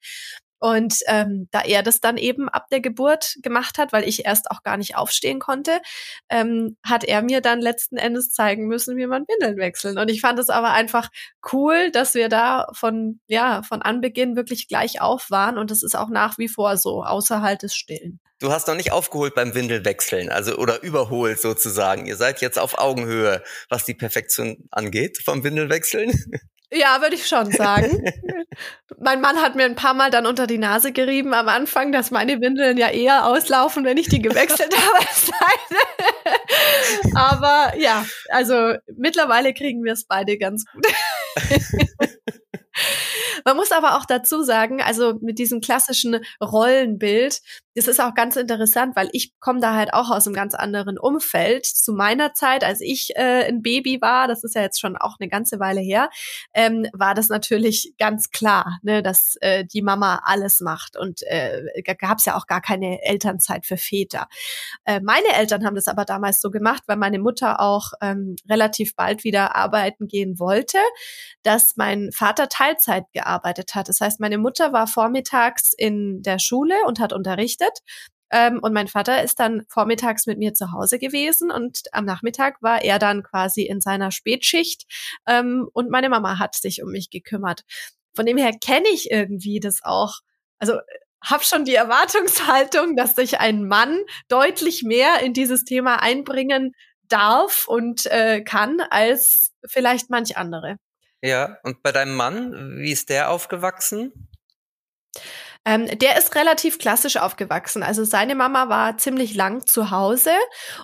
Und 0.58 0.98
ähm, 1.06 1.48
da 1.50 1.60
er 1.60 1.82
das 1.82 2.00
dann 2.00 2.16
eben 2.16 2.48
ab 2.48 2.66
der 2.70 2.80
Geburt 2.80 3.36
gemacht 3.42 3.78
hat, 3.78 3.92
weil 3.92 4.08
ich 4.08 4.24
erst 4.24 4.50
auch 4.50 4.62
gar 4.62 4.76
nicht 4.76 4.96
aufstehen 4.96 5.38
konnte, 5.38 5.80
ähm, 6.28 6.76
hat 6.84 7.04
er 7.04 7.22
mir 7.22 7.40
dann 7.40 7.60
letzten 7.60 7.96
Endes 7.96 8.32
zeigen 8.32 8.66
müssen, 8.66 8.96
wie 8.96 9.06
man 9.06 9.26
Windeln 9.28 9.56
wechseln. 9.56 9.98
Und 9.98 10.10
ich 10.10 10.20
fand 10.20 10.38
es 10.38 10.50
aber 10.50 10.72
einfach 10.72 11.08
cool, 11.52 11.90
dass 11.90 12.14
wir 12.14 12.28
da 12.28 12.68
von 12.72 13.20
ja 13.26 13.62
von 13.62 13.82
Anbeginn 13.82 14.36
wirklich 14.36 14.68
gleich 14.68 15.00
auf 15.00 15.30
waren. 15.30 15.58
Und 15.58 15.70
das 15.70 15.82
ist 15.82 15.96
auch 15.96 16.08
nach 16.08 16.38
wie 16.38 16.48
vor 16.48 16.76
so, 16.76 17.04
außerhalb 17.04 17.58
des 17.58 17.74
Stillen. 17.74 18.20
Du 18.40 18.52
hast 18.52 18.68
noch 18.68 18.76
nicht 18.76 18.92
aufgeholt 18.92 19.34
beim 19.34 19.54
Windelwechseln, 19.54 20.30
also 20.30 20.56
oder 20.58 20.82
überholt 20.82 21.40
sozusagen. 21.40 22.06
Ihr 22.06 22.14
seid 22.14 22.40
jetzt 22.40 22.58
auf 22.58 22.78
Augenhöhe, 22.78 23.42
was 23.68 23.84
die 23.84 23.94
Perfektion 23.94 24.68
angeht 24.70 25.18
vom 25.24 25.42
Windelwechseln. 25.42 26.12
Ja, 26.70 27.00
würde 27.00 27.14
ich 27.14 27.26
schon 27.26 27.50
sagen. 27.50 28.04
mein 29.00 29.20
Mann 29.20 29.40
hat 29.40 29.54
mir 29.54 29.64
ein 29.64 29.74
paar 29.74 29.94
Mal 29.94 30.11
dann 30.11 30.26
unter 30.26 30.46
die 30.46 30.59
Nase 30.59 30.92
gerieben 30.92 31.33
am 31.33 31.48
Anfang, 31.48 31.92
dass 31.92 32.11
meine 32.11 32.40
Windeln 32.40 32.76
ja 32.76 32.88
eher 32.88 33.26
auslaufen, 33.26 33.85
wenn 33.85 33.96
ich 33.96 34.09
die 34.09 34.20
gewechselt 34.20 34.74
habe 34.87 34.98
als. 34.98 35.31
Aber 37.14 37.76
ja, 37.78 38.04
also 38.28 38.74
mittlerweile 38.96 39.54
kriegen 39.54 39.83
wir 39.85 39.92
es 39.92 40.04
beide 40.04 40.37
ganz 40.38 40.64
gut. 40.72 40.87
Man 43.44 43.57
muss 43.57 43.72
aber 43.72 43.96
auch 43.96 44.04
dazu 44.04 44.42
sagen, 44.42 44.83
also 44.83 45.14
mit 45.20 45.38
diesem 45.38 45.61
klassischen 45.61 46.20
Rollenbild, 46.40 47.40
das 47.74 47.87
ist 47.87 48.00
auch 48.00 48.14
ganz 48.14 48.37
interessant, 48.37 48.96
weil 48.96 49.09
ich 49.12 49.38
komme 49.40 49.61
da 49.61 49.74
halt 49.74 49.94
auch 49.94 50.11
aus 50.11 50.26
einem 50.26 50.35
ganz 50.35 50.54
anderen 50.54 50.98
Umfeld. 50.98 51.66
Zu 51.66 51.92
meiner 51.92 52.35
Zeit, 52.35 52.64
als 52.64 52.81
ich 52.81 53.12
äh, 53.14 53.46
ein 53.46 53.62
Baby 53.62 54.00
war, 54.00 54.26
das 54.26 54.42
ist 54.42 54.54
ja 54.54 54.62
jetzt 54.62 54.81
schon 54.81 54.96
auch 54.96 55.16
eine 55.20 55.28
ganze 55.28 55.61
Weile 55.61 55.81
her, 55.81 56.11
ähm, 56.54 56.87
war 56.92 57.14
das 57.14 57.28
natürlich 57.28 57.94
ganz 57.98 58.31
klar, 58.31 58.78
ne, 58.83 59.02
dass 59.02 59.37
äh, 59.40 59.64
die 59.64 59.83
Mama 59.83 60.22
alles 60.24 60.61
macht 60.61 60.96
und 60.96 61.22
äh, 61.22 61.83
gab 61.98 62.18
es 62.18 62.24
ja 62.24 62.37
auch 62.37 62.46
gar 62.46 62.61
keine 62.61 63.02
Elternzeit 63.02 63.64
für 63.66 63.76
Väter. 63.76 64.28
Äh, 64.85 65.00
meine 65.00 65.28
Eltern 65.35 65.64
haben 65.64 65.76
das 65.76 65.88
aber 65.88 66.04
damals 66.04 66.40
so 66.40 66.50
gemacht, 66.50 66.83
weil 66.87 66.96
meine 66.96 67.18
Mutter 67.18 67.61
auch 67.61 67.92
ähm, 68.00 68.37
relativ 68.48 68.96
bald 68.96 69.24
wieder 69.24 69.54
arbeiten 69.54 70.09
gehen 70.09 70.38
wollte, 70.38 70.78
dass 71.42 71.74
mein 71.76 72.11
Vater 72.12 72.48
Teilzeit 72.48 73.04
gearbeitet 73.12 73.74
hat. 73.74 73.88
Das 73.88 74.00
heißt, 74.00 74.20
meine 74.20 74.38
Mutter 74.38 74.72
war 74.72 74.87
vormittags 74.87 75.72
in 75.72 76.22
der 76.22 76.38
Schule 76.38 76.74
und 76.87 77.00
hat 77.00 77.12
unterrichtet. 77.12 77.67
Ähm, 78.31 78.61
und 78.62 78.72
mein 78.72 78.88
Vater 78.88 79.22
ist 79.22 79.40
dann 79.40 79.64
vormittags 79.68 80.26
mit 80.26 80.38
mir 80.38 80.52
zu 80.54 80.72
Hause 80.72 80.98
gewesen 80.98 81.50
und 81.50 81.83
am 81.92 82.04
Nachmittag 82.04 82.61
war 82.61 82.82
er 82.82 82.99
dann 82.99 83.22
quasi 83.22 83.62
in 83.62 83.80
seiner 83.80 84.11
Spätschicht 84.11 84.84
ähm, 85.26 85.68
und 85.72 85.90
meine 85.90 86.11
Mama 86.11 86.38
hat 86.38 86.55
sich 86.55 86.82
um 86.82 86.90
mich 86.90 87.11
gekümmert. 87.11 87.62
Von 88.14 88.26
dem 88.26 88.36
her 88.36 88.53
kenne 88.53 88.88
ich 88.92 89.11
irgendwie 89.11 89.61
das 89.61 89.82
auch. 89.82 90.20
Also 90.59 90.78
habe 91.24 91.45
schon 91.45 91.64
die 91.64 91.74
Erwartungshaltung, 91.74 92.97
dass 92.97 93.16
sich 93.16 93.40
ein 93.40 93.66
Mann 93.66 93.99
deutlich 94.28 94.82
mehr 94.82 95.20
in 95.20 95.32
dieses 95.32 95.64
Thema 95.64 96.03
einbringen 96.03 96.74
darf 97.09 97.66
und 97.66 98.07
äh, 98.07 98.42
kann 98.42 98.80
als 98.90 99.53
vielleicht 99.66 100.11
manch 100.11 100.36
andere. 100.36 100.76
Ja, 101.22 101.59
und 101.64 101.82
bei 101.82 101.90
deinem 101.90 102.14
Mann, 102.14 102.78
wie 102.78 102.92
ist 102.92 103.09
der 103.09 103.30
aufgewachsen? 103.30 104.28
Ähm, 105.64 105.86
der 105.98 106.16
ist 106.18 106.34
relativ 106.34 106.78
klassisch 106.78 107.16
aufgewachsen. 107.16 107.82
Also 107.82 108.04
seine 108.04 108.34
Mama 108.34 108.68
war 108.68 108.96
ziemlich 108.98 109.34
lang 109.34 109.66
zu 109.66 109.90
Hause 109.90 110.30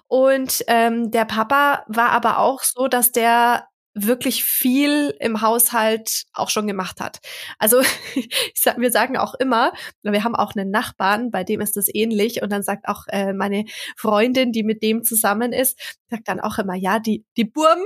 und 0.08 0.64
ähm, 0.68 1.10
der 1.10 1.24
Papa 1.24 1.84
war 1.88 2.10
aber 2.10 2.38
auch 2.38 2.62
so, 2.62 2.88
dass 2.88 3.12
der 3.12 3.66
wirklich 3.94 4.42
viel 4.42 5.14
im 5.20 5.40
Haushalt 5.40 6.24
auch 6.32 6.50
schon 6.50 6.66
gemacht 6.66 7.00
hat. 7.00 7.20
Also 7.58 7.80
sag, 8.54 8.78
wir 8.78 8.90
sagen 8.90 9.16
auch 9.16 9.34
immer, 9.34 9.72
wir 10.02 10.24
haben 10.24 10.34
auch 10.34 10.54
einen 10.56 10.70
Nachbarn, 10.70 11.30
bei 11.30 11.44
dem 11.44 11.60
ist 11.60 11.76
das 11.76 11.86
ähnlich 11.92 12.42
und 12.42 12.50
dann 12.50 12.64
sagt 12.64 12.88
auch 12.88 13.06
äh, 13.08 13.32
meine 13.32 13.64
Freundin, 13.96 14.52
die 14.52 14.64
mit 14.64 14.82
dem 14.82 15.04
zusammen 15.04 15.52
ist, 15.52 15.78
sagt 16.10 16.28
dann 16.28 16.40
auch 16.40 16.58
immer, 16.58 16.74
ja, 16.74 16.98
die 16.98 17.24
die 17.36 17.44
Burmen, 17.44 17.84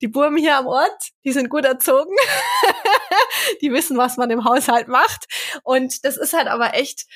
die 0.00 0.08
Burmen 0.08 0.38
hier 0.38 0.56
am 0.56 0.66
Ort, 0.66 1.10
die 1.24 1.32
sind 1.32 1.50
gut 1.50 1.64
erzogen. 1.64 2.14
die 3.60 3.70
wissen, 3.72 3.98
was 3.98 4.16
man 4.16 4.30
im 4.30 4.44
Haushalt 4.44 4.88
macht 4.88 5.26
und 5.62 6.04
das 6.04 6.16
ist 6.16 6.32
halt 6.32 6.48
aber 6.48 6.74
echt 6.74 7.06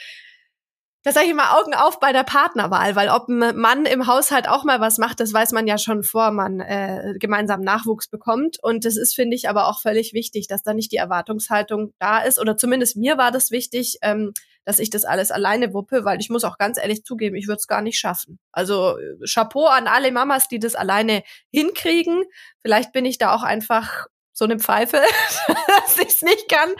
da 1.04 1.12
sage 1.12 1.26
ich 1.26 1.32
immer 1.32 1.58
Augen 1.58 1.74
auf 1.74 2.00
bei 2.00 2.12
der 2.12 2.24
Partnerwahl, 2.24 2.96
weil 2.96 3.10
ob 3.10 3.28
ein 3.28 3.56
Mann 3.56 3.84
im 3.84 4.06
Haushalt 4.06 4.48
auch 4.48 4.64
mal 4.64 4.80
was 4.80 4.96
macht, 4.96 5.20
das 5.20 5.34
weiß 5.34 5.52
man 5.52 5.66
ja 5.66 5.76
schon 5.76 6.02
vor 6.02 6.30
man 6.30 6.60
äh, 6.60 7.14
gemeinsam 7.18 7.60
Nachwuchs 7.60 8.08
bekommt. 8.08 8.56
Und 8.62 8.86
das 8.86 8.96
ist, 8.96 9.14
finde 9.14 9.36
ich, 9.36 9.48
aber 9.50 9.68
auch 9.68 9.80
völlig 9.80 10.14
wichtig, 10.14 10.48
dass 10.48 10.62
da 10.62 10.72
nicht 10.72 10.92
die 10.92 10.96
Erwartungshaltung 10.96 11.92
da 11.98 12.20
ist. 12.20 12.40
Oder 12.40 12.56
zumindest 12.56 12.96
mir 12.96 13.18
war 13.18 13.30
das 13.30 13.50
wichtig, 13.50 13.98
ähm, 14.00 14.32
dass 14.64 14.78
ich 14.78 14.88
das 14.88 15.04
alles 15.04 15.30
alleine 15.30 15.74
wuppe, 15.74 16.06
weil 16.06 16.20
ich 16.20 16.30
muss 16.30 16.42
auch 16.42 16.56
ganz 16.56 16.78
ehrlich 16.78 17.04
zugeben, 17.04 17.36
ich 17.36 17.48
würde 17.48 17.58
es 17.58 17.66
gar 17.66 17.82
nicht 17.82 17.98
schaffen. 17.98 18.38
Also 18.50 18.96
äh, 18.96 19.26
Chapeau 19.30 19.66
an 19.66 19.86
alle 19.86 20.10
Mamas, 20.10 20.48
die 20.48 20.58
das 20.58 20.74
alleine 20.74 21.22
hinkriegen. 21.52 22.24
Vielleicht 22.62 22.92
bin 22.92 23.04
ich 23.04 23.18
da 23.18 23.34
auch 23.34 23.42
einfach 23.42 24.06
so 24.34 24.44
eine 24.44 24.58
Pfeife, 24.58 24.98
dass 25.66 25.98
ich 25.98 26.08
es 26.08 26.22
nicht 26.22 26.50
kann. 26.50 26.70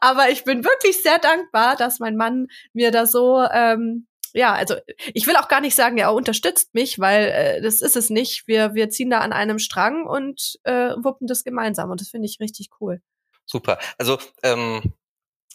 Aber 0.00 0.30
ich 0.30 0.44
bin 0.44 0.64
wirklich 0.64 1.02
sehr 1.02 1.18
dankbar, 1.18 1.74
dass 1.74 1.98
mein 1.98 2.16
Mann 2.16 2.46
mir 2.72 2.92
da 2.92 3.06
so, 3.06 3.42
ähm, 3.52 4.06
ja, 4.34 4.52
also 4.52 4.76
ich 5.14 5.26
will 5.26 5.36
auch 5.36 5.48
gar 5.48 5.60
nicht 5.60 5.74
sagen, 5.74 5.96
er 5.96 6.12
unterstützt 6.12 6.74
mich, 6.74 6.98
weil 6.98 7.24
äh, 7.26 7.62
das 7.62 7.80
ist 7.80 7.96
es 7.96 8.10
nicht. 8.10 8.46
Wir, 8.46 8.74
wir 8.74 8.90
ziehen 8.90 9.10
da 9.10 9.20
an 9.20 9.32
einem 9.32 9.58
Strang 9.58 10.06
und 10.06 10.58
äh, 10.64 10.92
wuppen 11.02 11.26
das 11.26 11.44
gemeinsam 11.44 11.90
und 11.90 12.00
das 12.00 12.10
finde 12.10 12.26
ich 12.26 12.38
richtig 12.38 12.68
cool. 12.80 13.00
Super. 13.46 13.78
Also 13.96 14.18
ähm, 14.42 14.92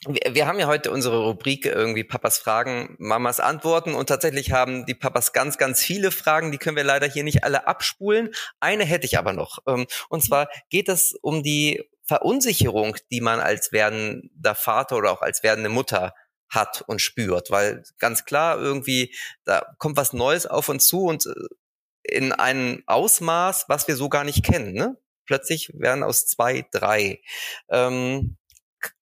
wir, 0.08 0.48
haben 0.48 0.60
ja 0.60 0.68
heute 0.68 0.92
unsere 0.92 1.24
Rubrik 1.24 1.66
irgendwie 1.66 2.04
Papas 2.04 2.38
Fragen, 2.38 2.96
Mamas 3.00 3.40
Antworten 3.40 3.94
und 3.96 4.08
tatsächlich 4.08 4.52
haben 4.52 4.86
die 4.86 4.96
Papas 4.96 5.34
ganz, 5.34 5.58
ganz 5.58 5.82
viele 5.84 6.12
Fragen, 6.12 6.52
die 6.52 6.58
können 6.58 6.76
wir 6.76 6.84
leider 6.84 7.08
hier 7.08 7.24
nicht 7.24 7.44
alle 7.44 7.68
abspulen. 7.68 8.30
Eine 8.60 8.86
hätte 8.86 9.06
ich 9.06 9.18
aber 9.18 9.34
noch. 9.34 9.60
Ähm, 9.68 9.88
und 10.10 10.24
mhm. 10.24 10.28
zwar 10.28 10.50
geht 10.70 10.90
es 10.90 11.14
um 11.22 11.44
die 11.44 11.90
Verunsicherung, 12.06 12.98
die 13.12 13.22
man 13.22 13.40
als 13.40 13.72
werdender 13.72 14.56
Vater 14.56 14.98
oder 14.98 15.12
auch 15.12 15.22
als 15.22 15.44
werdende 15.44 15.70
Mutter 15.70 16.14
hat 16.50 16.84
und 16.88 17.02
spürt, 17.02 17.50
weil 17.50 17.84
ganz 17.98 18.26
klar 18.26 18.60
irgendwie, 18.60 19.16
da 19.44 19.66
kommt 19.80 19.98
was 19.98 20.14
Neues 20.14 20.46
auf 20.46 20.70
uns 20.70 20.88
zu 20.88 21.06
und 21.06 21.26
äh, 21.26 21.32
in 22.04 22.32
einem 22.32 22.84
Ausmaß, 22.86 23.66
was 23.70 23.88
wir 23.88 23.96
so 23.96 24.10
gar 24.10 24.24
nicht 24.24 24.44
kennen. 24.44 24.74
Ne? 24.74 24.98
Plötzlich 25.26 25.72
werden 25.74 26.04
aus 26.04 26.28
zwei 26.28 26.66
drei. 26.72 27.22
Ähm, 27.70 28.38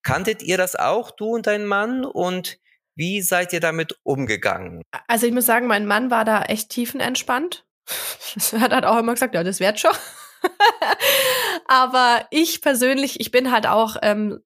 Kanntet 0.04 0.42
ihr 0.42 0.58
das 0.58 0.76
auch, 0.76 1.12
du 1.12 1.36
und 1.36 1.48
dein 1.48 1.66
Mann? 1.66 2.06
Und 2.06 2.60
wie 2.96 3.22
seid 3.22 3.54
ihr 3.54 3.60
damit 3.60 3.98
umgegangen? 4.04 4.84
Also 5.08 5.28
ich 5.28 5.34
muss 5.34 5.46
sagen, 5.46 5.68
mein 5.68 5.86
Mann 5.86 6.12
war 6.12 6.26
da 6.26 6.44
echt 6.44 6.70
tiefenentspannt. 6.70 7.66
er 8.52 8.62
hat 8.62 8.74
halt 8.74 8.86
auch 8.86 8.98
immer 8.98 9.14
gesagt, 9.14 9.36
ja, 9.36 9.44
das 9.44 9.60
wird 9.60 9.80
schon. 9.80 9.96
Aber 11.68 12.26
ich 12.32 12.62
persönlich, 12.62 13.20
ich 13.20 13.32
bin 13.32 13.52
halt 13.52 13.68
auch 13.68 13.96
ähm, 14.02 14.40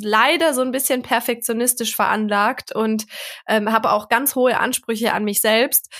leider 0.00 0.54
so 0.54 0.62
ein 0.62 0.70
bisschen 0.70 1.02
perfektionistisch 1.02 1.96
veranlagt 1.96 2.74
und 2.74 3.06
ähm, 3.48 3.72
habe 3.72 3.90
auch 3.90 4.08
ganz 4.08 4.34
hohe 4.34 4.58
Ansprüche 4.58 5.12
an 5.12 5.24
mich 5.24 5.40
selbst 5.40 5.92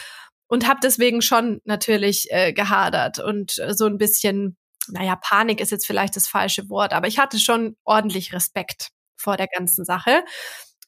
und 0.47 0.69
habe 0.69 0.81
deswegen 0.83 1.23
schon 1.23 1.61
natürlich 1.65 2.27
äh, 2.31 2.53
gehadert 2.53 3.19
und 3.19 3.59
äh, 3.59 3.75
so 3.75 3.87
ein 3.87 3.99
bisschen 3.99 4.57
naja, 4.93 5.17
Panik 5.17 5.61
ist 5.61 5.71
jetzt 5.71 5.87
vielleicht 5.87 6.17
das 6.17 6.29
falsche 6.29 6.69
Wort, 6.69 6.93
aber 6.93 7.07
ich 7.07 7.19
hatte 7.19 7.39
schon 7.39 7.77
ordentlich 7.85 8.33
Respekt 8.33 8.91
vor 9.17 9.37
der 9.37 9.47
ganzen 9.47 9.85
Sache. 9.85 10.25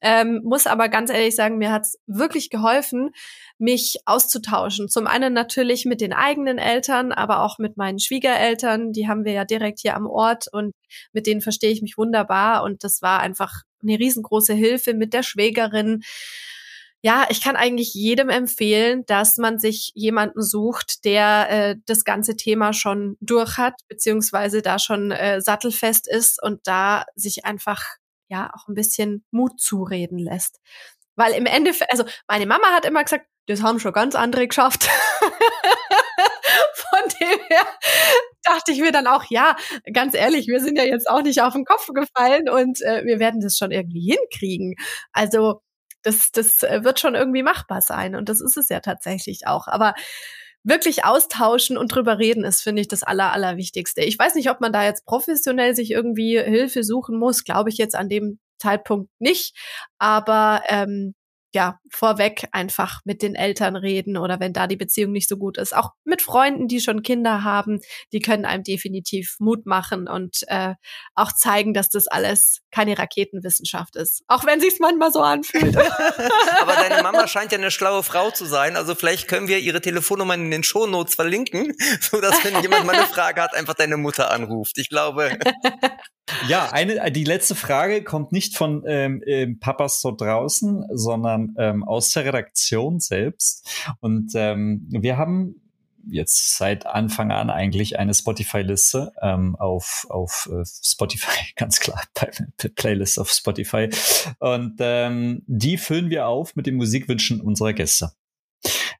Ähm, 0.05 0.40
muss 0.42 0.66
aber 0.66 0.88
ganz 0.88 1.11
ehrlich 1.11 1.36
sagen, 1.36 1.59
mir 1.59 1.70
hat's 1.70 1.96
wirklich 2.07 2.50
geholfen, 2.50 3.11
mich 3.59 3.98
auszutauschen. 4.05 4.88
Zum 4.88 5.07
einen 5.07 5.32
natürlich 5.32 5.84
mit 5.84 6.00
den 6.00 6.12
eigenen 6.12 6.59
Eltern, 6.59 7.12
aber 7.12 7.44
auch 7.44 7.59
mit 7.59 7.76
meinen 7.76 8.00
Schwiegereltern. 8.00 8.92
Die 8.92 9.07
haben 9.07 9.24
wir 9.24 9.32
ja 9.32 9.44
direkt 9.44 9.78
hier 9.78 9.94
am 9.94 10.09
Ort 10.09 10.48
und 10.50 10.72
mit 11.12 11.28
denen 11.28 11.40
verstehe 11.40 11.70
ich 11.70 11.82
mich 11.82 11.96
wunderbar. 11.96 12.64
Und 12.64 12.82
das 12.82 13.00
war 13.00 13.20
einfach 13.20 13.62
eine 13.80 13.96
riesengroße 13.96 14.55
Hilfe 14.55 14.94
mit 14.94 15.14
der 15.14 15.22
Schwägerin 15.22 16.03
ja, 17.05 17.26
ich 17.30 17.42
kann 17.42 17.57
eigentlich 17.57 17.94
jedem 17.94 18.28
empfehlen, 18.28 19.05
dass 19.07 19.36
man 19.36 19.59
sich 19.59 19.90
jemanden 19.94 20.40
sucht, 20.40 21.05
der 21.05 21.50
äh, 21.50 21.76
das 21.84 22.05
ganze 22.05 22.36
Thema 22.36 22.72
schon 22.72 23.16
durch 23.20 23.59
hat, 23.59 23.74
beziehungsweise 23.88 24.62
da 24.62 24.78
schon 24.78 25.11
äh, 25.11 25.40
sattelfest 25.40 26.09
ist 26.09 26.40
und 26.40 26.61
da 26.64 27.05
sich 27.16 27.44
einfach 27.44 27.82
ja 28.28 28.50
auch 28.55 28.68
ein 28.68 28.74
bisschen 28.74 29.24
Mut 29.32 29.61
zureden 29.61 30.18
lässt. 30.18 30.61
Weil 31.16 31.32
im 31.34 31.46
Endeffekt, 31.46 31.90
also 31.90 32.05
meine 32.28 32.46
Mama 32.46 32.68
hat 32.68 32.86
immer 32.86 33.03
gesagt, 33.03 33.26
das 33.46 33.62
haben 33.62 33.80
schon 33.80 33.92
ganz 33.92 34.14
andere 34.14 34.46
geschafft. 34.46 34.84
Von 36.74 37.09
dem 37.20 37.40
her 37.48 37.66
dachte 38.44 38.70
ich 38.70 38.80
mir 38.80 38.92
dann 38.92 39.09
auch, 39.09 39.24
ja, 39.28 39.57
ganz 39.92 40.14
ehrlich, 40.14 40.46
wir 40.46 40.61
sind 40.61 40.78
ja 40.78 40.84
jetzt 40.84 41.11
auch 41.11 41.22
nicht 41.22 41.42
auf 41.42 41.53
den 41.55 41.64
Kopf 41.64 41.88
gefallen 41.92 42.48
und 42.48 42.80
äh, 42.82 43.05
wir 43.05 43.18
werden 43.18 43.40
das 43.40 43.59
schon 43.59 43.72
irgendwie 43.72 44.16
hinkriegen. 44.16 44.76
Also 45.12 45.62
das, 46.03 46.30
das 46.32 46.62
äh, 46.62 46.84
wird 46.84 47.00
schon 47.00 47.14
irgendwie 47.14 47.42
machbar 47.42 47.80
sein 47.80 48.14
und 48.14 48.28
das 48.28 48.40
ist 48.40 48.57
es 48.57 48.68
ja 48.68 48.80
tatsächlich 48.80 49.46
auch. 49.46 49.68
Aber 49.68 49.94
wirklich 50.64 51.05
austauschen 51.05 51.76
und 51.76 51.88
drüber 51.94 52.18
reden 52.18 52.44
ist, 52.44 52.62
finde 52.62 52.82
ich, 52.82 52.88
das 52.88 53.03
Aller, 53.03 53.32
Allerwichtigste. 53.32 54.03
Ich 54.03 54.18
weiß 54.18 54.34
nicht, 54.34 54.50
ob 54.50 54.61
man 54.61 54.72
da 54.72 54.84
jetzt 54.84 55.05
professionell 55.07 55.74
sich 55.74 55.90
irgendwie 55.90 56.40
Hilfe 56.40 56.84
suchen 56.84 57.18
muss, 57.18 57.44
glaube 57.44 57.70
ich 57.70 57.78
jetzt 57.78 57.94
an 57.96 58.09
dem 58.09 58.38
Zeitpunkt 58.59 59.11
nicht. 59.18 59.57
Aber 59.98 60.62
ähm, 60.68 61.14
ja, 61.55 61.78
vorweg 61.90 62.48
einfach 62.53 63.00
mit 63.05 63.22
den 63.22 63.34
Eltern 63.34 63.76
reden 63.76 64.16
oder 64.16 64.40
wenn 64.40 64.53
da 64.53 64.66
die 64.66 64.76
Beziehung 64.76 65.12
nicht 65.12 65.28
so 65.28 65.36
gut 65.36 65.59
ist. 65.59 65.76
Auch 65.76 65.90
mit 66.05 66.22
Freunden, 66.22 66.66
die 66.66 66.80
schon 66.80 67.03
Kinder 67.03 67.44
haben, 67.44 67.80
die 68.12 68.20
können 68.20 68.44
einem 68.44 68.64
definitiv 68.64 69.36
Mut 69.38 69.66
machen 69.66 70.09
und 70.09 70.40
äh, 70.46 70.74
auch 71.14 71.32
zeigen, 71.32 71.74
dass 71.74 71.90
das 71.90 72.07
alles 72.07 72.61
keine 72.70 72.98
Raketenwissenschaft 72.98 73.96
ist. 73.96 74.22
Auch 74.28 74.46
wenn 74.46 74.61
sich's 74.61 74.80
manchmal 74.80 75.12
so 75.12 75.20
anfühlt. 75.20 75.76
Aber 76.61 76.74
deine 76.74 77.03
Mama 77.03 77.28
scheint 77.28 77.53
ja 77.53 77.59
eine 77.59 77.70
schlaue 77.70 78.03
Frau 78.03 78.30
zu 78.30 78.46
sein. 78.46 78.76
Also 78.76 78.94
vielleicht 78.94 79.28
können 79.28 79.48
wir 79.48 79.59
ihre 79.59 79.80
Telefonnummer 79.80 80.34
in 80.34 80.50
den 80.50 80.64
Shownotes 80.64 81.14
verlinken, 81.14 81.76
so 82.00 82.20
dass 82.20 82.42
wenn 82.44 82.62
jemand 82.62 82.86
mal 82.86 82.96
eine 82.96 83.07
Frage 83.07 83.42
hat, 83.42 83.55
einfach 83.55 83.74
deine 83.74 83.98
Mutter 83.98 84.30
anruft. 84.30 84.78
Ich 84.78 84.88
glaube. 84.88 85.38
Ja, 86.49 86.70
eine, 86.70 87.11
die 87.11 87.25
letzte 87.25 87.55
Frage 87.55 88.05
kommt 88.05 88.33
nicht 88.33 88.57
von 88.57 88.85
ähm, 88.87 89.23
ähm, 89.27 89.59
Papas 89.59 90.01
dort 90.01 90.20
draußen, 90.20 90.87
sondern 90.93 91.55
ähm, 91.59 91.85
aus 91.85 92.11
der 92.11 92.25
Redaktion 92.25 93.01
selbst. 93.01 93.68
Und 94.01 94.33
ähm, 94.35 94.87
wir 94.89 95.16
haben 95.16 95.62
jetzt 96.09 96.57
seit 96.57 96.87
Anfang 96.87 97.31
an 97.31 97.51
eigentlich 97.51 97.99
eine 97.99 98.14
Spotify-Liste 98.14 99.12
ähm, 99.20 99.57
auf, 99.57 100.07
auf 100.09 100.49
äh, 100.53 100.64
Spotify, 100.64 101.53
ganz 101.57 101.81
klar, 101.81 102.03
Playlist 102.77 103.18
auf 103.18 103.31
Spotify. 103.31 103.89
Und 104.39 104.77
ähm, 104.81 105.43
die 105.47 105.77
füllen 105.77 106.11
wir 106.11 106.27
auf 106.27 106.57
mit 106.57 106.66
den 106.66 106.77
Musikwünschen 106.77 107.41
unserer 107.41 107.73
Gäste. 107.73 108.12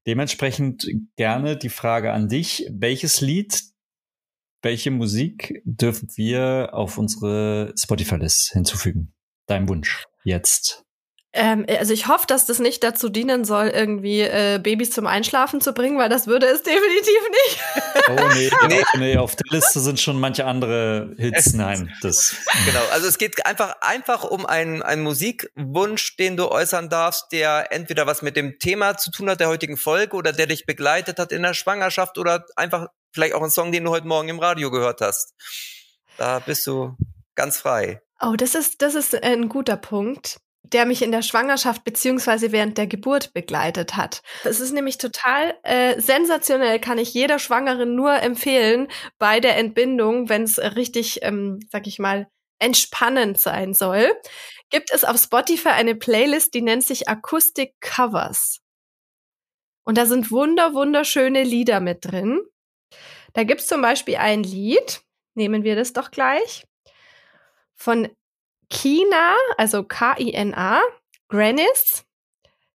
Dementsprechend 0.07 0.89
gerne 1.17 1.57
die 1.57 1.69
Frage 1.69 2.13
an 2.13 2.29
dich, 2.29 2.67
welches 2.71 3.21
Lied 3.21 3.72
welche 4.63 4.91
Musik 4.91 5.61
dürfen 5.65 6.09
wir 6.17 6.71
auf 6.73 6.97
unsere 6.97 7.75
Spotify-List 7.77 8.53
hinzufügen? 8.53 9.13
Dein 9.47 9.69
Wunsch 9.69 10.07
jetzt. 10.25 10.85
Ähm, 11.35 11.65
also 11.67 11.95
ich 11.95 12.09
hoffe, 12.09 12.27
dass 12.27 12.45
das 12.45 12.59
nicht 12.59 12.85
dazu 12.85 13.09
dienen 13.09 13.47
soll, 13.47 13.69
irgendwie 13.69 14.21
äh, 14.21 14.61
Babys 14.63 14.91
zum 14.91 15.07
Einschlafen 15.07 15.63
zu 15.63 15.73
bringen, 15.73 15.97
weil 15.97 16.11
das 16.11 16.27
würde 16.27 16.47
es 16.47 16.63
definitiv 16.63 17.21
nicht. 17.31 17.61
Oh 18.11 18.29
nee, 18.35 18.51
nee. 18.69 18.83
Oh, 18.95 18.99
nee, 18.99 19.17
auf 19.17 19.35
der 19.37 19.47
Liste 19.49 19.81
sind 19.81 19.99
schon 19.99 20.21
manche 20.21 20.45
andere 20.45 21.15
Hits. 21.17 21.53
Nein, 21.55 21.91
das. 22.03 22.37
Genau, 22.67 22.83
also 22.93 23.07
es 23.07 23.17
geht 23.17 23.47
einfach 23.47 23.77
einfach 23.81 24.25
um 24.25 24.45
einen, 24.45 24.83
einen 24.83 25.03
Musikwunsch, 25.03 26.17
den 26.17 26.37
du 26.37 26.51
äußern 26.51 26.91
darfst, 26.91 27.33
der 27.33 27.73
entweder 27.73 28.07
was 28.07 28.21
mit 28.21 28.37
dem 28.37 28.59
Thema 28.59 28.99
zu 28.99 29.11
tun 29.11 29.31
hat 29.31 29.41
der 29.41 29.49
heutigen 29.49 29.79
Folge 29.79 30.17
oder 30.17 30.35
der 30.35 30.47
dich 30.47 30.67
begleitet 30.67 31.19
hat 31.19 31.33
in 31.33 31.43
der 31.43 31.55
Schwangerschaft 31.55 32.19
oder 32.19 32.45
einfach 32.57 32.89
vielleicht 33.11 33.35
auch 33.35 33.43
ein 33.43 33.51
Song, 33.51 33.73
den 33.73 33.85
du 33.85 33.91
heute 33.91 34.07
Morgen 34.07 34.29
im 34.29 34.39
Radio 34.39 34.71
gehört 34.71 35.01
hast. 35.01 35.33
Da 36.19 36.41
bist 36.41 36.67
du 36.67 36.95
ganz 37.35 37.57
frei. 37.57 38.03
Oh, 38.21 38.35
das 38.37 38.55
ist, 38.55 38.83
das 38.83 38.95
ist 38.95 39.15
ein 39.15 39.49
guter 39.49 39.79
Punkt 39.79 40.39
der 40.63 40.87
mich 40.87 41.03
in 41.03 41.13
der 41.13 41.23
Schwangerschaft 41.23 41.85
beziehungsweise 41.85 42.53
während 42.53 42.79
der 42.79 42.87
Geburt 42.87 43.33
begleitet 43.35 43.97
hat. 43.97 44.23
Es 44.45 44.61
ist 44.61 44.73
nämlich 44.73 44.99
total 44.99 45.55
äh, 45.65 46.01
sensationell, 46.01 46.79
kann 46.79 46.99
ich 46.99 47.13
jeder 47.13 47.39
Schwangeren 47.39 47.95
nur 47.95 48.15
empfehlen 48.15 48.89
bei 49.19 49.41
der 49.41 49.59
Entbindung, 49.59 50.29
wenn 50.29 50.45
es 50.45 50.59
richtig, 50.59 51.21
ähm, 51.23 51.61
sag 51.71 51.87
ich 51.87 51.99
mal, 51.99 52.29
entspannend 52.59 53.41
sein 53.41 53.75
soll 53.75 54.13
gibt 54.73 54.93
es 54.93 55.05
auf 55.05 55.19
Spotify 55.19 55.69
eine 55.69 55.95
Playlist, 55.95 56.55
die 56.55 56.63
nennt 56.63 56.83
sich 56.83 57.07
Acoustic 57.07 57.75
Covers. 57.81 58.61
Und 59.85 59.99
da 59.99 60.07
sind 60.07 60.33
wunder, 60.33 60.75
wunderschöne 60.75 61.45
Lieder 61.45 61.79
mit 61.81 62.05
drin. 62.05 62.41
Da 63.35 63.45
gibt's 63.45 63.67
zum 63.67 63.83
Beispiel 63.83 64.17
ein 64.17 64.43
Lied, 64.43 65.03
nehmen 65.35 65.63
wir 65.63 65.77
das 65.77 65.93
doch 65.93 66.11
gleich, 66.11 66.67
von 67.75 68.09
Kina, 68.73 69.37
also 69.59 69.85
K-I-N-A, 69.85 70.81
Grannis, 71.29 72.05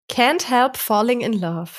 Can't 0.10 0.48
Help 0.48 0.78
Falling 0.78 1.22
in 1.22 1.34
Love. 1.34 1.72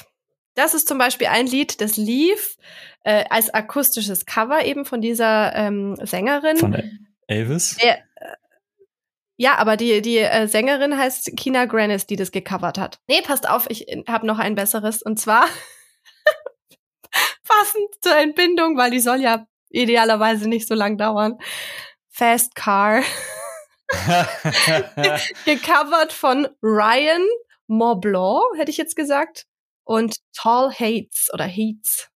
Das 0.54 0.74
ist 0.74 0.88
zum 0.88 0.98
Beispiel 0.98 1.28
ein 1.28 1.46
Lied, 1.46 1.80
das 1.80 1.96
lief 1.96 2.56
äh, 3.04 3.24
als 3.30 3.54
akustisches 3.54 4.26
Cover 4.26 4.64
eben 4.64 4.84
von 4.84 5.00
dieser 5.00 5.54
ähm, 5.54 5.96
Sängerin. 6.02 6.56
Von 6.56 6.98
Elvis? 7.28 7.76
Der, 7.76 7.98
äh, 7.98 8.34
ja, 9.36 9.56
aber 9.56 9.76
die, 9.76 10.02
die 10.02 10.18
äh, 10.18 10.48
Sängerin 10.48 10.98
heißt 10.98 11.36
Kina 11.36 11.66
Grannis, 11.66 12.06
die 12.06 12.16
das 12.16 12.32
gecovert 12.32 12.76
hat. 12.76 12.98
Nee, 13.06 13.22
passt 13.22 13.48
auf, 13.48 13.66
ich 13.70 13.86
habe 14.08 14.26
noch 14.26 14.40
ein 14.40 14.56
besseres. 14.56 15.00
Und 15.00 15.20
zwar 15.20 15.46
passend 17.44 17.88
zur 18.00 18.16
Entbindung, 18.16 18.76
weil 18.76 18.90
die 18.90 19.00
soll 19.00 19.20
ja 19.20 19.46
idealerweise 19.70 20.48
nicht 20.48 20.66
so 20.66 20.74
lang 20.74 20.98
dauern. 20.98 21.38
Fast 22.08 22.56
Car. 22.56 23.02
Gecovert 25.44 26.12
von 26.12 26.48
Ryan 26.62 27.26
Montblanc, 27.66 28.56
hätte 28.56 28.70
ich 28.70 28.76
jetzt 28.76 28.96
gesagt. 28.96 29.46
Und 29.84 30.16
Tall 30.34 30.70
Hates 30.70 31.28
oder 31.32 31.46
Hates. 31.46 32.08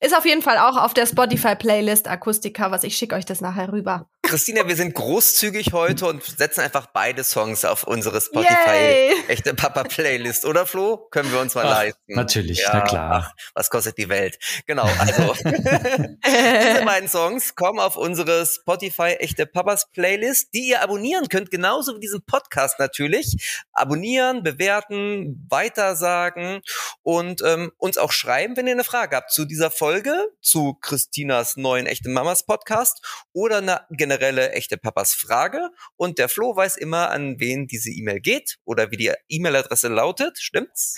Ist 0.00 0.16
auf 0.16 0.26
jeden 0.26 0.42
Fall 0.42 0.58
auch 0.58 0.76
auf 0.76 0.92
der 0.92 1.06
Spotify-Playlist 1.06 2.08
Akustik-Covers. 2.08 2.84
Ich 2.84 2.96
schicke 2.96 3.14
euch 3.14 3.24
das 3.24 3.40
nachher 3.40 3.72
rüber. 3.72 4.10
Christina, 4.24 4.66
wir 4.66 4.74
sind 4.74 4.94
großzügig 4.94 5.72
heute 5.72 6.06
und 6.06 6.24
setzen 6.24 6.62
einfach 6.62 6.86
beide 6.86 7.22
Songs 7.22 7.64
auf 7.64 7.84
unsere 7.84 8.20
Spotify 8.20 9.14
echte 9.28 9.54
Papa 9.54 9.84
Playlist, 9.84 10.44
oder 10.46 10.66
Flo? 10.66 10.96
Können 11.10 11.30
wir 11.30 11.40
uns 11.40 11.54
mal 11.54 11.66
ach, 11.66 11.70
leisten. 11.70 12.14
Natürlich, 12.14 12.60
ja, 12.60 12.70
na 12.72 12.80
klar. 12.80 13.10
Ach, 13.12 13.44
was 13.54 13.70
kostet 13.70 13.98
die 13.98 14.08
Welt? 14.08 14.38
Genau, 14.66 14.88
also 14.98 15.34
diese 15.44 16.84
beiden 16.84 17.08
Songs 17.08 17.54
kommen 17.54 17.78
auf 17.78 17.96
unsere 17.96 18.46
Spotify 18.46 19.16
echte 19.18 19.46
Papas 19.46 19.90
Playlist, 19.90 20.54
die 20.54 20.68
ihr 20.68 20.82
abonnieren 20.82 21.28
könnt, 21.28 21.50
genauso 21.50 21.94
wie 21.96 22.00
diesen 22.00 22.22
Podcast 22.22 22.78
natürlich. 22.78 23.62
Abonnieren, 23.72 24.42
bewerten, 24.42 25.46
weitersagen 25.48 26.62
und 27.02 27.42
ähm, 27.42 27.72
uns 27.76 27.98
auch 27.98 28.12
schreiben, 28.12 28.56
wenn 28.56 28.66
ihr 28.66 28.72
eine 28.72 28.84
Frage 28.84 29.16
habt 29.16 29.30
zu 29.30 29.44
dieser 29.44 29.70
Folge, 29.70 30.28
zu 30.40 30.74
Christinas 30.80 31.56
neuen 31.56 31.86
echte 31.86 32.08
Mamas 32.08 32.46
Podcast 32.46 33.26
oder 33.32 33.58
eine 33.58 33.82
generelle 33.90 34.13
generelle 34.14 34.52
echte 34.52 34.76
Papas 34.76 35.14
Frage 35.14 35.70
und 35.96 36.18
der 36.18 36.28
Flo 36.28 36.56
weiß 36.56 36.76
immer, 36.76 37.10
an 37.10 37.36
wen 37.38 37.66
diese 37.66 37.90
E-Mail 37.90 38.20
geht 38.20 38.56
oder 38.64 38.90
wie 38.90 38.96
die 38.96 39.12
E-Mail-Adresse 39.28 39.88
lautet. 39.88 40.38
Stimmt's? 40.38 40.96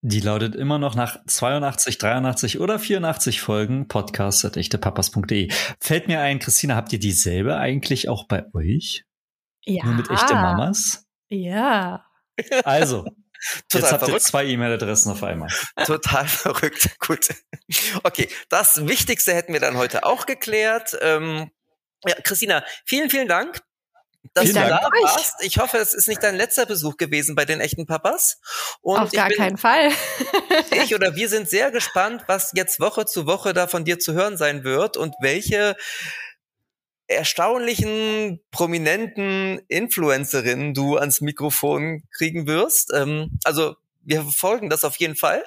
Die 0.00 0.20
lautet 0.20 0.54
immer 0.54 0.78
noch 0.78 0.94
nach 0.94 1.18
82, 1.26 1.98
83 1.98 2.60
oder 2.60 2.78
84 2.78 3.40
Folgen 3.40 3.88
podcast.echtepapas.de. 3.88 5.50
Fällt 5.80 6.08
mir 6.08 6.20
ein, 6.20 6.38
Christina, 6.38 6.76
habt 6.76 6.92
ihr 6.92 7.00
dieselbe 7.00 7.56
eigentlich 7.56 8.08
auch 8.08 8.26
bei 8.28 8.44
euch? 8.54 9.04
Ja. 9.64 9.84
Nur 9.84 9.94
mit 9.94 10.10
echte 10.10 10.34
Mamas? 10.34 11.04
Ja. 11.28 12.04
Also, 12.62 13.04
Total 13.68 13.82
Jetzt 13.82 13.92
habt 13.92 14.04
verrückt. 14.04 14.20
ihr 14.20 14.20
zwei 14.20 14.44
E-Mail-Adressen 14.46 15.12
auf 15.12 15.22
einmal. 15.22 15.48
Total 15.84 16.26
verrückt. 16.28 16.98
Gut. 17.00 17.28
Okay, 18.02 18.28
das 18.48 18.86
Wichtigste 18.86 19.34
hätten 19.34 19.52
wir 19.52 19.60
dann 19.60 19.76
heute 19.76 20.04
auch 20.04 20.26
geklärt. 20.26 20.96
Ähm, 21.00 21.50
ja, 22.06 22.14
Christina, 22.22 22.64
vielen, 22.84 23.10
vielen 23.10 23.28
Dank. 23.28 23.60
Dass 24.34 24.44
vielen 24.44 24.62
du 24.62 24.68
Dank. 24.68 24.82
da 24.82 24.88
warst. 24.88 25.36
Ich 25.42 25.58
hoffe, 25.58 25.78
es 25.78 25.94
ist 25.94 26.08
nicht 26.08 26.22
dein 26.22 26.36
letzter 26.36 26.66
Besuch 26.66 26.96
gewesen 26.96 27.34
bei 27.34 27.44
den 27.44 27.60
echten 27.60 27.86
Papas. 27.86 28.40
Und 28.80 28.98
Auf 28.98 29.12
gar 29.12 29.28
bin, 29.28 29.38
keinen 29.38 29.56
Fall. 29.56 29.90
ich 30.82 30.94
oder 30.94 31.16
wir 31.16 31.28
sind 31.28 31.48
sehr 31.50 31.70
gespannt, 31.70 32.24
was 32.26 32.52
jetzt 32.54 32.80
Woche 32.80 33.06
zu 33.06 33.26
Woche 33.26 33.52
da 33.52 33.66
von 33.66 33.84
dir 33.84 33.98
zu 33.98 34.12
hören 34.12 34.36
sein 34.36 34.64
wird 34.64 34.96
und 34.96 35.14
welche 35.20 35.76
erstaunlichen, 37.06 38.40
prominenten 38.50 39.60
Influencerinnen 39.68 40.74
du 40.74 40.98
ans 40.98 41.20
Mikrofon 41.20 42.02
kriegen 42.14 42.46
wirst. 42.46 42.92
Ähm, 42.92 43.38
also 43.44 43.76
wir 44.02 44.22
verfolgen 44.22 44.68
das 44.68 44.84
auf 44.84 44.96
jeden 44.96 45.16
Fall. 45.16 45.44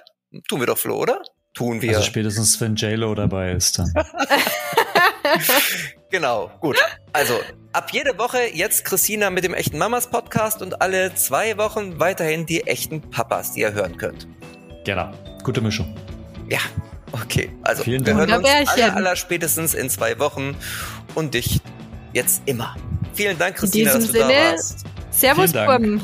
Tun 0.48 0.60
wir 0.60 0.68
doch, 0.68 0.78
Flo, 0.78 0.98
oder? 0.98 1.22
Tun 1.54 1.82
wir. 1.82 1.98
Also 1.98 2.04
spätestens 2.04 2.60
wenn 2.62 2.76
JLo 2.76 3.14
dabei 3.14 3.52
ist 3.52 3.78
dann. 3.78 3.94
genau, 6.12 6.52
gut. 6.60 6.78
Also, 7.14 7.40
ab 7.74 7.92
jede 7.92 8.18
Woche 8.18 8.40
jetzt 8.54 8.86
Christina 8.86 9.30
mit 9.30 9.44
dem 9.44 9.54
echten 9.54 9.78
Mamas 9.78 10.08
Podcast 10.08 10.62
und 10.62 10.82
alle 10.82 11.16
zwei 11.16 11.58
Wochen 11.58 12.00
weiterhin 12.00 12.46
die 12.46 12.68
echten 12.68 13.02
Papas, 13.10 13.54
die 13.54 13.62
ihr 13.62 13.74
hören 13.74 13.98
könnt. 13.98 14.28
Genau. 14.86 15.12
Gute 15.44 15.62
Mischung. 15.62 15.96
Ja, 16.50 16.60
okay. 17.12 17.52
Also, 17.64 17.84
Vielen 17.84 18.06
wir 18.06 18.16
hören 18.16 18.32
uns 18.34 18.70
aller, 18.70 18.96
aller 18.96 19.16
spätestens 19.16 19.74
in 19.74 19.90
zwei 19.90 20.20
Wochen 20.20 20.56
und 21.16 21.34
dich 21.34 21.62
jetzt 22.14 22.44
immer. 22.46 22.76
Vielen 23.14 23.38
Dank, 23.38 23.56
Christina, 23.56 23.94
dass 23.94 24.08
du 24.08 24.12
Sinne, 24.12 24.26
da 24.26 24.52
warst. 24.52 24.86
Servus, 25.12 25.52
Buben. 25.52 26.02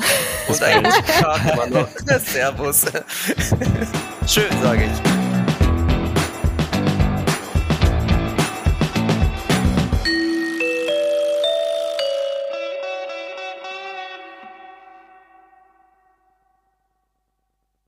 Und 0.47 0.64
einen 0.64 0.84
guten 0.91 1.08
Tag 1.08 1.53
immer 1.53 1.68
noch. 1.68 1.89
Servus. 2.20 2.86
Schön, 4.28 4.62
sage 4.62 4.84
ich. 4.86 5.16